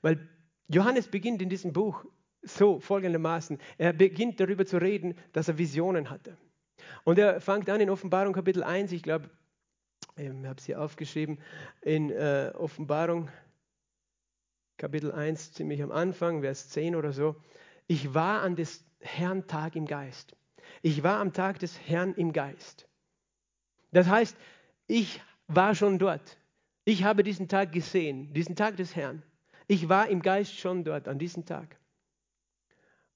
Weil 0.00 0.26
Johannes 0.68 1.08
beginnt 1.08 1.42
in 1.42 1.50
diesem 1.50 1.74
Buch 1.74 2.06
so 2.40 2.80
folgendermaßen. 2.80 3.58
Er 3.76 3.92
beginnt 3.92 4.40
darüber 4.40 4.64
zu 4.64 4.78
reden, 4.78 5.14
dass 5.32 5.48
er 5.48 5.58
Visionen 5.58 6.08
hatte. 6.08 6.38
Und 7.04 7.18
er 7.18 7.40
fängt 7.40 7.68
an 7.70 7.80
in 7.80 7.90
Offenbarung 7.90 8.32
Kapitel 8.32 8.62
1, 8.62 8.92
ich 8.92 9.02
glaube, 9.02 9.30
ich 10.16 10.28
habe 10.28 10.54
es 10.56 10.66
hier 10.66 10.80
aufgeschrieben, 10.80 11.38
in 11.82 12.10
äh, 12.10 12.52
Offenbarung 12.54 13.28
Kapitel 14.76 15.12
1, 15.12 15.52
ziemlich 15.52 15.82
am 15.82 15.92
Anfang, 15.92 16.42
Vers 16.42 16.68
10 16.70 16.96
oder 16.96 17.12
so. 17.12 17.36
Ich 17.86 18.14
war 18.14 18.42
an 18.42 18.56
des 18.56 18.84
Herrn 19.00 19.46
Tag 19.46 19.76
im 19.76 19.86
Geist. 19.86 20.36
Ich 20.82 21.02
war 21.02 21.20
am 21.20 21.32
Tag 21.32 21.58
des 21.58 21.78
Herrn 21.88 22.14
im 22.14 22.32
Geist. 22.32 22.88
Das 23.92 24.08
heißt, 24.08 24.36
ich 24.86 25.22
war 25.46 25.74
schon 25.74 25.98
dort. 25.98 26.38
Ich 26.84 27.04
habe 27.04 27.22
diesen 27.22 27.48
Tag 27.48 27.72
gesehen, 27.72 28.32
diesen 28.32 28.56
Tag 28.56 28.76
des 28.76 28.94
Herrn. 28.94 29.22
Ich 29.66 29.88
war 29.88 30.08
im 30.08 30.22
Geist 30.22 30.58
schon 30.58 30.84
dort 30.84 31.08
an 31.08 31.18
diesem 31.18 31.44
Tag. 31.44 31.76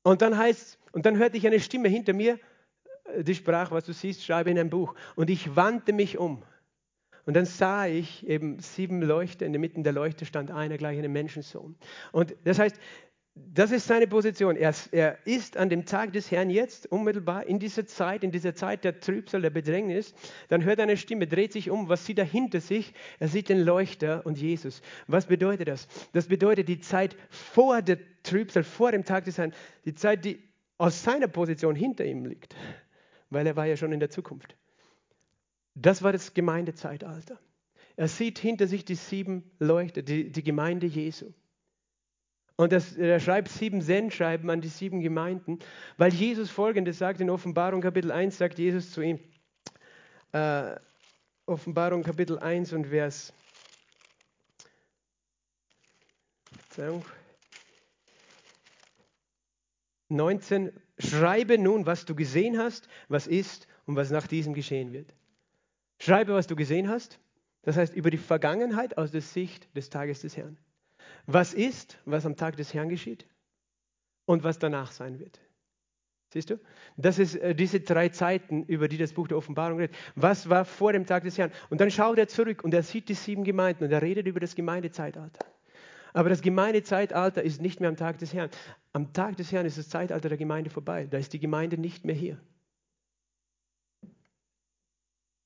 Und 0.03 0.23
dann 0.23 0.37
heißt, 0.37 0.79
und 0.93 1.07
dann 1.07 1.19
hörte 1.19 1.37
ich 1.37 1.47
eine 1.47 1.61
Stimme 1.61 1.89
hinter 1.89 2.13
mir 2.13 2.39
die 3.19 3.35
sprach, 3.35 3.71
was 3.71 3.85
du 3.85 3.93
siehst, 3.93 4.25
schreibe 4.25 4.51
in 4.51 4.59
ein 4.59 4.71
Buch. 4.71 4.95
Und 5.17 5.31
ich 5.31 5.57
wandte 5.57 5.93
mich 5.93 6.19
um. 6.19 6.43
Und 7.27 7.35
dann 7.35 7.45
sah 7.45 7.87
ich 7.87 8.27
eben 8.27 8.59
sieben 8.59 9.03
Leuchter, 9.03 9.47
in 9.47 9.53
der 9.53 9.61
Mitte 9.61 9.81
der 9.83 9.93
Leuchter 9.93 10.25
stand 10.25 10.51
einer 10.51 10.79
gleich 10.79 10.99
einem 10.99 11.13
Menschensohn. 11.13 11.77
Und 12.13 12.35
das 12.45 12.59
heißt, 12.59 12.77
das 13.35 13.71
ist 13.71 13.87
seine 13.87 14.07
Position. 14.07 14.57
Er, 14.57 14.75
er, 14.91 15.19
ist 15.25 15.57
an 15.57 15.69
dem 15.69 15.87
Tag 15.87 16.13
des 16.13 16.31
Herrn 16.31 16.51
jetzt, 16.51 16.91
unmittelbar 16.91 17.47
in 17.47 17.59
dieser 17.59 17.87
Zeit, 17.87 18.25
in 18.25 18.33
dieser 18.33 18.55
Zeit 18.55 18.85
der 18.85 19.01
Trübsal, 19.01 19.43
der 19.43 19.51
Bedrängnis. 19.51 20.15
Dann 20.49 20.65
hört 20.65 20.79
er 20.79 20.85
eine 20.85 20.97
Stimme, 20.97 21.27
dreht 21.27 21.53
sich 21.53 21.71
um. 21.71 21.89
Was 21.89 22.05
sieht 22.05 22.19
er 22.19 22.25
hinter 22.25 22.61
sich? 22.61 22.93
Er 23.19 23.29
sieht 23.29 23.49
den 23.49 23.61
Leuchter 23.61 24.27
und 24.27 24.37
Jesus. 24.37 24.83
Was 25.07 25.27
bedeutet 25.27 25.69
das? 25.69 25.87
Das 26.13 26.27
bedeutet 26.27 26.69
die 26.69 26.81
Zeit 26.81 27.17
vor 27.29 27.83
der 27.83 27.99
Trübsal, 28.25 28.65
vor 28.65 28.93
dem 28.93 29.05
Tag 29.05 29.25
des 29.25 29.39
Herrn. 29.39 29.55
Die 29.85 29.95
Zeit, 29.95 30.25
die 30.25 30.43
aus 30.79 31.03
seiner 31.05 31.29
Position 31.29 31.77
hinter 31.77 32.05
ihm 32.05 32.25
liegt 32.25 32.57
weil 33.31 33.47
er 33.47 33.57
war 33.57 33.67
ja 33.67 33.77
schon 33.77 33.93
in 33.93 34.01
der 34.01 34.11
Zukunft. 34.11 34.57
Das 35.75 36.03
war 36.03 36.13
das 36.13 36.35
Gemeindezeitalter. 36.35 37.39
Er 37.97 38.09
sieht 38.09 38.39
hinter 38.39 38.67
sich 38.67 38.85
die 38.85 38.95
sieben 38.95 39.51
Leuchter, 39.59 40.03
die, 40.03 40.31
die 40.31 40.43
Gemeinde 40.43 40.87
Jesu. 40.87 41.33
Und 42.57 42.73
das, 42.73 42.95
er 42.97 43.21
schreibt 43.21 43.49
sieben 43.49 43.81
Sendschreiben 43.81 44.51
an 44.51 44.61
die 44.61 44.69
sieben 44.69 45.01
Gemeinden, 45.01 45.59
weil 45.97 46.13
Jesus 46.13 46.51
folgendes 46.51 46.99
sagt 46.99 47.21
in 47.21 47.31
Offenbarung 47.31 47.81
Kapitel 47.81 48.13
1, 48.13 48.37
sagt 48.37 48.59
Jesus 48.59 48.93
zu 48.93 49.01
ihm, 49.01 49.19
äh, 50.33 50.75
Offenbarung 51.47 52.03
Kapitel 52.03 52.39
1 52.39 52.75
und 52.75 52.89
Vers 52.89 53.33
Verzeihung, 56.53 57.05
19, 60.11 60.73
schreibe 60.99 61.59
nun, 61.59 61.87
was 61.87 62.05
du 62.05 62.15
gesehen 62.15 62.59
hast, 62.59 62.89
was 63.09 63.27
ist 63.27 63.67
und 63.87 63.97
was 63.97 64.11
nach 64.11 64.27
diesem 64.27 64.55
geschehen 64.55 64.93
wird. 64.93 65.15
Schreibe, 65.99 66.35
was 66.35 66.47
du 66.47 66.57
gesehen 66.57 66.89
hast, 66.89 67.19
das 67.63 67.77
heißt 67.77 67.95
über 67.95 68.11
die 68.11 68.19
Vergangenheit 68.19 68.99
aus 68.99 69.11
der 69.11 69.21
Sicht 69.21 69.75
des 69.77 69.91
Tages 69.91 70.21
des 70.21 70.37
Herrn. 70.37 70.59
Was 71.27 71.55
ist, 71.55 71.99
was 72.05 72.27
am 72.27 72.37
Tag 72.37 72.57
des 72.57 72.73
Herrn 72.75 72.89
geschieht 72.89 73.27
und 74.25 74.45
was 74.45 74.59
danach 74.59 74.93
sein 74.93 75.19
wird. 75.19 75.41
Siehst 76.33 76.51
du? 76.51 76.61
Das 76.97 77.19
ist 77.19 77.35
äh, 77.35 77.55
diese 77.55 77.81
drei 77.81 78.09
Zeiten, 78.09 78.63
über 78.65 78.87
die 78.87 78.99
das 78.99 79.13
Buch 79.13 79.27
der 79.27 79.37
Offenbarung 79.37 79.81
redet. 79.81 79.97
Was 80.15 80.49
war 80.49 80.65
vor 80.65 80.93
dem 80.93 81.05
Tag 81.05 81.25
des 81.25 81.37
Herrn? 81.37 81.51
Und 81.69 81.81
dann 81.81 81.91
schaut 81.91 82.19
er 82.19 82.29
zurück 82.29 82.63
und 82.63 82.73
er 82.73 82.85
sieht 82.85 83.09
die 83.09 83.15
sieben 83.15 83.43
Gemeinden 83.43 83.85
und 83.85 83.91
er 83.91 84.01
redet 84.01 84.29
über 84.29 84.39
das 84.39 84.55
Gemeindezeitalter. 84.55 85.45
Aber 86.13 86.29
das 86.29 86.43
Gemeindezeitalter 86.43 87.43
ist 87.43 87.61
nicht 87.61 87.81
mehr 87.81 87.89
am 87.89 87.97
Tag 87.97 88.19
des 88.19 88.35
Herrn. 88.35 88.51
Am 88.93 89.13
Tag 89.13 89.37
des 89.37 89.53
Herrn 89.53 89.67
ist 89.67 89.79
das 89.79 89.89
Zeitalter 89.89 90.29
der 90.29 90.39
Gemeinde 90.39 90.71
vorbei. 90.71 91.07
Da 91.07 91.19
ist 91.19 91.33
die 91.33 91.41
Gemeinde 91.41 91.79
nicht 91.79 92.05
mehr 92.05 92.15
hier. 92.15 92.41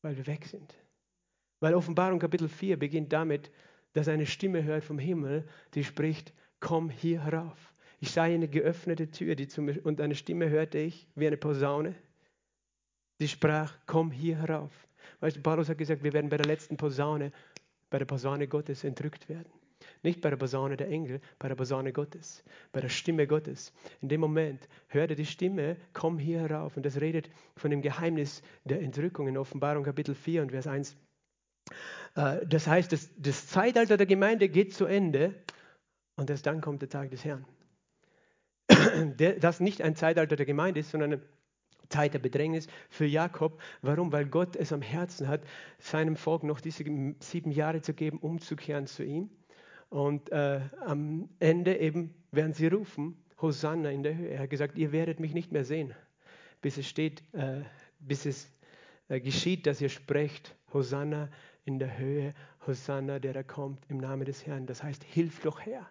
Weil 0.02 0.16
wir 0.16 0.26
weg 0.26 0.46
sind. 0.46 0.74
Weil 1.60 1.74
Offenbarung 1.74 2.18
Kapitel 2.18 2.48
4 2.48 2.78
beginnt 2.78 3.12
damit, 3.12 3.50
dass 3.92 4.08
eine 4.08 4.26
Stimme 4.26 4.64
hört 4.64 4.84
vom 4.84 4.98
Himmel, 4.98 5.48
die 5.74 5.84
spricht, 5.84 6.32
komm 6.60 6.90
hier 6.90 7.24
herauf. 7.24 7.74
Ich 8.00 8.10
sah 8.10 8.24
eine 8.24 8.48
geöffnete 8.48 9.10
Tür 9.10 9.34
die 9.34 9.48
zum, 9.48 9.68
und 9.68 10.00
eine 10.00 10.14
Stimme 10.14 10.50
hörte 10.50 10.78
ich 10.78 11.08
wie 11.14 11.26
eine 11.26 11.36
Posaune, 11.36 11.94
die 13.20 13.28
sprach, 13.28 13.78
komm 13.86 14.10
hier 14.10 14.36
herauf. 14.38 14.72
Weißt 15.20 15.36
du, 15.36 15.40
Paulus 15.40 15.68
hat 15.68 15.78
gesagt, 15.78 16.02
wir 16.02 16.12
werden 16.12 16.28
bei 16.28 16.36
der 16.36 16.46
letzten 16.46 16.76
Posaune, 16.76 17.32
bei 17.88 17.98
der 17.98 18.04
Posaune 18.04 18.48
Gottes 18.48 18.84
entrückt 18.84 19.28
werden. 19.28 19.50
Nicht 20.04 20.20
bei 20.20 20.28
der 20.28 20.36
Posaune 20.36 20.76
der 20.76 20.88
Engel, 20.88 21.20
bei 21.38 21.48
der 21.48 21.54
Posaune 21.54 21.92
Gottes, 21.92 22.44
bei 22.72 22.80
der 22.80 22.90
Stimme 22.90 23.26
Gottes. 23.26 23.72
In 24.02 24.10
dem 24.10 24.20
Moment 24.20 24.68
hört 24.88 25.10
er 25.10 25.16
die 25.16 25.24
Stimme, 25.24 25.78
komm 25.94 26.18
hier 26.18 26.40
herauf. 26.40 26.76
Und 26.76 26.84
das 26.84 27.00
redet 27.00 27.30
von 27.56 27.70
dem 27.70 27.80
Geheimnis 27.80 28.42
der 28.64 28.82
Entrückung 28.82 29.28
in 29.28 29.38
Offenbarung 29.38 29.82
Kapitel 29.82 30.14
4 30.14 30.42
und 30.42 30.50
Vers 30.50 30.66
1. 30.66 30.96
Äh, 32.16 32.46
das 32.46 32.66
heißt, 32.66 32.92
das, 32.92 33.08
das 33.16 33.46
Zeitalter 33.46 33.96
der 33.96 34.06
Gemeinde 34.06 34.50
geht 34.50 34.74
zu 34.74 34.84
Ende 34.84 35.34
und 36.16 36.28
erst 36.28 36.44
dann 36.44 36.60
kommt 36.60 36.82
der 36.82 36.90
Tag 36.90 37.10
des 37.10 37.24
Herrn. 37.24 37.46
Das 39.40 39.60
nicht 39.60 39.80
ein 39.80 39.96
Zeitalter 39.96 40.36
der 40.36 40.46
Gemeinde 40.46 40.80
ist, 40.80 40.90
sondern 40.90 41.14
eine 41.14 41.22
Zeit 41.88 42.12
der 42.12 42.18
Bedrängnis 42.18 42.66
für 42.90 43.06
Jakob. 43.06 43.60
Warum? 43.80 44.12
Weil 44.12 44.26
Gott 44.26 44.54
es 44.54 44.70
am 44.70 44.82
Herzen 44.82 45.28
hat, 45.28 45.42
seinem 45.78 46.16
Volk 46.16 46.42
noch 46.42 46.60
diese 46.60 46.84
sieben 47.20 47.50
Jahre 47.50 47.80
zu 47.80 47.94
geben, 47.94 48.18
umzukehren 48.18 48.86
zu 48.86 49.02
ihm. 49.02 49.30
Und 49.94 50.32
äh, 50.32 50.60
am 50.84 51.28
Ende 51.38 51.78
eben 51.78 52.12
werden 52.32 52.52
sie 52.52 52.66
rufen, 52.66 53.16
Hosanna 53.40 53.92
in 53.92 54.02
der 54.02 54.16
Höhe. 54.16 54.26
Er 54.26 54.40
hat 54.40 54.50
gesagt, 54.50 54.76
ihr 54.76 54.90
werdet 54.90 55.20
mich 55.20 55.34
nicht 55.34 55.52
mehr 55.52 55.64
sehen, 55.64 55.94
bis 56.60 56.78
es 56.78 56.88
steht, 56.88 57.22
äh, 57.32 57.60
bis 58.00 58.26
es 58.26 58.50
äh, 59.06 59.20
geschieht, 59.20 59.68
dass 59.68 59.80
ihr 59.80 59.88
sprecht, 59.88 60.56
Hosanna 60.72 61.28
in 61.64 61.78
der 61.78 61.96
Höhe, 61.96 62.34
Hosanna, 62.66 63.20
der 63.20 63.34
da 63.34 63.44
kommt 63.44 63.84
im 63.88 63.98
Namen 63.98 64.24
des 64.24 64.44
Herrn. 64.44 64.66
Das 64.66 64.82
heißt, 64.82 65.04
hilf 65.04 65.42
doch 65.42 65.64
her. 65.64 65.88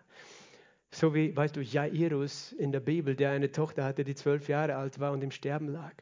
So 0.92 1.16
wie, 1.16 1.34
weißt 1.34 1.56
du, 1.56 1.62
Jairus 1.62 2.52
in 2.52 2.74
der 2.74 2.82
Bibel, 2.82 3.16
der 3.16 3.32
eine 3.32 3.54
Tochter 3.54 3.86
hatte, 3.86 4.04
die 4.04 4.16
zwölf 4.16 4.50
Jahre 4.50 4.76
alt 4.76 5.00
war 5.00 5.14
und 5.14 5.24
im 5.24 5.32
Sterben 5.32 5.70
lag. 5.70 5.94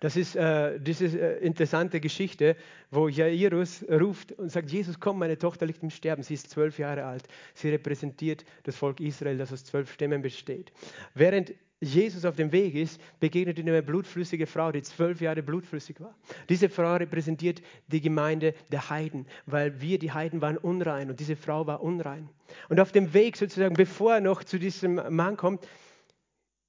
Das 0.00 0.16
ist 0.16 0.34
äh, 0.34 0.80
diese 0.80 1.06
äh, 1.06 1.44
interessante 1.44 2.00
Geschichte, 2.00 2.56
wo 2.90 3.08
Jairus 3.08 3.84
ruft 3.88 4.32
und 4.32 4.50
sagt, 4.50 4.70
Jesus, 4.70 4.98
komm, 4.98 5.18
meine 5.18 5.38
Tochter 5.38 5.66
liegt 5.66 5.82
im 5.82 5.90
Sterben. 5.90 6.22
Sie 6.22 6.34
ist 6.34 6.50
zwölf 6.50 6.78
Jahre 6.78 7.04
alt. 7.04 7.24
Sie 7.54 7.68
repräsentiert 7.68 8.44
das 8.64 8.76
Volk 8.76 9.00
Israel, 9.00 9.36
das 9.36 9.52
aus 9.52 9.64
zwölf 9.64 9.92
Stämmen 9.92 10.22
besteht. 10.22 10.72
Während 11.14 11.52
Jesus 11.82 12.26
auf 12.26 12.36
dem 12.36 12.52
Weg 12.52 12.74
ist, 12.74 13.00
begegnet 13.20 13.58
ihm 13.58 13.66
eine 13.68 13.82
blutflüssige 13.82 14.46
Frau, 14.46 14.70
die 14.70 14.82
zwölf 14.82 15.20
Jahre 15.20 15.42
blutflüssig 15.42 15.98
war. 16.00 16.14
Diese 16.48 16.68
Frau 16.68 16.96
repräsentiert 16.96 17.62
die 17.88 18.02
Gemeinde 18.02 18.54
der 18.70 18.90
Heiden, 18.90 19.26
weil 19.46 19.80
wir, 19.80 19.98
die 19.98 20.12
Heiden, 20.12 20.42
waren 20.42 20.58
unrein 20.58 21.10
und 21.10 21.20
diese 21.20 21.36
Frau 21.36 21.66
war 21.66 21.82
unrein. 21.82 22.28
Und 22.68 22.80
auf 22.80 22.92
dem 22.92 23.14
Weg 23.14 23.36
sozusagen, 23.36 23.74
bevor 23.74 24.14
er 24.14 24.20
noch 24.20 24.44
zu 24.44 24.58
diesem 24.58 25.00
Mann 25.14 25.38
kommt, 25.38 25.66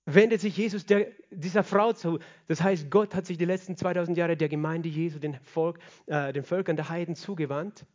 wendet 0.05 0.41
sich 0.41 0.57
Jesus 0.57 0.85
der, 0.85 1.07
dieser 1.29 1.63
Frau 1.63 1.93
zu. 1.93 2.19
Das 2.47 2.61
heißt, 2.61 2.89
Gott 2.89 3.15
hat 3.15 3.25
sich 3.25 3.37
die 3.37 3.45
letzten 3.45 3.77
2000 3.77 4.17
Jahre 4.17 4.35
der 4.35 4.49
Gemeinde 4.49 4.89
Jesu, 4.89 5.19
den, 5.19 5.35
Volk, 5.43 5.79
äh, 6.07 6.33
den 6.33 6.43
Völkern 6.43 6.75
der 6.75 6.89
Heiden 6.89 7.15
zugewandt. 7.15 7.85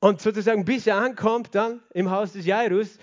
Und 0.00 0.20
sozusagen, 0.20 0.64
bis 0.64 0.86
er 0.86 0.96
ankommt 0.96 1.54
dann 1.54 1.80
im 1.92 2.10
Haus 2.10 2.32
des 2.32 2.46
Jairus, 2.46 2.98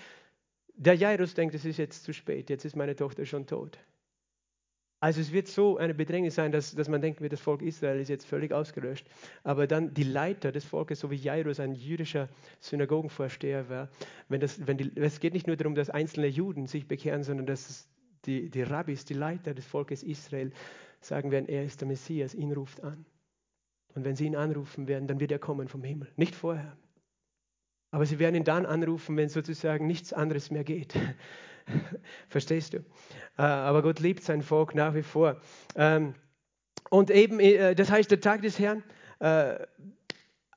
der 0.74 0.94
Jairus 0.94 1.34
denkt, 1.34 1.54
es 1.54 1.64
ist 1.64 1.76
jetzt 1.76 2.04
zu 2.04 2.12
spät, 2.12 2.50
jetzt 2.50 2.64
ist 2.64 2.76
meine 2.76 2.96
Tochter 2.96 3.24
schon 3.24 3.46
tot. 3.46 3.78
Also 5.00 5.20
es 5.20 5.30
wird 5.30 5.46
so 5.46 5.76
eine 5.76 5.94
Bedrängnis 5.94 6.34
sein, 6.34 6.50
dass, 6.50 6.74
dass 6.74 6.88
man 6.88 7.00
denkt, 7.00 7.20
das 7.32 7.40
Volk 7.40 7.62
Israel 7.62 8.00
ist 8.00 8.08
jetzt 8.08 8.26
völlig 8.26 8.52
ausgelöscht. 8.52 9.06
Aber 9.44 9.68
dann 9.68 9.94
die 9.94 10.02
Leiter 10.02 10.50
des 10.50 10.64
Volkes, 10.64 10.98
so 10.98 11.10
wie 11.12 11.16
Jairus 11.16 11.60
ein 11.60 11.76
jüdischer 11.76 12.28
Synagogenvorsteher 12.58 13.68
war, 13.68 13.90
wenn 14.28 14.40
das, 14.40 14.66
wenn 14.66 14.76
die, 14.76 14.90
es 14.96 15.20
geht 15.20 15.34
nicht 15.34 15.46
nur 15.46 15.54
darum, 15.54 15.76
dass 15.76 15.88
einzelne 15.88 16.26
Juden 16.26 16.66
sich 16.66 16.88
bekehren, 16.88 17.22
sondern 17.22 17.46
dass 17.46 17.88
die, 18.28 18.50
die 18.50 18.62
Rabbis, 18.62 19.04
die 19.04 19.14
Leiter 19.14 19.54
des 19.54 19.66
Volkes 19.66 20.02
Israel 20.02 20.52
sagen 21.00 21.30
werden, 21.30 21.48
er 21.48 21.64
ist 21.64 21.80
der 21.80 21.88
Messias, 21.88 22.34
ihn 22.34 22.52
ruft 22.52 22.82
an. 22.84 23.06
Und 23.94 24.04
wenn 24.04 24.14
sie 24.14 24.26
ihn 24.26 24.36
anrufen 24.36 24.86
werden, 24.86 25.08
dann 25.08 25.18
wird 25.18 25.32
er 25.32 25.38
kommen 25.38 25.66
vom 25.66 25.82
Himmel, 25.82 26.12
nicht 26.16 26.34
vorher. 26.34 26.76
Aber 27.90 28.04
sie 28.04 28.18
werden 28.18 28.34
ihn 28.34 28.44
dann 28.44 28.66
anrufen, 28.66 29.16
wenn 29.16 29.30
sozusagen 29.30 29.86
nichts 29.86 30.12
anderes 30.12 30.50
mehr 30.50 30.62
geht. 30.62 30.94
Verstehst 32.28 32.74
du? 32.74 32.78
Äh, 33.38 33.42
aber 33.42 33.82
Gott 33.82 33.98
liebt 34.00 34.22
sein 34.22 34.42
Volk 34.42 34.74
nach 34.74 34.94
wie 34.94 35.02
vor. 35.02 35.40
Ähm, 35.74 36.14
und 36.90 37.10
eben, 37.10 37.40
äh, 37.40 37.74
das 37.74 37.90
heißt, 37.90 38.10
der 38.10 38.20
Tag 38.20 38.42
des 38.42 38.58
Herrn 38.58 38.82
äh, 39.20 39.58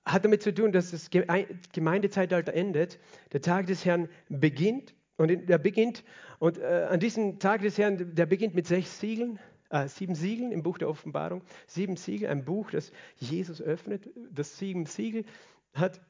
hat 0.05 0.25
damit 0.25 0.43
zu 0.43 0.53
tun, 0.53 0.73
dass 0.73 0.91
das 0.91 1.09
Gemeindezeitalter 1.09 2.53
endet, 2.53 2.99
der 3.31 3.41
Tag 3.41 3.67
des 3.67 3.85
Herrn 3.85 4.09
beginnt 4.27 4.93
und 5.17 5.49
er 5.49 5.57
beginnt 5.57 6.03
und 6.39 6.59
an 6.59 6.99
diesem 6.99 7.39
Tag 7.39 7.61
des 7.61 7.77
Herrn, 7.77 8.15
der 8.15 8.25
beginnt 8.25 8.55
mit 8.55 8.65
sechs 8.67 8.99
Siegeln, 8.99 9.39
äh, 9.71 9.87
sieben 9.87 10.15
Siegeln 10.15 10.51
im 10.51 10.63
Buch 10.63 10.77
der 10.77 10.89
Offenbarung, 10.89 11.43
sieben 11.65 11.95
Siegel, 11.95 12.29
ein 12.29 12.43
Buch, 12.43 12.71
das 12.71 12.91
Jesus 13.15 13.61
öffnet. 13.61 14.09
Das 14.31 14.57
sieben 14.57 14.85
Siegel 14.85 15.25
hat 15.73 16.01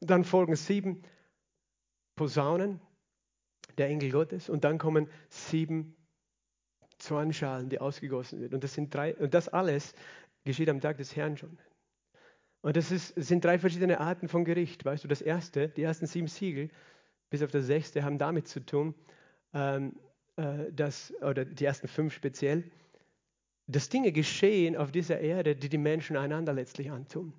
dann 0.00 0.24
folgen 0.24 0.56
sieben 0.56 1.02
Posaunen 2.16 2.80
der 3.78 3.88
Engel 3.88 4.10
Gottes 4.10 4.48
und 4.48 4.64
dann 4.64 4.78
kommen 4.78 5.08
sieben 5.28 5.96
Zornschalen, 6.98 7.68
die 7.68 7.80
ausgegossen 7.80 8.40
werden. 8.40 8.54
Und 8.54 8.64
das, 8.64 8.74
sind 8.74 8.92
drei, 8.92 9.14
und 9.16 9.34
das 9.34 9.48
alles 9.48 9.94
geschieht 10.44 10.68
am 10.68 10.80
Tag 10.80 10.98
des 10.98 11.14
Herrn 11.14 11.36
schon. 11.36 11.58
Und 12.60 12.76
das, 12.76 12.90
ist, 12.90 13.14
sind 13.16 13.44
drei 13.44 13.58
verschiedene 13.58 14.00
Arten 14.00 14.28
von 14.28 14.44
Gericht. 14.44 14.84
Weißt 14.84 15.04
du, 15.04 15.08
das 15.08 15.22
erste, 15.22 15.68
die 15.68 15.82
ersten 15.82 16.06
sieben 16.06 16.28
Siegel, 16.28 16.70
bis 17.34 17.42
auf 17.42 17.50
das 17.50 17.66
sechste, 17.66 18.04
haben 18.04 18.16
damit 18.18 18.46
zu 18.46 18.60
tun, 18.60 18.94
ähm, 19.52 19.96
äh, 20.36 20.72
dass, 20.72 21.12
oder 21.20 21.44
die 21.44 21.64
ersten 21.64 21.88
fünf 21.88 22.14
speziell, 22.14 22.64
dass 23.66 23.88
Dinge 23.88 24.12
geschehen 24.12 24.76
auf 24.76 24.92
dieser 24.92 25.20
Erde, 25.20 25.56
die 25.56 25.68
die 25.68 25.78
Menschen 25.78 26.16
einander 26.16 26.52
letztlich 26.52 26.90
antun. 26.90 27.32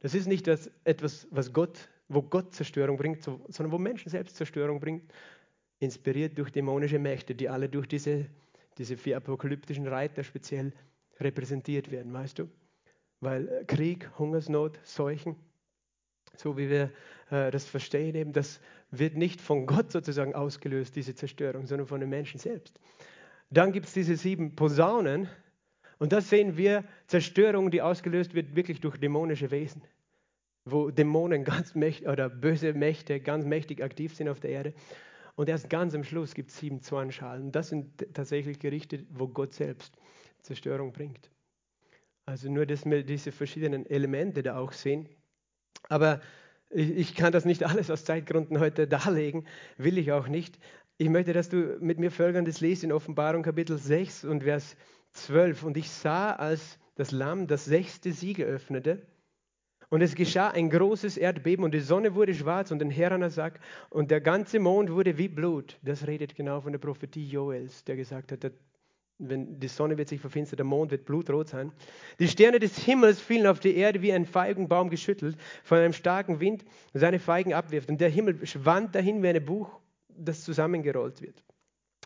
Das 0.00 0.14
ist 0.14 0.26
nicht 0.26 0.46
das, 0.46 0.70
etwas, 0.84 1.28
was 1.30 1.52
Gott 1.52 1.88
wo 2.08 2.22
Gott 2.22 2.54
Zerstörung 2.54 2.96
bringt, 2.96 3.22
sondern 3.22 3.72
wo 3.72 3.78
Menschen 3.78 4.10
selbst 4.10 4.36
Zerstörung 4.36 4.80
bringen, 4.80 5.02
inspiriert 5.78 6.38
durch 6.38 6.50
dämonische 6.50 6.98
Mächte, 6.98 7.34
die 7.34 7.48
alle 7.48 7.68
durch 7.68 7.86
diese, 7.86 8.26
diese 8.78 8.96
vier 8.96 9.16
apokalyptischen 9.16 9.86
Reiter 9.86 10.22
speziell 10.22 10.72
repräsentiert 11.20 11.90
werden, 11.90 12.12
weißt 12.12 12.38
du? 12.38 12.48
Weil 13.20 13.48
äh, 13.48 13.64
Krieg, 13.64 14.10
Hungersnot, 14.18 14.78
Seuchen, 14.82 15.36
so 16.36 16.56
wie 16.56 16.68
wir 16.68 16.90
äh, 17.30 17.50
das 17.50 17.64
verstehen, 17.66 18.14
eben, 18.14 18.32
das 18.32 18.60
wird 18.98 19.16
nicht 19.16 19.40
von 19.40 19.66
Gott 19.66 19.92
sozusagen 19.92 20.34
ausgelöst, 20.34 20.96
diese 20.96 21.14
Zerstörung, 21.14 21.66
sondern 21.66 21.86
von 21.86 22.00
den 22.00 22.10
Menschen 22.10 22.38
selbst. 22.38 22.78
Dann 23.50 23.72
gibt 23.72 23.86
es 23.86 23.92
diese 23.92 24.16
sieben 24.16 24.56
Posaunen 24.56 25.28
und 25.98 26.12
da 26.12 26.20
sehen 26.20 26.56
wir 26.56 26.84
Zerstörung, 27.06 27.70
die 27.70 27.82
ausgelöst 27.82 28.34
wird 28.34 28.56
wirklich 28.56 28.80
durch 28.80 28.98
dämonische 28.98 29.50
Wesen 29.50 29.82
wo 30.64 30.90
Dämonen 30.90 31.44
ganz 31.44 31.74
mächtig 31.74 32.08
oder 32.08 32.28
böse 32.28 32.72
Mächte 32.72 33.20
ganz 33.20 33.44
mächtig 33.44 33.82
aktiv 33.82 34.14
sind 34.14 34.28
auf 34.28 34.40
der 34.40 34.50
Erde. 34.50 34.74
Und 35.36 35.48
erst 35.48 35.68
ganz 35.68 35.94
am 35.94 36.04
Schluss 36.04 36.34
gibt 36.34 36.50
es 36.50 36.58
sieben 36.58 36.80
Zornschalen. 36.80 37.52
Das 37.52 37.68
sind 37.68 38.14
tatsächlich 38.14 38.58
Gerichte, 38.60 39.04
wo 39.10 39.28
Gott 39.28 39.52
selbst 39.52 39.96
Zerstörung 40.42 40.92
bringt. 40.92 41.30
Also 42.24 42.50
nur, 42.50 42.66
dass 42.66 42.86
wir 42.86 43.02
diese 43.02 43.32
verschiedenen 43.32 43.84
Elemente 43.86 44.42
da 44.42 44.58
auch 44.58 44.72
sehen. 44.72 45.08
Aber 45.88 46.20
ich 46.70 47.14
kann 47.14 47.32
das 47.32 47.44
nicht 47.44 47.64
alles 47.66 47.90
aus 47.90 48.04
Zeitgründen 48.04 48.58
heute 48.58 48.86
darlegen, 48.86 49.46
will 49.76 49.98
ich 49.98 50.12
auch 50.12 50.28
nicht. 50.28 50.58
Ich 50.96 51.08
möchte, 51.08 51.32
dass 51.32 51.48
du 51.48 51.76
mit 51.80 51.98
mir 51.98 52.10
folgendes 52.10 52.60
liest 52.60 52.84
in 52.84 52.92
Offenbarung 52.92 53.42
Kapitel 53.42 53.78
6 53.78 54.24
und 54.24 54.44
Vers 54.44 54.76
12. 55.12 55.64
Und 55.64 55.76
ich 55.76 55.90
sah, 55.90 56.32
als 56.32 56.78
das 56.94 57.10
Lamm 57.10 57.46
das 57.46 57.64
sechste 57.64 58.12
Siegel 58.12 58.46
öffnete, 58.46 59.06
und 59.90 60.00
es 60.00 60.16
geschah 60.16 60.48
ein 60.48 60.70
großes 60.70 61.16
Erdbeben 61.16 61.64
und 61.64 61.72
die 61.72 61.78
Sonne 61.78 62.16
wurde 62.16 62.34
schwarz 62.34 62.72
und 62.72 62.82
ein 62.82 62.90
herrener 62.90 63.30
Sack 63.30 63.60
und 63.90 64.10
der 64.10 64.20
ganze 64.20 64.58
Mond 64.58 64.90
wurde 64.90 65.18
wie 65.18 65.28
Blut. 65.28 65.78
Das 65.82 66.08
redet 66.08 66.34
genau 66.34 66.60
von 66.60 66.72
der 66.72 66.80
Prophetie 66.80 67.28
Joels, 67.28 67.84
der 67.84 67.94
gesagt 67.94 68.32
hat, 68.32 68.52
wenn 69.18 69.60
die 69.60 69.68
Sonne 69.68 69.96
wird 69.96 70.08
sich 70.08 70.20
verfinstern, 70.20 70.56
der 70.56 70.66
Mond 70.66 70.90
wird 70.90 71.04
blutrot 71.04 71.48
sein. 71.48 71.72
Die 72.18 72.28
Sterne 72.28 72.58
des 72.58 72.76
Himmels 72.78 73.20
fielen 73.20 73.46
auf 73.46 73.60
die 73.60 73.76
Erde 73.76 74.02
wie 74.02 74.12
ein 74.12 74.26
Feigenbaum 74.26 74.90
geschüttelt, 74.90 75.36
von 75.62 75.78
einem 75.78 75.92
starken 75.92 76.40
Wind 76.40 76.64
seine 76.92 77.18
Feigen 77.18 77.54
abwirft. 77.54 77.88
Und 77.88 78.00
der 78.00 78.08
Himmel 78.08 78.44
schwand 78.46 78.94
dahin 78.94 79.22
wie 79.22 79.28
ein 79.28 79.44
Buch, 79.44 79.80
das 80.08 80.42
zusammengerollt 80.42 81.22
wird. 81.22 81.44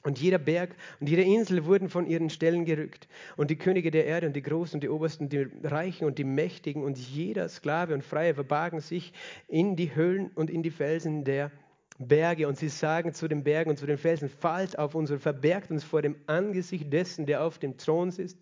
Und 0.05 0.21
jeder 0.21 0.39
Berg 0.39 0.77
und 1.01 1.09
jede 1.09 1.23
Insel 1.23 1.65
wurden 1.65 1.89
von 1.89 2.07
ihren 2.07 2.31
Stellen 2.31 2.65
gerückt. 2.65 3.09
Und 3.37 3.51
die 3.51 3.57
Könige 3.57 3.91
der 3.91 4.07
Erde 4.07 4.29
und 4.29 4.37
die 4.37 4.43
Großen 4.43 4.77
und 4.77 4.83
die 4.83 4.89
Obersten, 4.89 5.29
die 5.29 5.49
Reichen 5.65 6.05
und 6.07 6.19
die 6.19 6.25
Mächtigen 6.25 6.85
und 6.85 6.99
jeder 6.99 7.49
Sklave 7.49 7.95
und 7.95 8.05
Freie 8.05 8.35
verbargen 8.35 8.81
sich 8.81 9.13
in 9.49 9.75
die 9.75 9.95
Höhlen 9.95 10.31
und 10.35 10.51
in 10.51 10.63
die 10.63 10.71
Felsen 10.71 11.25
der 11.25 11.51
Berge. 11.99 12.49
Und 12.49 12.57
sie 12.57 12.69
sagen 12.69 13.13
zu 13.13 13.29
den 13.29 13.45
Bergen 13.45 13.71
und 13.71 13.77
zu 13.77 13.87
den 13.87 13.99
Felsen, 13.99 14.29
fallt 14.29 14.79
auf 14.79 14.95
uns 14.95 15.11
und 15.11 15.21
verbergt 15.21 15.71
uns 15.71 15.85
vor 15.85 16.03
dem 16.03 16.17
Angesicht 16.27 16.93
dessen, 16.93 17.27
der 17.27 17.43
auf 17.43 17.59
dem 17.59 17.77
Thron 17.77 18.11
sitzt. 18.11 18.39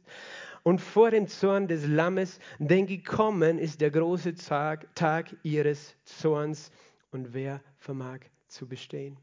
Und 0.62 0.80
vor 0.80 1.10
dem 1.10 1.28
Zorn 1.28 1.68
des 1.68 1.86
Lammes, 1.86 2.40
denn 2.58 2.86
gekommen 2.86 3.58
ist 3.58 3.80
der 3.80 3.90
große 3.90 4.34
Tag, 4.34 4.94
Tag 4.94 5.34
ihres 5.42 5.96
Zorns. 6.04 6.70
Und 7.12 7.34
wer 7.34 7.62
vermag 7.78 8.20
zu 8.48 8.66
bestehen? 8.66 9.16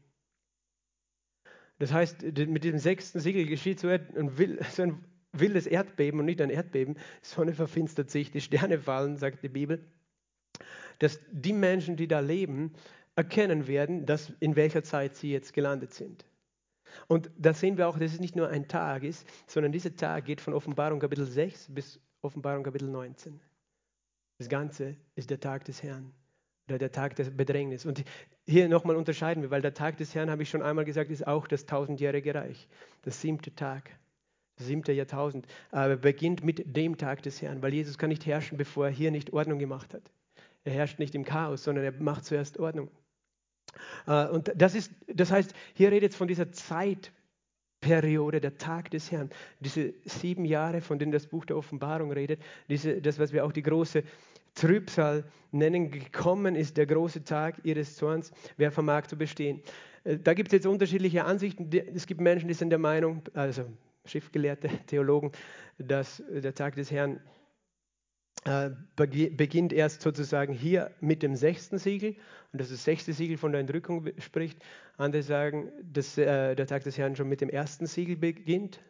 Das 1.78 1.92
heißt, 1.92 2.22
mit 2.22 2.64
dem 2.64 2.78
sechsten 2.78 3.20
Siegel 3.20 3.46
geschieht 3.46 3.80
so 3.80 3.88
ein, 3.88 5.00
wildes 5.32 5.66
Erdbeben 5.66 6.20
und 6.20 6.26
nicht 6.26 6.40
ein 6.40 6.50
Erdbeben. 6.50 6.94
Die 6.94 7.26
Sonne 7.26 7.52
verfinstert 7.52 8.10
sich, 8.10 8.30
die 8.30 8.40
Sterne 8.40 8.78
fallen, 8.78 9.16
sagt 9.16 9.42
die 9.42 9.48
Bibel. 9.48 9.84
dass 10.98 11.18
die 11.32 11.52
Menschen, 11.52 11.96
die 11.96 12.08
da 12.08 12.20
leben, 12.20 12.72
erkennen 13.16 13.66
werden, 13.66 14.06
dass 14.06 14.32
in 14.40 14.56
welcher 14.56 14.82
Zeit 14.82 15.16
sie 15.16 15.30
jetzt 15.30 15.52
gelandet 15.52 15.94
sind. 15.94 16.24
Und 17.08 17.30
da 17.36 17.52
sehen 17.52 17.76
wir 17.76 17.88
auch, 17.88 17.98
dass 17.98 18.12
es 18.12 18.20
nicht 18.20 18.36
nur 18.36 18.48
ein 18.48 18.68
Tag 18.68 19.02
ist, 19.02 19.26
sondern 19.46 19.72
dieser 19.72 19.94
Tag 19.96 20.24
geht 20.24 20.40
von 20.40 20.54
Offenbarung 20.54 21.00
Kapitel 21.00 21.26
6 21.26 21.68
bis 21.72 22.00
Offenbarung 22.22 22.62
Kapitel 22.62 22.88
19. 22.88 23.40
Das 24.38 24.48
Ganze 24.48 24.96
ist 25.14 25.30
der 25.30 25.40
Tag 25.40 25.64
des 25.64 25.82
Herrn 25.82 26.12
oder 26.68 26.78
der 26.78 26.92
Tag 26.92 27.16
der 27.16 27.24
Bedrängnis. 27.24 27.84
Und 27.84 28.04
hier 28.46 28.68
nochmal 28.68 28.96
unterscheiden 28.96 29.42
wir, 29.42 29.50
weil 29.50 29.62
der 29.62 29.74
Tag 29.74 29.96
des 29.98 30.14
Herrn, 30.14 30.30
habe 30.30 30.42
ich 30.42 30.50
schon 30.50 30.62
einmal 30.62 30.84
gesagt, 30.84 31.10
ist 31.10 31.26
auch 31.26 31.46
das 31.46 31.66
tausendjährige 31.66 32.34
Reich, 32.34 32.68
das 33.02 33.20
siebte 33.20 33.54
Tag, 33.54 33.90
das 34.56 34.66
siebte 34.66 34.92
Jahrtausend, 34.92 35.46
aber 35.70 35.96
beginnt 35.96 36.42
mit 36.42 36.76
dem 36.76 36.96
Tag 36.96 37.22
des 37.22 37.42
Herrn, 37.42 37.62
weil 37.62 37.74
Jesus 37.74 37.98
kann 37.98 38.08
nicht 38.08 38.26
herrschen, 38.26 38.56
bevor 38.56 38.86
er 38.86 38.92
hier 38.92 39.10
nicht 39.10 39.32
Ordnung 39.32 39.58
gemacht 39.58 39.94
hat. 39.94 40.10
Er 40.64 40.72
herrscht 40.72 40.98
nicht 40.98 41.14
im 41.14 41.24
Chaos, 41.24 41.64
sondern 41.64 41.84
er 41.84 41.92
macht 41.92 42.24
zuerst 42.24 42.58
Ordnung. 42.58 42.90
Äh, 44.06 44.28
und 44.28 44.52
das, 44.54 44.74
ist, 44.74 44.92
das 45.06 45.30
heißt, 45.30 45.54
hier 45.74 45.90
redet 45.90 46.12
es 46.12 46.16
von 46.16 46.28
dieser 46.28 46.52
Zeitperiode, 46.52 48.40
der 48.40 48.56
Tag 48.56 48.90
des 48.90 49.10
Herrn. 49.10 49.30
Diese 49.60 49.94
sieben 50.04 50.44
Jahre, 50.44 50.80
von 50.80 50.98
denen 50.98 51.12
das 51.12 51.26
Buch 51.26 51.44
der 51.44 51.56
Offenbarung 51.56 52.12
redet, 52.12 52.40
diese, 52.68 53.00
das, 53.00 53.18
was 53.18 53.32
wir 53.32 53.44
auch 53.44 53.52
die 53.52 53.62
große 53.62 54.02
Trübsal 54.54 55.24
nennen, 55.50 55.90
gekommen 55.90 56.54
ist 56.54 56.76
der 56.76 56.86
große 56.86 57.24
Tag 57.24 57.56
ihres 57.64 57.96
Zorns, 57.96 58.32
wer 58.56 58.70
vermag 58.70 59.06
zu 59.06 59.16
bestehen. 59.16 59.62
Äh, 60.04 60.18
da 60.18 60.34
gibt 60.34 60.48
es 60.48 60.52
jetzt 60.52 60.66
unterschiedliche 60.66 61.24
Ansichten. 61.24 61.70
Es 61.94 62.06
gibt 62.06 62.20
Menschen, 62.20 62.48
die 62.48 62.54
sind 62.54 62.70
der 62.70 62.78
Meinung, 62.78 63.22
also 63.34 63.64
Schriftgelehrte, 64.04 64.68
Theologen, 64.86 65.32
dass 65.78 66.22
der 66.28 66.54
Tag 66.54 66.76
des 66.76 66.90
Herrn 66.90 67.16
äh, 67.16 67.20
beginnt 68.94 69.72
erst 69.72 70.02
sozusagen 70.02 70.52
hier 70.52 70.90
mit 71.00 71.22
dem 71.22 71.34
sechsten 71.34 71.78
Siegel 71.78 72.14
und 72.52 72.60
dass 72.60 72.68
das 72.68 72.84
sechste 72.84 73.14
Siegel 73.14 73.38
von 73.38 73.52
der 73.52 73.60
Entrückung 73.60 74.06
spricht. 74.18 74.62
Andere 74.98 75.22
sagen, 75.22 75.72
dass 75.82 76.18
äh, 76.18 76.54
der 76.54 76.66
Tag 76.66 76.84
des 76.84 76.98
Herrn 76.98 77.16
schon 77.16 77.28
mit 77.28 77.40
dem 77.40 77.48
ersten 77.48 77.86
Siegel 77.86 78.16
beginnt. 78.16 78.80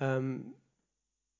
Ähm, 0.00 0.54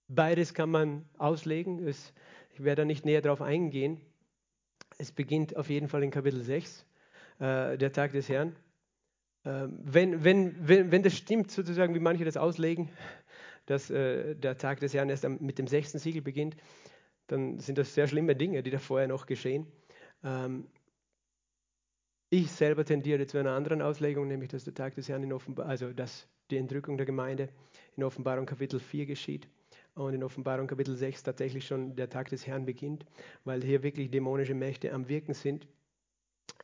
beides 0.06 0.52
kann 0.52 0.70
man 0.70 1.08
auslegen. 1.16 1.86
Ich 1.88 2.12
werde 2.58 2.82
da 2.82 2.84
nicht 2.84 3.06
näher 3.06 3.22
darauf 3.22 3.40
eingehen. 3.40 4.00
Es 4.98 5.10
beginnt 5.10 5.56
auf 5.56 5.70
jeden 5.70 5.88
Fall 5.88 6.02
in 6.02 6.10
Kapitel 6.10 6.42
6, 6.42 6.86
äh, 7.40 7.78
der 7.78 7.92
Tag 7.92 8.12
des 8.12 8.28
Herrn. 8.28 8.54
Ähm, 9.46 9.78
wenn, 9.82 10.24
wenn, 10.24 10.68
wenn, 10.68 10.92
wenn 10.92 11.02
das 11.02 11.16
stimmt, 11.16 11.50
sozusagen, 11.50 11.94
wie 11.94 12.00
manche 12.00 12.24
das 12.24 12.36
auslegen, 12.36 12.90
dass 13.66 13.90
äh, 13.90 14.34
der 14.36 14.58
Tag 14.58 14.80
des 14.80 14.92
Herrn 14.92 15.08
erst 15.08 15.26
mit 15.26 15.58
dem 15.58 15.66
sechsten 15.66 15.98
Siegel 15.98 16.22
beginnt, 16.22 16.54
dann 17.26 17.58
sind 17.58 17.78
das 17.78 17.94
sehr 17.94 18.06
schlimme 18.06 18.36
Dinge, 18.36 18.62
die 18.62 18.70
da 18.70 18.78
vorher 18.78 19.08
noch 19.08 19.26
geschehen. 19.26 19.66
Ähm, 20.22 20.66
ich 22.30 22.50
selber 22.50 22.84
tendiere 22.84 23.26
zu 23.26 23.38
einer 23.38 23.52
anderen 23.52 23.80
Auslegung, 23.80 24.26
nämlich 24.26 24.50
dass 24.50 24.64
der 24.64 24.74
Tag 24.74 24.94
des 24.96 25.08
Herrn 25.08 25.22
in 25.22 25.32
Offenbarung, 25.32 25.70
also 25.70 25.92
dass 25.92 26.26
die 26.50 26.56
Entrückung 26.56 26.96
der 26.96 27.06
Gemeinde 27.06 27.48
in 27.96 28.04
Offenbarung 28.04 28.46
Kapitel 28.46 28.80
4 28.80 29.06
geschieht 29.06 29.48
und 29.94 30.14
in 30.14 30.24
Offenbarung 30.24 30.66
Kapitel 30.66 30.96
6 30.96 31.22
tatsächlich 31.22 31.66
schon 31.66 31.96
der 31.96 32.10
Tag 32.10 32.28
des 32.28 32.46
Herrn 32.46 32.66
beginnt, 32.66 33.06
weil 33.44 33.62
hier 33.62 33.82
wirklich 33.82 34.10
dämonische 34.10 34.54
Mächte 34.54 34.92
am 34.92 35.08
Wirken 35.08 35.34
sind. 35.34 35.66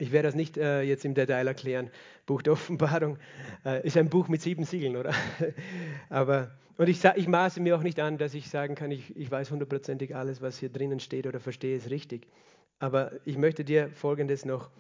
Ich 0.01 0.13
werde 0.13 0.29
das 0.29 0.35
nicht 0.35 0.57
äh, 0.57 0.81
jetzt 0.83 1.05
im 1.05 1.15
Detail 1.15 1.47
erklären. 1.47 1.91
Buch 2.25 2.41
der 2.41 2.55
Offenbarung 2.55 3.19
äh, 3.65 3.87
ist 3.87 3.97
ein 3.97 4.09
Buch 4.09 4.29
mit 4.29 4.41
sieben 4.41 4.65
Siegeln, 4.65 4.97
oder? 4.97 5.13
Aber 6.09 6.53
und 6.79 6.89
ich, 6.89 7.05
ich, 7.05 7.29
maße 7.29 7.61
mir 7.61 7.77
auch 7.77 7.83
nicht 7.83 8.01
an, 8.01 8.17
dass 8.17 8.33
ich 8.33 8.49
sagen 8.49 8.75
kann, 8.75 8.91
ich, 8.91 9.15
ich 9.15 9.31
weiß 9.31 9.51
hundertprozentig 9.51 10.17
alles, 10.17 10.41
was 10.41 10.59
hier 10.59 10.71
drinnen 10.71 10.99
steht 10.99 11.27
oder 11.27 11.39
verstehe 11.39 11.77
es 11.77 11.91
richtig. 11.91 12.27
Aber 12.79 13.13
ich 13.27 13.37
möchte 13.37 13.63
dir 13.63 13.91
Folgendes 13.91 14.47
noch 14.47 14.71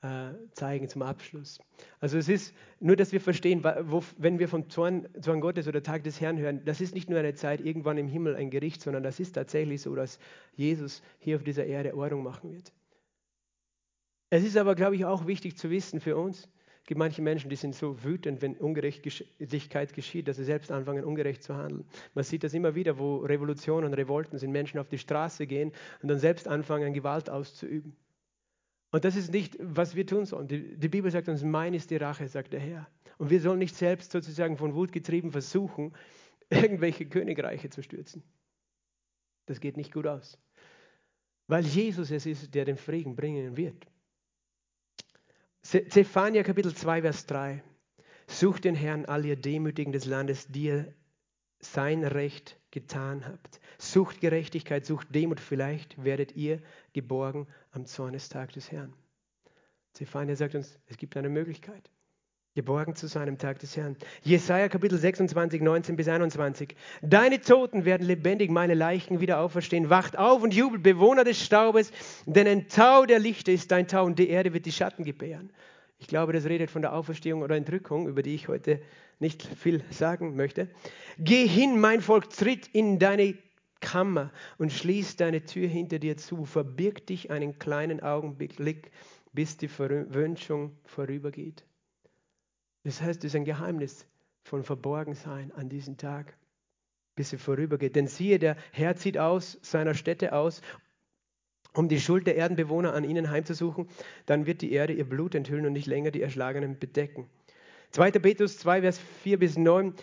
äh, 0.00 0.32
zeigen 0.52 0.88
zum 0.88 1.02
Abschluss. 1.02 1.58
Also 2.00 2.16
es 2.16 2.30
ist 2.30 2.54
nur, 2.80 2.96
dass 2.96 3.12
wir 3.12 3.20
verstehen, 3.20 3.62
wo, 3.62 4.02
wenn 4.16 4.38
wir 4.38 4.48
vom 4.48 4.70
Zorn, 4.70 5.06
Zorn 5.20 5.42
Gottes 5.42 5.68
oder 5.68 5.82
Tag 5.82 6.04
des 6.04 6.22
Herrn 6.22 6.38
hören, 6.38 6.62
das 6.64 6.80
ist 6.80 6.94
nicht 6.94 7.10
nur 7.10 7.18
eine 7.18 7.34
Zeit 7.34 7.60
irgendwann 7.60 7.98
im 7.98 8.08
Himmel 8.08 8.36
ein 8.36 8.48
Gericht, 8.48 8.80
sondern 8.80 9.02
das 9.02 9.20
ist 9.20 9.32
tatsächlich 9.32 9.82
so, 9.82 9.94
dass 9.94 10.18
Jesus 10.56 11.02
hier 11.18 11.36
auf 11.36 11.42
dieser 11.42 11.66
Erde 11.66 11.94
Ordnung 11.94 12.22
machen 12.22 12.54
wird. 12.54 12.72
Es 14.34 14.42
ist 14.42 14.56
aber, 14.56 14.74
glaube 14.74 14.96
ich, 14.96 15.04
auch 15.04 15.28
wichtig 15.28 15.56
zu 15.56 15.70
wissen 15.70 16.00
für 16.00 16.16
uns, 16.16 16.48
es 16.80 16.86
gibt 16.86 16.98
manche 16.98 17.22
Menschen, 17.22 17.50
die 17.50 17.54
sind 17.54 17.72
so 17.72 18.02
wütend, 18.02 18.42
wenn 18.42 18.56
Ungerechtigkeit 18.56 19.92
geschieht, 19.92 20.26
dass 20.26 20.38
sie 20.38 20.44
selbst 20.44 20.72
anfangen, 20.72 21.04
ungerecht 21.04 21.44
zu 21.44 21.54
handeln. 21.54 21.86
Man 22.14 22.24
sieht 22.24 22.42
das 22.42 22.52
immer 22.52 22.74
wieder, 22.74 22.98
wo 22.98 23.18
Revolutionen 23.18 23.86
und 23.86 23.94
Revolten 23.94 24.36
sind, 24.36 24.50
Menschen 24.50 24.80
auf 24.80 24.88
die 24.88 24.98
Straße 24.98 25.46
gehen 25.46 25.70
und 26.02 26.08
dann 26.08 26.18
selbst 26.18 26.48
anfangen, 26.48 26.92
Gewalt 26.92 27.30
auszuüben. 27.30 27.94
Und 28.90 29.04
das 29.04 29.14
ist 29.14 29.32
nicht, 29.32 29.56
was 29.60 29.94
wir 29.94 30.04
tun 30.04 30.26
sollen. 30.26 30.48
Die, 30.48 30.76
die 30.78 30.88
Bibel 30.88 31.12
sagt 31.12 31.28
uns, 31.28 31.44
mein 31.44 31.72
ist 31.72 31.92
die 31.92 31.96
Rache, 31.96 32.26
sagt 32.26 32.54
der 32.54 32.60
Herr. 32.60 32.88
Und 33.18 33.30
wir 33.30 33.40
sollen 33.40 33.60
nicht 33.60 33.76
selbst 33.76 34.10
sozusagen 34.10 34.56
von 34.56 34.74
Wut 34.74 34.90
getrieben 34.90 35.30
versuchen, 35.30 35.94
irgendwelche 36.50 37.06
Königreiche 37.06 37.70
zu 37.70 37.84
stürzen. 37.84 38.24
Das 39.46 39.60
geht 39.60 39.76
nicht 39.76 39.92
gut 39.92 40.08
aus. 40.08 40.40
Weil 41.46 41.64
Jesus 41.64 42.10
es 42.10 42.26
ist, 42.26 42.52
der 42.52 42.64
den 42.64 42.76
Frieden 42.76 43.14
bringen 43.14 43.56
wird. 43.56 43.86
Zephania 45.64 46.42
Kapitel 46.42 46.74
2, 46.74 47.00
Vers 47.00 47.24
3. 47.24 47.62
Sucht 48.26 48.64
den 48.64 48.74
Herrn, 48.74 49.06
all 49.06 49.24
ihr 49.24 49.34
Demütigen 49.34 49.92
des 49.92 50.04
Landes, 50.04 50.46
die 50.48 50.64
ihr 50.64 50.94
sein 51.58 52.04
Recht 52.04 52.60
getan 52.70 53.26
habt. 53.26 53.60
Sucht 53.78 54.20
Gerechtigkeit, 54.20 54.84
sucht 54.84 55.14
Demut, 55.14 55.40
vielleicht 55.40 56.04
werdet 56.04 56.36
ihr 56.36 56.60
geborgen 56.92 57.48
am 57.70 57.86
Zornestag 57.86 58.52
des 58.52 58.70
Herrn. 58.70 58.92
Zephania 59.94 60.36
sagt 60.36 60.54
uns, 60.54 60.78
es 60.86 60.98
gibt 60.98 61.16
eine 61.16 61.30
Möglichkeit 61.30 61.90
geborgen 62.54 62.94
zu 62.94 63.08
sein 63.08 63.28
am 63.28 63.36
Tag 63.36 63.58
des 63.58 63.76
Herrn. 63.76 63.96
Jesaja 64.22 64.68
Kapitel 64.68 64.96
26, 64.96 65.60
19 65.60 65.96
bis 65.96 66.06
21. 66.06 66.76
Deine 67.02 67.40
Toten 67.40 67.84
werden 67.84 68.06
lebendig, 68.06 68.48
meine 68.48 68.74
Leichen 68.74 69.20
wieder 69.20 69.40
auferstehen. 69.40 69.90
Wacht 69.90 70.16
auf 70.16 70.40
und 70.40 70.54
jubelt, 70.54 70.84
Bewohner 70.84 71.24
des 71.24 71.44
Staubes, 71.44 71.90
denn 72.26 72.46
ein 72.46 72.68
Tau 72.68 73.06
der 73.06 73.18
Lichter 73.18 73.50
ist 73.50 73.72
dein 73.72 73.88
Tau 73.88 74.04
und 74.04 74.20
die 74.20 74.28
Erde 74.28 74.54
wird 74.54 74.66
die 74.66 74.72
Schatten 74.72 75.02
gebären. 75.02 75.50
Ich 75.98 76.06
glaube, 76.06 76.32
das 76.32 76.44
redet 76.44 76.70
von 76.70 76.80
der 76.80 76.92
Auferstehung 76.92 77.42
oder 77.42 77.56
Entrückung, 77.56 78.06
über 78.06 78.22
die 78.22 78.36
ich 78.36 78.46
heute 78.46 78.80
nicht 79.18 79.42
viel 79.42 79.82
sagen 79.90 80.36
möchte. 80.36 80.68
Geh 81.18 81.48
hin, 81.48 81.80
mein 81.80 82.02
Volk, 82.02 82.30
tritt 82.30 82.68
in 82.68 83.00
deine 83.00 83.34
Kammer 83.80 84.30
und 84.58 84.72
schließ 84.72 85.16
deine 85.16 85.44
Tür 85.44 85.66
hinter 85.66 85.98
dir 85.98 86.16
zu. 86.16 86.44
Verbirg 86.44 87.04
dich 87.08 87.32
einen 87.32 87.58
kleinen 87.58 88.00
Augenblick, 88.00 88.92
bis 89.32 89.56
die 89.56 89.68
Verwünschung 89.68 90.76
vorübergeht. 90.84 91.64
Das 92.84 93.00
heißt, 93.00 93.24
es 93.24 93.32
ist 93.32 93.36
ein 93.36 93.44
Geheimnis 93.44 94.06
von 94.42 94.62
Verborgensein 94.62 95.52
an 95.52 95.68
diesem 95.68 95.96
Tag, 95.96 96.36
bis 97.16 97.30
sie 97.30 97.38
vorübergeht. 97.38 97.96
Denn 97.96 98.06
siehe, 98.06 98.38
der 98.38 98.56
Herr 98.72 98.94
zieht 98.96 99.18
aus 99.18 99.58
seiner 99.62 99.94
Stätte 99.94 100.34
aus, 100.34 100.60
um 101.72 101.88
die 101.88 102.00
Schuld 102.00 102.26
der 102.26 102.36
Erdenbewohner 102.36 102.94
an 102.94 103.04
ihnen 103.04 103.30
heimzusuchen. 103.30 103.88
Dann 104.26 104.46
wird 104.46 104.62
die 104.62 104.72
Erde 104.72 104.92
ihr 104.92 105.08
Blut 105.08 105.34
enthüllen 105.34 105.66
und 105.66 105.72
nicht 105.72 105.86
länger 105.86 106.10
die 106.10 106.22
Erschlagenen 106.22 106.78
bedecken. 106.78 107.28
2. 107.90 108.12
Petrus 108.12 108.58
2, 108.58 108.82
Vers 108.82 109.00
4 109.22 109.38
bis 109.38 109.56
9. 109.56 109.94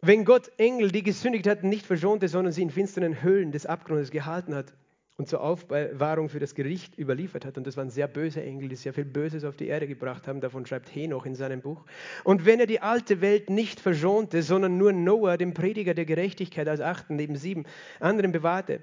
Wenn 0.00 0.24
Gott 0.24 0.50
Engel, 0.58 0.90
die 0.90 1.02
gesündigt 1.02 1.46
hatten, 1.46 1.68
nicht 1.68 1.86
verschonte, 1.86 2.28
sondern 2.28 2.52
sie 2.52 2.62
in 2.62 2.70
finsteren 2.70 3.22
Höhlen 3.22 3.52
des 3.52 3.64
Abgrundes 3.64 4.10
gehalten 4.10 4.54
hat, 4.54 4.74
und 5.16 5.28
zur 5.28 5.42
Aufbewahrung 5.42 6.28
für 6.28 6.40
das 6.40 6.54
Gericht 6.54 6.98
überliefert 6.98 7.44
hat. 7.44 7.56
Und 7.56 7.66
das 7.66 7.76
waren 7.76 7.90
sehr 7.90 8.08
böse 8.08 8.42
Engel, 8.42 8.68
die 8.68 8.76
sehr 8.76 8.92
viel 8.92 9.04
Böses 9.04 9.44
auf 9.44 9.56
die 9.56 9.68
Erde 9.68 9.86
gebracht 9.86 10.26
haben. 10.26 10.40
Davon 10.40 10.66
schreibt 10.66 10.94
Henoch 10.94 11.24
in 11.24 11.36
seinem 11.36 11.60
Buch. 11.60 11.84
Und 12.24 12.44
wenn 12.46 12.58
er 12.58 12.66
die 12.66 12.80
alte 12.80 13.20
Welt 13.20 13.48
nicht 13.48 13.78
verschonte, 13.78 14.42
sondern 14.42 14.76
nur 14.76 14.92
Noah, 14.92 15.36
den 15.36 15.54
Prediger 15.54 15.94
der 15.94 16.04
Gerechtigkeit 16.04 16.68
als 16.68 16.80
achten 16.80 17.14
neben 17.14 17.36
sieben 17.36 17.64
anderen 18.00 18.32
bewahrte, 18.32 18.82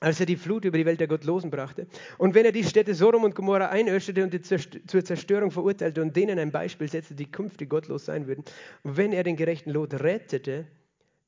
als 0.00 0.20
er 0.20 0.26
die 0.26 0.36
Flut 0.36 0.66
über 0.66 0.76
die 0.76 0.84
Welt 0.84 1.00
der 1.00 1.08
Gottlosen 1.08 1.50
brachte. 1.50 1.86
Und 2.18 2.34
wenn 2.34 2.44
er 2.44 2.52
die 2.52 2.64
Städte 2.64 2.94
Sodom 2.94 3.24
und 3.24 3.34
Gomorra 3.34 3.70
einöstete 3.70 4.22
und 4.22 4.34
die 4.34 4.42
zur 4.42 5.04
Zerstörung 5.04 5.50
verurteilte 5.50 6.02
und 6.02 6.14
denen 6.14 6.38
ein 6.38 6.52
Beispiel 6.52 6.90
setzte, 6.90 7.14
die 7.14 7.30
künftig 7.30 7.70
gottlos 7.70 8.04
sein 8.04 8.26
würden. 8.26 8.44
Und 8.82 8.98
wenn 8.98 9.14
er 9.14 9.22
den 9.22 9.36
gerechten 9.36 9.70
Lot 9.70 9.94
rettete, 9.94 10.66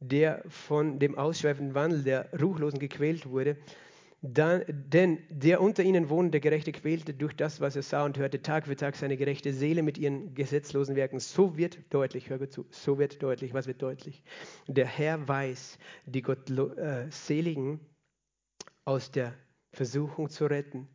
der 0.01 0.43
von 0.49 0.99
dem 0.99 1.17
ausschweifenden 1.17 1.75
Wandel 1.75 2.03
der 2.03 2.29
Ruchlosen 2.39 2.79
gequält 2.79 3.25
wurde, 3.31 3.57
dann, 4.23 4.65
denn 4.69 5.19
der 5.29 5.61
unter 5.61 5.83
ihnen 5.83 6.09
wohnt, 6.09 6.33
der 6.33 6.41
Gerechte 6.41 6.73
quälte 6.73 7.13
durch 7.13 7.37
das, 7.37 7.61
was 7.61 7.77
er 7.77 7.83
sah 7.83 8.05
und 8.05 8.19
hörte 8.19 8.43
Tag 8.43 8.67
für 8.67 8.77
Tag 8.77 8.97
seine 8.97 9.17
gerechte 9.17 9.53
Seele 9.53 9.83
mit 9.83 9.99
ihren 9.99 10.35
gesetzlosen 10.35 10.97
Werken. 10.97 11.21
So 11.21 11.57
wird 11.57 11.79
deutlich, 11.91 12.31
hör 12.31 12.49
zu, 12.49 12.67
so 12.71 12.99
wird 12.99 13.23
deutlich, 13.23 13.53
was 13.53 13.67
wird 13.67 13.83
deutlich? 13.83 14.23
Der 14.67 14.87
Herr 14.87 15.29
weiß, 15.29 15.79
die 16.07 16.23
Gottseligen 16.23 17.81
aus 18.85 19.11
der 19.11 19.35
Versuchung 19.73 20.31
zu 20.31 20.47
retten, 20.47 20.89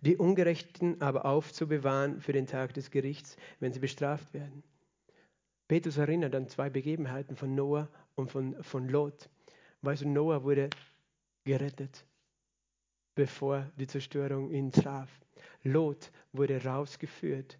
die 0.00 0.16
Ungerechten 0.16 1.00
aber 1.00 1.24
aufzubewahren 1.24 2.20
für 2.20 2.32
den 2.32 2.46
Tag 2.46 2.74
des 2.74 2.90
Gerichts, 2.90 3.36
wenn 3.60 3.72
sie 3.72 3.80
bestraft 3.80 4.34
werden. 4.34 4.62
Petrus 5.68 5.96
erinnert 5.96 6.34
an 6.34 6.48
zwei 6.48 6.68
Begebenheiten 6.68 7.36
von 7.36 7.54
Noah 7.54 7.88
und 8.16 8.30
von, 8.30 8.62
von 8.62 8.88
Lot. 8.88 9.30
Weißt 9.80 10.02
du, 10.02 10.08
Noah 10.08 10.42
wurde 10.42 10.68
gerettet 11.44 12.04
bevor 13.14 13.70
die 13.76 13.86
Zerstörung 13.86 14.50
ihn 14.50 14.72
traf. 14.72 15.10
Lot 15.62 16.10
wurde 16.32 16.62
rausgeführt 16.64 17.58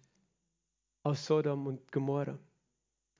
aus 1.03 1.25
Sodom 1.25 1.67
und 1.67 1.91
Gomorra 1.91 2.37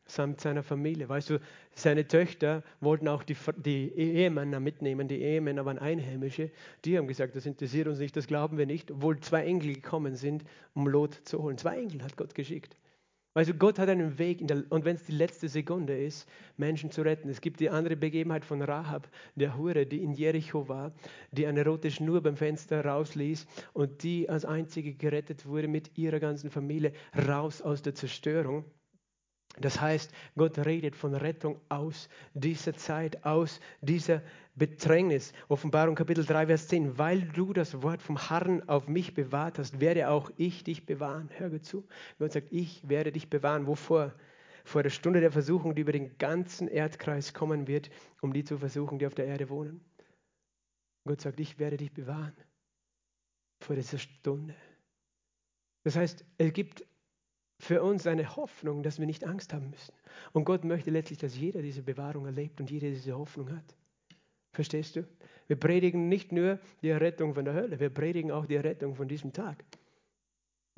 samt 0.05 0.39
seiner 0.39 0.63
Familie. 0.63 1.09
Weißt 1.09 1.31
du, 1.31 1.39
seine 1.73 2.07
Töchter 2.07 2.63
wollten 2.79 3.07
auch 3.07 3.23
die, 3.23 3.35
die 3.57 3.91
Ehemänner 3.93 4.59
mitnehmen. 4.59 5.07
Die 5.07 5.21
Ehemänner 5.21 5.65
waren 5.65 5.79
Einheimische. 5.79 6.51
Die 6.85 6.97
haben 6.97 7.07
gesagt, 7.07 7.35
das 7.35 7.45
interessiert 7.45 7.87
uns 7.87 7.99
nicht, 7.99 8.15
das 8.15 8.27
glauben 8.27 8.57
wir 8.57 8.65
nicht, 8.65 8.91
obwohl 8.91 9.19
zwei 9.19 9.45
Engel 9.45 9.73
gekommen 9.73 10.15
sind, 10.15 10.43
um 10.73 10.87
Lot 10.87 11.13
zu 11.23 11.41
holen. 11.41 11.57
Zwei 11.57 11.79
Engel 11.79 12.03
hat 12.03 12.17
Gott 12.17 12.35
geschickt. 12.35 12.77
Also 13.35 13.53
Gott 13.53 13.79
hat 13.79 13.89
einen 13.89 14.17
Weg, 14.17 14.47
der, 14.47 14.63
und 14.69 14.85
wenn 14.85 14.95
es 14.95 15.03
die 15.03 15.11
letzte 15.11 15.49
Sekunde 15.49 15.97
ist, 15.97 16.25
Menschen 16.55 16.89
zu 16.89 17.01
retten. 17.01 17.27
Es 17.27 17.41
gibt 17.41 17.59
die 17.59 17.69
andere 17.69 17.97
Begebenheit 17.97 18.45
von 18.45 18.61
Rahab, 18.61 19.09
der 19.35 19.57
Hure, 19.57 19.85
die 19.85 20.01
in 20.01 20.13
Jericho 20.13 20.69
war, 20.69 20.93
die 21.31 21.45
eine 21.45 21.65
rote 21.65 21.91
Schnur 21.91 22.23
beim 22.23 22.37
Fenster 22.37 22.85
rausließ 22.85 23.45
und 23.73 24.03
die 24.03 24.29
als 24.29 24.45
einzige 24.45 24.93
gerettet 24.93 25.45
wurde 25.45 25.67
mit 25.67 25.97
ihrer 25.97 26.21
ganzen 26.21 26.49
Familie 26.49 26.93
raus 27.27 27.61
aus 27.61 27.81
der 27.81 27.93
Zerstörung. 27.93 28.63
Das 29.59 29.79
heißt, 29.79 30.11
Gott 30.35 30.57
redet 30.59 30.95
von 30.95 31.13
Rettung 31.13 31.61
aus 31.69 32.09
dieser 32.33 32.73
Zeit, 32.73 33.25
aus 33.25 33.61
dieser 33.81 34.21
Bedrängnis. 34.55 35.33
Offenbarung 35.47 35.95
Kapitel 35.95 36.25
3, 36.25 36.47
Vers 36.47 36.67
10. 36.67 36.97
Weil 36.97 37.21
du 37.21 37.53
das 37.53 37.81
Wort 37.81 38.01
vom 38.01 38.29
Herrn 38.29 38.67
auf 38.67 38.87
mich 38.87 39.13
bewahrt 39.13 39.59
hast, 39.59 39.79
werde 39.79 40.09
auch 40.09 40.31
ich 40.37 40.63
dich 40.63 40.85
bewahren. 40.85 41.29
Hör 41.37 41.49
gut 41.49 41.65
zu. 41.65 41.87
Gott 42.19 42.33
sagt, 42.33 42.51
ich 42.51 42.87
werde 42.87 43.11
dich 43.11 43.29
bewahren. 43.29 43.67
Wovor? 43.67 44.13
Vor 44.65 44.83
der 44.83 44.89
Stunde 44.89 45.21
der 45.21 45.31
Versuchung, 45.31 45.75
die 45.75 45.81
über 45.81 45.91
den 45.91 46.17
ganzen 46.17 46.67
Erdkreis 46.67 47.33
kommen 47.33 47.67
wird, 47.67 47.89
um 48.21 48.33
die 48.33 48.43
zu 48.43 48.57
versuchen, 48.57 48.97
die 48.97 49.05
auf 49.05 49.13
der 49.13 49.27
Erde 49.27 49.49
wohnen. 49.49 49.79
Gott 51.05 51.21
sagt, 51.21 51.39
ich 51.39 51.59
werde 51.59 51.77
dich 51.77 51.93
bewahren. 51.93 52.35
Vor 53.61 53.75
dieser 53.75 53.99
Stunde. 53.99 54.55
Das 55.83 55.95
heißt, 55.95 56.25
es 56.39 56.51
gibt 56.51 56.83
für 57.57 57.81
uns 57.81 58.05
eine 58.07 58.35
Hoffnung, 58.35 58.83
dass 58.83 58.99
wir 58.99 59.05
nicht 59.05 59.23
Angst 59.25 59.53
haben 59.53 59.69
müssen. 59.69 59.93
Und 60.33 60.45
Gott 60.45 60.63
möchte 60.63 60.91
letztlich, 60.91 61.19
dass 61.19 61.37
jeder 61.37 61.61
diese 61.61 61.83
Bewahrung 61.83 62.25
erlebt 62.25 62.59
und 62.59 62.69
jeder 62.69 62.89
diese 62.89 63.17
Hoffnung 63.17 63.49
hat. 63.51 63.75
Verstehst 64.51 64.95
du? 64.95 65.07
Wir 65.47 65.59
predigen 65.59 66.07
nicht 66.09 66.31
nur 66.31 66.59
die 66.81 66.89
Errettung 66.89 67.35
von 67.35 67.45
der 67.45 67.53
Hölle, 67.53 67.79
wir 67.79 67.89
predigen 67.89 68.31
auch 68.31 68.45
die 68.45 68.55
Errettung 68.55 68.95
von 68.95 69.07
diesem 69.07 69.31
Tag. 69.31 69.63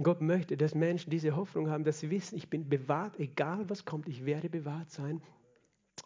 Gott 0.01 0.21
möchte, 0.21 0.57
dass 0.57 0.75
Menschen 0.75 1.09
diese 1.09 1.35
Hoffnung 1.35 1.69
haben, 1.69 1.83
dass 1.83 1.99
sie 1.99 2.11
wissen, 2.11 2.37
ich 2.37 2.49
bin 2.49 2.69
bewahrt, 2.69 3.19
egal 3.19 3.67
was 3.69 3.85
kommt, 3.85 4.07
ich 4.07 4.25
werde 4.25 4.49
bewahrt 4.49 4.91
sein 4.91 5.21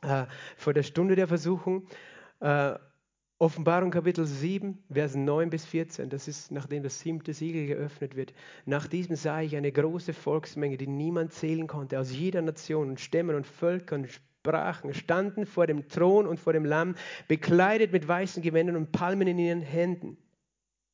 äh, 0.02 0.26
vor 0.56 0.74
der 0.74 0.84
Stunde 0.84 1.16
der 1.16 1.28
Versuchung. 1.28 1.88
Äh, 2.40 2.76
Offenbarung 3.42 3.90
Kapitel 3.90 4.28
7, 4.28 4.78
Vers 4.94 5.16
9 5.16 5.50
bis 5.50 5.66
14, 5.66 6.12
das 6.12 6.28
ist 6.28 6.52
nachdem 6.52 6.84
das 6.84 7.00
siebte 7.00 7.34
Siegel 7.34 7.66
geöffnet 7.66 8.16
wird. 8.16 8.36
Nach 8.68 8.86
diesem 8.86 9.16
sah 9.16 9.42
ich 9.42 9.56
eine 9.56 9.72
große 9.72 10.14
Volksmenge, 10.14 10.78
die 10.78 10.86
niemand 10.86 11.34
zählen 11.34 11.66
konnte, 11.66 12.00
aus 12.00 12.12
jeder 12.12 12.44
Nation 12.44 12.90
und 12.90 13.00
Stämmen 13.00 13.36
und 13.36 13.48
Völkern 13.48 14.02
und 14.02 14.12
Sprachen, 14.12 14.94
standen 14.94 15.48
vor 15.48 15.66
dem 15.66 15.88
Thron 15.88 16.28
und 16.28 16.40
vor 16.40 16.54
dem 16.54 16.66
Lamm, 16.66 16.94
bekleidet 17.28 17.92
mit 17.92 18.08
weißen 18.08 18.44
Gewändern 18.44 18.76
und 18.76 18.92
Palmen 18.92 19.28
in 19.28 19.40
ihren 19.40 19.64
Händen. 19.64 20.18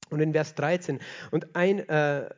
Und 0.09 0.21
in 0.21 0.31
Vers 0.31 0.55
13, 0.55 0.99
und 1.31 1.53
ein, 1.53 1.79
äh, 1.89 2.29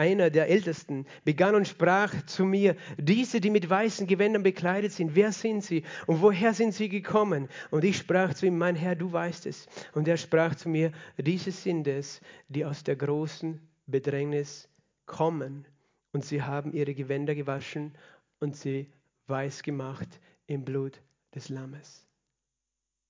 einer 0.00 0.30
der 0.30 0.48
Ältesten, 0.48 1.04
begann 1.26 1.54
und 1.54 1.68
sprach 1.68 2.24
zu 2.24 2.46
mir, 2.46 2.74
diese, 2.96 3.38
die 3.38 3.50
mit 3.50 3.68
weißen 3.68 4.06
Gewändern 4.06 4.42
bekleidet 4.42 4.92
sind, 4.92 5.14
wer 5.14 5.30
sind 5.30 5.62
sie 5.62 5.84
und 6.06 6.22
woher 6.22 6.54
sind 6.54 6.72
sie 6.72 6.88
gekommen? 6.88 7.50
Und 7.70 7.84
ich 7.84 7.98
sprach 7.98 8.32
zu 8.32 8.46
ihm, 8.46 8.56
mein 8.56 8.76
Herr, 8.76 8.96
du 8.96 9.12
weißt 9.12 9.44
es. 9.44 9.68
Und 9.92 10.08
er 10.08 10.16
sprach 10.16 10.54
zu 10.54 10.70
mir, 10.70 10.90
diese 11.18 11.52
sind 11.52 11.86
es, 11.86 12.22
die 12.48 12.64
aus 12.64 12.82
der 12.82 12.96
großen 12.96 13.60
Bedrängnis 13.86 14.70
kommen. 15.04 15.66
Und 16.12 16.24
sie 16.24 16.42
haben 16.42 16.72
ihre 16.72 16.94
Gewänder 16.94 17.34
gewaschen 17.34 17.92
und 18.38 18.56
sie 18.56 18.90
weiß 19.26 19.62
gemacht 19.62 20.08
im 20.46 20.64
Blut 20.64 20.98
des 21.34 21.50
Lammes. 21.50 22.08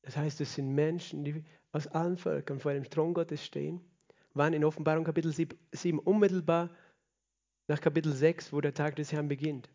Das 0.03 0.16
heißt, 0.16 0.41
es 0.41 0.57
sind 0.57 0.74
Menschen, 0.74 1.22
die 1.22 1.45
aus 1.70 1.86
allen 1.86 2.16
Völkern 2.16 2.59
vor 2.59 2.72
dem 2.72 2.91
Thron 2.91 3.14
Gottes 3.14 3.45
stehen 3.45 3.80
waren 4.35 4.53
in 4.53 4.64
Offenbarung 4.64 5.05
Kapitel 5.05 5.33
7 5.33 5.99
unmittelbar 5.99 6.70
nach 7.68 7.81
Kapitel 7.81 8.12
6, 8.12 8.53
wo 8.53 8.61
der 8.61 8.74
Tag 8.74 8.97
des 8.97 9.12
Herrn 9.12 9.28
beginnt. 9.28 9.70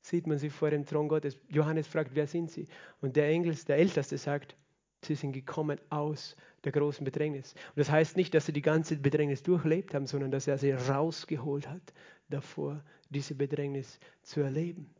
Sieht 0.00 0.26
man 0.26 0.38
sie 0.38 0.50
vor 0.50 0.70
dem 0.70 0.84
Thron 0.84 1.08
Gottes. 1.08 1.38
Johannes 1.48 1.86
fragt, 1.86 2.14
wer 2.14 2.26
sind 2.26 2.50
sie? 2.50 2.66
Und 3.00 3.16
der 3.16 3.28
Engel, 3.28 3.54
der 3.54 3.76
Älteste, 3.76 4.18
sagt, 4.18 4.56
sie 5.04 5.14
sind 5.14 5.32
gekommen 5.32 5.80
aus 5.90 6.36
der 6.64 6.72
großen 6.72 7.04
Bedrängnis. 7.04 7.54
Und 7.70 7.78
das 7.78 7.90
heißt 7.90 8.16
nicht, 8.16 8.34
dass 8.34 8.46
sie 8.46 8.52
die 8.52 8.62
ganze 8.62 8.96
Bedrängnis 8.96 9.42
durchlebt 9.42 9.94
haben, 9.94 10.06
sondern 10.06 10.30
dass 10.30 10.46
er 10.46 10.58
sie 10.58 10.72
rausgeholt 10.72 11.68
hat, 11.68 11.92
davor 12.28 12.82
diese 13.10 13.34
Bedrängnis 13.34 14.00
zu 14.22 14.40
erleben, 14.40 14.90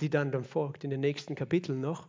die 0.00 0.10
dann 0.10 0.30
dann 0.30 0.44
folgt 0.44 0.84
in 0.84 0.90
den 0.90 1.00
nächsten 1.00 1.34
Kapiteln 1.34 1.80
noch 1.80 2.08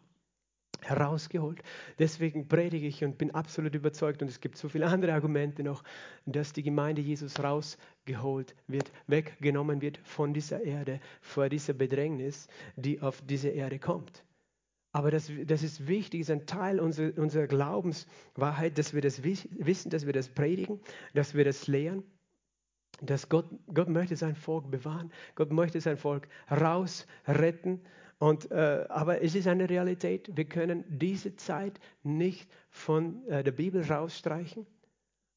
herausgeholt. 0.83 1.61
Deswegen 1.99 2.47
predige 2.47 2.87
ich 2.87 3.03
und 3.03 3.17
bin 3.17 3.31
absolut 3.31 3.75
überzeugt, 3.75 4.21
und 4.21 4.27
es 4.27 4.41
gibt 4.41 4.57
so 4.57 4.69
viele 4.69 4.87
andere 4.87 5.13
Argumente 5.13 5.63
noch, 5.63 5.83
dass 6.25 6.53
die 6.53 6.63
Gemeinde 6.63 7.01
Jesus 7.01 7.43
rausgeholt 7.43 8.55
wird, 8.67 8.91
weggenommen 9.07 9.81
wird 9.81 9.99
von 10.03 10.33
dieser 10.33 10.61
Erde, 10.63 10.99
vor 11.21 11.49
dieser 11.49 11.73
Bedrängnis, 11.73 12.47
die 12.75 13.01
auf 13.01 13.21
diese 13.21 13.49
Erde 13.49 13.79
kommt. 13.79 14.23
Aber 14.91 15.09
das, 15.09 15.31
das 15.47 15.63
ist 15.63 15.87
wichtig, 15.87 16.21
ist 16.21 16.29
ein 16.29 16.45
Teil 16.45 16.79
unserer, 16.79 17.17
unserer 17.17 17.47
Glaubenswahrheit, 17.47 18.77
dass 18.77 18.93
wir 18.93 19.01
das 19.01 19.23
wissen, 19.23 19.89
dass 19.89 20.05
wir 20.05 20.13
das 20.13 20.29
predigen, 20.29 20.79
dass 21.15 21.33
wir 21.33 21.43
das 21.43 21.67
lehren, 21.67 22.03
dass 23.01 23.27
Gott, 23.27 23.47
Gott 23.73 23.89
möchte 23.89 24.15
sein 24.15 24.35
Volk 24.35 24.69
bewahren, 24.69 25.11
Gott 25.33 25.51
möchte 25.51 25.81
sein 25.81 25.97
Volk 25.97 26.27
rausretten 26.51 27.81
und, 28.23 28.51
äh, 28.51 28.85
aber 28.87 29.21
es 29.21 29.35
ist 29.35 29.49
eine 29.49 29.69
Realität. 29.69 30.31
Wir 30.33 30.45
können 30.45 30.85
diese 30.87 31.35
Zeit 31.35 31.77
nicht 32.03 32.49
von 32.69 33.27
äh, 33.27 33.43
der 33.43 33.51
Bibel 33.51 33.83
rausstreichen. 33.83 34.65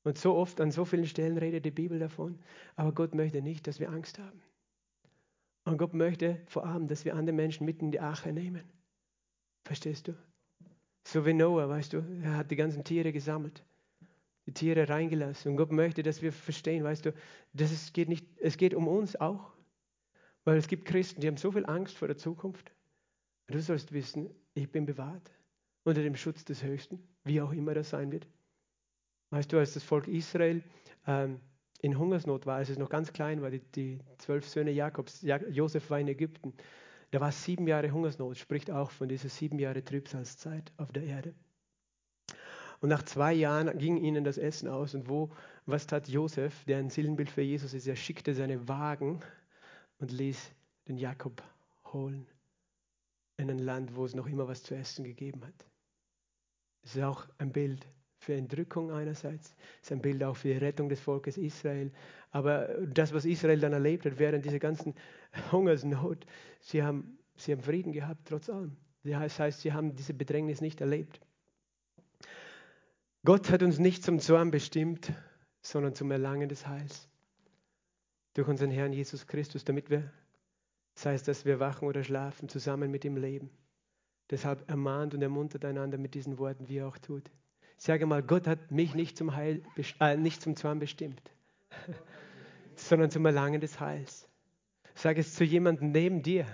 Und 0.05 0.19
so 0.19 0.37
oft 0.37 0.61
an 0.61 0.71
so 0.71 0.85
vielen 0.85 1.09
Stellen 1.09 1.37
redet 1.37 1.65
die 1.65 1.73
Bibel 1.73 1.99
davon. 1.99 2.39
Aber 2.77 2.93
Gott 2.93 3.13
möchte 3.13 3.43
nicht, 3.43 3.67
dass 3.67 3.81
wir 3.81 3.91
Angst 3.91 4.21
haben. 4.21 4.41
Und 5.65 5.79
Gott 5.79 5.95
möchte 5.95 6.41
vor 6.47 6.65
allem, 6.65 6.87
dass 6.87 7.05
wir 7.05 7.17
andere 7.17 7.35
Menschen 7.35 7.67
mit 7.67 7.83
in 7.83 7.91
die 7.91 7.99
Ache 7.99 8.33
nehmen. 8.33 8.63
Verstehst 9.65 10.07
du? 10.07 10.15
So 11.03 11.27
wie 11.27 11.35
Noah, 11.35 11.69
weißt 11.69 11.93
du, 11.93 12.05
er 12.23 12.37
hat 12.37 12.53
die 12.53 12.57
ganzen 12.57 12.85
Tiere 12.85 13.11
gesammelt, 13.13 13.65
die 14.47 14.53
Tiere 14.53 14.89
reingelassen. 14.89 15.51
Und 15.51 15.57
Gott 15.57 15.73
möchte, 15.73 16.05
dass 16.05 16.23
wir 16.23 16.33
verstehen, 16.33 16.85
weißt 16.85 17.07
du, 17.07 17.15
dass 17.53 17.73
es 17.73 17.93
geht 17.93 18.09
nicht, 18.09 18.29
es 18.41 18.57
geht 18.57 18.75
um 18.75 18.87
uns 18.87 19.17
auch. 19.17 19.51
Weil 20.45 20.59
es 20.59 20.69
gibt 20.69 20.85
Christen, 20.85 21.21
die 21.21 21.27
haben 21.27 21.37
so 21.37 21.51
viel 21.51 21.67
Angst 21.67 21.99
vor 21.99 22.07
der 22.07 22.17
Zukunft. 22.17 22.76
Du 23.49 23.61
sollst 23.61 23.93
wissen, 23.93 24.31
ich 24.55 24.71
bin 24.71 24.87
bewahrt 24.87 25.31
unter 25.85 26.03
dem 26.03 26.17
Schutz 26.17 26.45
des 26.45 26.65
Höchsten, 26.65 26.99
wie 27.23 27.41
auch 27.41 27.53
immer 27.53 27.75
das 27.75 27.91
sein 27.91 28.11
wird. 28.11 28.27
Weißt 29.31 29.53
du, 29.53 29.59
als 29.59 29.75
das 29.75 29.85
Volk 29.85 30.09
Israel 30.09 30.63
ähm, 31.07 31.41
in 31.81 31.97
Hungersnot 31.97 32.47
war, 32.47 32.57
als 32.57 32.71
es 32.71 32.79
noch 32.79 32.89
ganz 32.89 33.13
klein 33.13 33.43
war, 33.43 33.51
die, 33.51 33.61
die 33.61 34.01
zwölf 34.19 34.49
Söhne 34.49 34.73
Jakobs, 34.73 35.23
ja, 35.23 35.37
Josef 35.49 35.91
war 35.91 36.01
in 36.01 36.09
Ägypten, 36.09 36.55
da 37.13 37.21
war 37.21 37.31
sieben 37.31 37.69
Jahre 37.69 37.93
Hungersnot, 37.93 38.37
spricht 38.37 38.71
auch 38.71 38.91
von 38.91 39.09
dieser 39.09 39.29
sieben 39.29 39.61
Jahre 39.61 39.85
Trübsalzeit 39.85 40.73
auf 40.77 40.91
der 40.91 41.05
Erde. 41.05 41.35
Und 42.81 42.89
nach 42.89 43.05
zwei 43.05 43.33
Jahren 43.33 43.79
ging 43.79 43.97
ihnen 43.97 44.25
das 44.25 44.39
Essen 44.39 44.69
aus. 44.69 44.95
Und 44.95 45.09
wo, 45.09 45.31
was 45.67 45.87
tat 45.87 46.09
Josef, 46.09 46.65
der 46.65 46.79
ein 46.79 46.91
Silbenbild 46.91 47.31
für 47.31 47.43
Jesus 47.43 47.75
ist? 47.75 47.87
Er 47.87 47.97
schickte 47.97 48.35
seine 48.35 48.69
Wagen 48.69 49.21
und 49.99 50.11
ließ 50.11 50.51
den 50.89 50.99
Jakob 50.99 51.43
holen 51.93 52.27
in 53.37 53.51
ein 53.51 53.59
Land, 53.59 53.95
wo 53.97 54.05
es 54.05 54.15
noch 54.15 54.27
immer 54.27 54.49
was 54.49 54.63
zu 54.63 54.75
essen 54.75 55.05
gegeben 55.05 55.45
hat. 55.45 55.67
Es 56.83 56.97
ist 56.97 57.03
auch 57.03 57.27
ein 57.39 57.53
Bild 57.53 57.87
für 58.19 58.35
Entrückung 58.35 58.93
einerseits, 58.93 59.55
es 59.81 59.89
ist 59.89 59.93
ein 59.93 60.01
Bild 60.01 60.23
auch 60.25 60.37
für 60.37 60.49
die 60.49 60.59
Rettung 60.59 60.89
des 60.89 61.01
Volkes 61.01 61.37
Israel. 61.37 61.93
Aber 62.31 62.69
das, 62.87 63.13
was 63.13 63.25
Israel 63.25 63.61
dann 63.61 63.73
erlebt 63.73 64.07
hat 64.07 64.19
während 64.19 64.45
dieser 64.45 64.59
ganzen 64.59 64.95
Hungersnot, 65.53 66.27
sie 66.61 66.83
haben, 66.83 67.19
sie 67.37 67.53
haben 67.53 67.63
Frieden 67.63 67.93
gehabt 67.93 68.27
trotz 68.27 68.49
allem. 68.49 68.77
Das 69.05 69.39
heißt, 69.39 69.61
sie 69.61 69.73
haben 69.73 69.95
diese 69.95 70.15
Bedrängnis 70.15 70.61
nicht 70.61 70.81
erlebt. 70.81 71.21
Gott 73.25 73.51
hat 73.51 73.63
uns 73.63 73.79
nicht 73.79 74.03
zum 74.03 74.19
Zorn 74.19 74.51
bestimmt, 74.51 75.13
sondern 75.61 75.95
zum 75.95 76.11
Erlangen 76.11 76.49
des 76.49 76.67
Heils. 76.67 77.09
Durch 78.35 78.49
unseren 78.49 78.71
Herrn 78.71 78.93
Jesus 78.93 79.27
Christus, 79.27 79.65
damit 79.65 79.91
wir 79.91 80.13
sei 80.97 81.15
es, 81.15 81.23
dass 81.23 81.45
wir 81.45 81.61
wachen 81.61 81.87
oder 81.87 82.03
schlafen, 82.03 82.49
zusammen 82.49 82.91
mit 82.91 83.05
ihm 83.05 83.17
leben. 83.17 83.51
Deshalb 84.31 84.69
ermahnt 84.69 85.15
und 85.15 85.23
ermuntert 85.23 85.65
einander 85.65 85.99
mit 85.99 86.15
diesen 86.15 86.39
Worten, 86.39 86.69
wie 86.69 86.79
er 86.79 86.89
auch 86.89 86.99
tut. 86.99 87.31
Sage 87.77 88.07
mal, 88.07 88.23
Gott 88.23 88.47
hat 88.47 88.73
mich 88.73 88.95
nicht 88.95 89.17
zum, 89.17 89.37
Heil, 89.37 89.63
äh, 90.01 90.17
nicht 90.17 90.43
zum 90.43 90.57
Zorn 90.57 90.79
bestimmt, 90.79 91.21
sondern 92.75 93.11
zum 93.11 93.25
Erlangen 93.27 93.61
des 93.61 93.79
Heils. 93.79 94.27
Sage 94.95 95.21
es 95.21 95.35
zu 95.35 95.45
jemandem 95.45 95.93
neben 95.93 96.23
dir. 96.23 96.47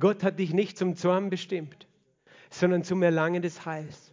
Gott 0.00 0.24
hat 0.24 0.38
dich 0.38 0.54
nicht 0.54 0.78
zum 0.78 0.96
Zorn 0.96 1.28
bestimmt, 1.28 1.86
sondern 2.50 2.84
zum 2.84 3.02
Erlangen 3.02 3.42
des 3.42 3.66
Heils. 3.66 4.12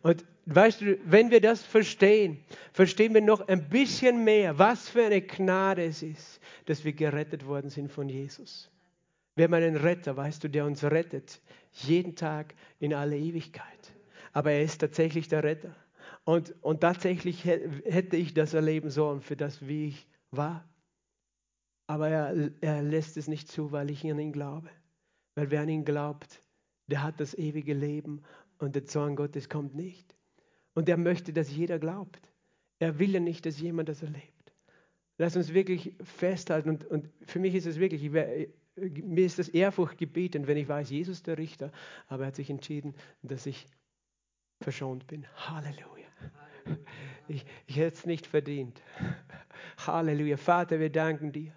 Und 0.00 0.24
weißt 0.46 0.80
du, 0.80 0.98
wenn 1.04 1.30
wir 1.30 1.42
das 1.42 1.62
verstehen, 1.62 2.42
verstehen 2.72 3.12
wir 3.12 3.20
noch 3.20 3.46
ein 3.46 3.68
bisschen 3.68 4.24
mehr, 4.24 4.58
was 4.58 4.88
für 4.88 5.04
eine 5.04 5.20
Gnade 5.20 5.84
es 5.84 6.02
ist, 6.02 6.40
dass 6.64 6.84
wir 6.84 6.94
gerettet 6.94 7.46
worden 7.46 7.68
sind 7.68 7.92
von 7.92 8.08
Jesus. 8.08 8.70
Wir 9.38 9.44
haben 9.44 9.54
einen 9.54 9.76
Retter, 9.76 10.16
weißt 10.16 10.42
du, 10.42 10.48
der 10.48 10.66
uns 10.66 10.82
rettet, 10.82 11.40
jeden 11.70 12.16
Tag 12.16 12.56
in 12.80 12.92
alle 12.92 13.16
Ewigkeit. 13.16 13.94
Aber 14.32 14.50
er 14.50 14.64
ist 14.64 14.78
tatsächlich 14.80 15.28
der 15.28 15.44
Retter. 15.44 15.76
Und, 16.24 16.56
und 16.60 16.80
tatsächlich 16.80 17.44
hätte 17.44 18.16
ich 18.16 18.34
das 18.34 18.52
erleben 18.52 18.90
sollen, 18.90 19.20
für 19.20 19.36
das, 19.36 19.64
wie 19.64 19.86
ich 19.86 20.08
war. 20.32 20.68
Aber 21.86 22.08
er, 22.08 22.50
er 22.60 22.82
lässt 22.82 23.16
es 23.16 23.28
nicht 23.28 23.48
zu, 23.48 23.70
weil 23.70 23.90
ich 23.90 24.04
an 24.10 24.18
ihn 24.18 24.32
glaube. 24.32 24.70
Weil 25.36 25.52
wer 25.52 25.60
an 25.60 25.68
ihn 25.68 25.84
glaubt, 25.84 26.42
der 26.88 27.04
hat 27.04 27.20
das 27.20 27.38
ewige 27.38 27.74
Leben 27.74 28.24
und 28.58 28.74
der 28.74 28.86
Zorn 28.86 29.14
Gottes 29.14 29.48
kommt 29.48 29.72
nicht. 29.72 30.16
Und 30.74 30.88
er 30.88 30.96
möchte, 30.96 31.32
dass 31.32 31.54
jeder 31.54 31.78
glaubt. 31.78 32.28
Er 32.80 32.98
will 32.98 33.12
ja 33.12 33.20
nicht, 33.20 33.46
dass 33.46 33.60
jemand 33.60 33.88
das 33.88 34.02
erlebt. 34.02 34.52
Lass 35.16 35.36
uns 35.36 35.54
wirklich 35.54 35.94
festhalten. 36.02 36.70
Und, 36.70 36.84
und 36.86 37.08
für 37.24 37.38
mich 37.38 37.54
ist 37.54 37.66
es 37.66 37.78
wirklich, 37.78 38.12
wär, 38.12 38.48
mir 38.78 39.26
ist 39.26 39.38
das 39.38 39.48
Ehrfurcht 39.48 39.98
gebeten, 39.98 40.46
wenn 40.46 40.56
ich 40.56 40.68
weiß, 40.68 40.90
Jesus 40.90 41.22
der 41.22 41.38
Richter, 41.38 41.72
aber 42.06 42.24
er 42.24 42.26
hat 42.28 42.36
sich 42.36 42.50
entschieden, 42.50 42.94
dass 43.22 43.46
ich 43.46 43.66
verschont 44.60 45.06
bin. 45.06 45.26
Halleluja. 45.34 46.06
Ich, 47.28 47.44
ich 47.66 47.76
hätte 47.76 47.96
es 47.96 48.06
nicht 48.06 48.26
verdient. 48.26 48.82
Halleluja. 49.86 50.36
Vater, 50.36 50.80
wir 50.80 50.90
danken 50.90 51.32
dir. 51.32 51.52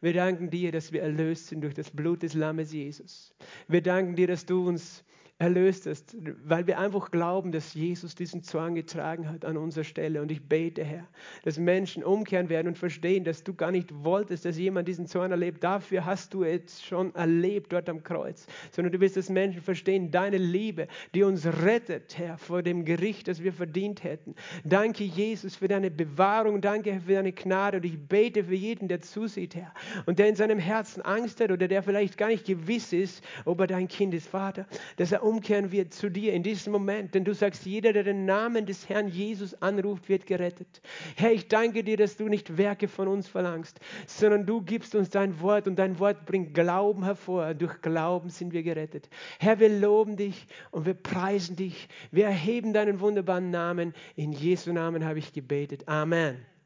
Wir 0.00 0.12
danken 0.12 0.50
dir, 0.50 0.72
dass 0.72 0.92
wir 0.92 1.02
erlöst 1.02 1.46
sind 1.46 1.62
durch 1.62 1.74
das 1.74 1.90
Blut 1.90 2.22
des 2.24 2.34
Lammes 2.34 2.72
Jesus. 2.72 3.34
Wir 3.68 3.82
danken 3.82 4.16
dir, 4.16 4.26
dass 4.26 4.46
du 4.46 4.68
uns 4.68 5.04
erlöst 5.42 5.86
hast, 5.86 6.16
weil 6.44 6.66
wir 6.68 6.78
einfach 6.78 7.10
glauben, 7.10 7.50
dass 7.50 7.74
Jesus 7.74 8.14
diesen 8.14 8.44
Zwang 8.44 8.76
getragen 8.76 9.28
hat 9.28 9.44
an 9.44 9.56
unserer 9.56 9.82
Stelle. 9.82 10.22
Und 10.22 10.30
ich 10.30 10.40
bete, 10.40 10.84
Herr, 10.84 11.06
dass 11.42 11.58
Menschen 11.58 12.04
umkehren 12.04 12.48
werden 12.48 12.68
und 12.68 12.78
verstehen, 12.78 13.24
dass 13.24 13.42
du 13.42 13.52
gar 13.52 13.72
nicht 13.72 13.92
wolltest, 14.04 14.44
dass 14.44 14.56
jemand 14.56 14.86
diesen 14.86 15.06
Zorn 15.06 15.32
erlebt. 15.32 15.64
Dafür 15.64 16.04
hast 16.04 16.32
du 16.32 16.44
es 16.44 16.82
schon 16.84 17.12
erlebt 17.16 17.72
dort 17.72 17.88
am 17.88 18.04
Kreuz. 18.04 18.46
Sondern 18.70 18.92
du 18.92 19.00
willst, 19.00 19.16
dass 19.16 19.28
Menschen 19.28 19.60
verstehen, 19.60 20.12
deine 20.12 20.38
Liebe, 20.38 20.86
die 21.12 21.24
uns 21.24 21.44
rettet, 21.44 22.16
Herr, 22.16 22.38
vor 22.38 22.62
dem 22.62 22.84
Gericht, 22.84 23.26
das 23.26 23.42
wir 23.42 23.52
verdient 23.52 24.04
hätten. 24.04 24.36
Danke, 24.64 25.02
Jesus, 25.02 25.56
für 25.56 25.66
deine 25.66 25.90
Bewahrung. 25.90 26.60
Danke 26.60 27.00
für 27.04 27.14
deine 27.14 27.32
Gnade. 27.32 27.78
Und 27.78 27.84
ich 27.84 27.98
bete 27.98 28.44
für 28.44 28.54
jeden, 28.54 28.86
der 28.86 29.00
zusieht, 29.00 29.56
Herr, 29.56 29.72
und 30.06 30.20
der 30.20 30.28
in 30.28 30.36
seinem 30.36 30.60
Herzen 30.60 31.02
Angst 31.02 31.40
hat 31.40 31.50
oder 31.50 31.66
der 31.66 31.82
vielleicht 31.82 32.16
gar 32.16 32.28
nicht 32.28 32.46
gewiss 32.46 32.92
ist, 32.92 33.24
ob 33.44 33.58
er 33.58 33.66
dein 33.66 33.88
Kind 33.88 34.14
ist, 34.14 34.28
Vater, 34.28 34.66
dass 34.98 35.10
er 35.10 35.24
umkehren 35.32 35.72
wird 35.72 35.94
zu 35.94 36.10
dir 36.10 36.32
in 36.32 36.42
diesem 36.42 36.72
Moment. 36.72 37.14
Denn 37.14 37.24
du 37.24 37.34
sagst, 37.34 37.64
jeder, 37.64 37.92
der 37.92 38.04
den 38.04 38.24
Namen 38.26 38.66
des 38.66 38.88
Herrn 38.88 39.08
Jesus 39.08 39.54
anruft, 39.62 40.08
wird 40.08 40.26
gerettet. 40.26 40.82
Herr, 41.16 41.32
ich 41.32 41.48
danke 41.48 41.82
dir, 41.82 41.96
dass 41.96 42.16
du 42.16 42.28
nicht 42.28 42.58
Werke 42.58 42.88
von 42.88 43.08
uns 43.08 43.28
verlangst, 43.28 43.80
sondern 44.06 44.46
du 44.46 44.60
gibst 44.60 44.94
uns 44.94 45.10
dein 45.10 45.40
Wort 45.40 45.66
und 45.66 45.76
dein 45.78 45.98
Wort 45.98 46.26
bringt 46.26 46.54
Glauben 46.54 47.04
hervor. 47.04 47.54
Durch 47.54 47.80
Glauben 47.80 48.28
sind 48.28 48.52
wir 48.52 48.62
gerettet. 48.62 49.08
Herr, 49.38 49.58
wir 49.58 49.68
loben 49.68 50.16
dich 50.16 50.46
und 50.70 50.86
wir 50.86 50.94
preisen 50.94 51.56
dich. 51.56 51.88
Wir 52.10 52.26
erheben 52.26 52.72
deinen 52.72 53.00
wunderbaren 53.00 53.50
Namen. 53.50 53.94
In 54.16 54.32
Jesu 54.32 54.72
Namen 54.72 55.04
habe 55.04 55.18
ich 55.18 55.32
gebetet. 55.32 55.88
Amen. 55.88 56.51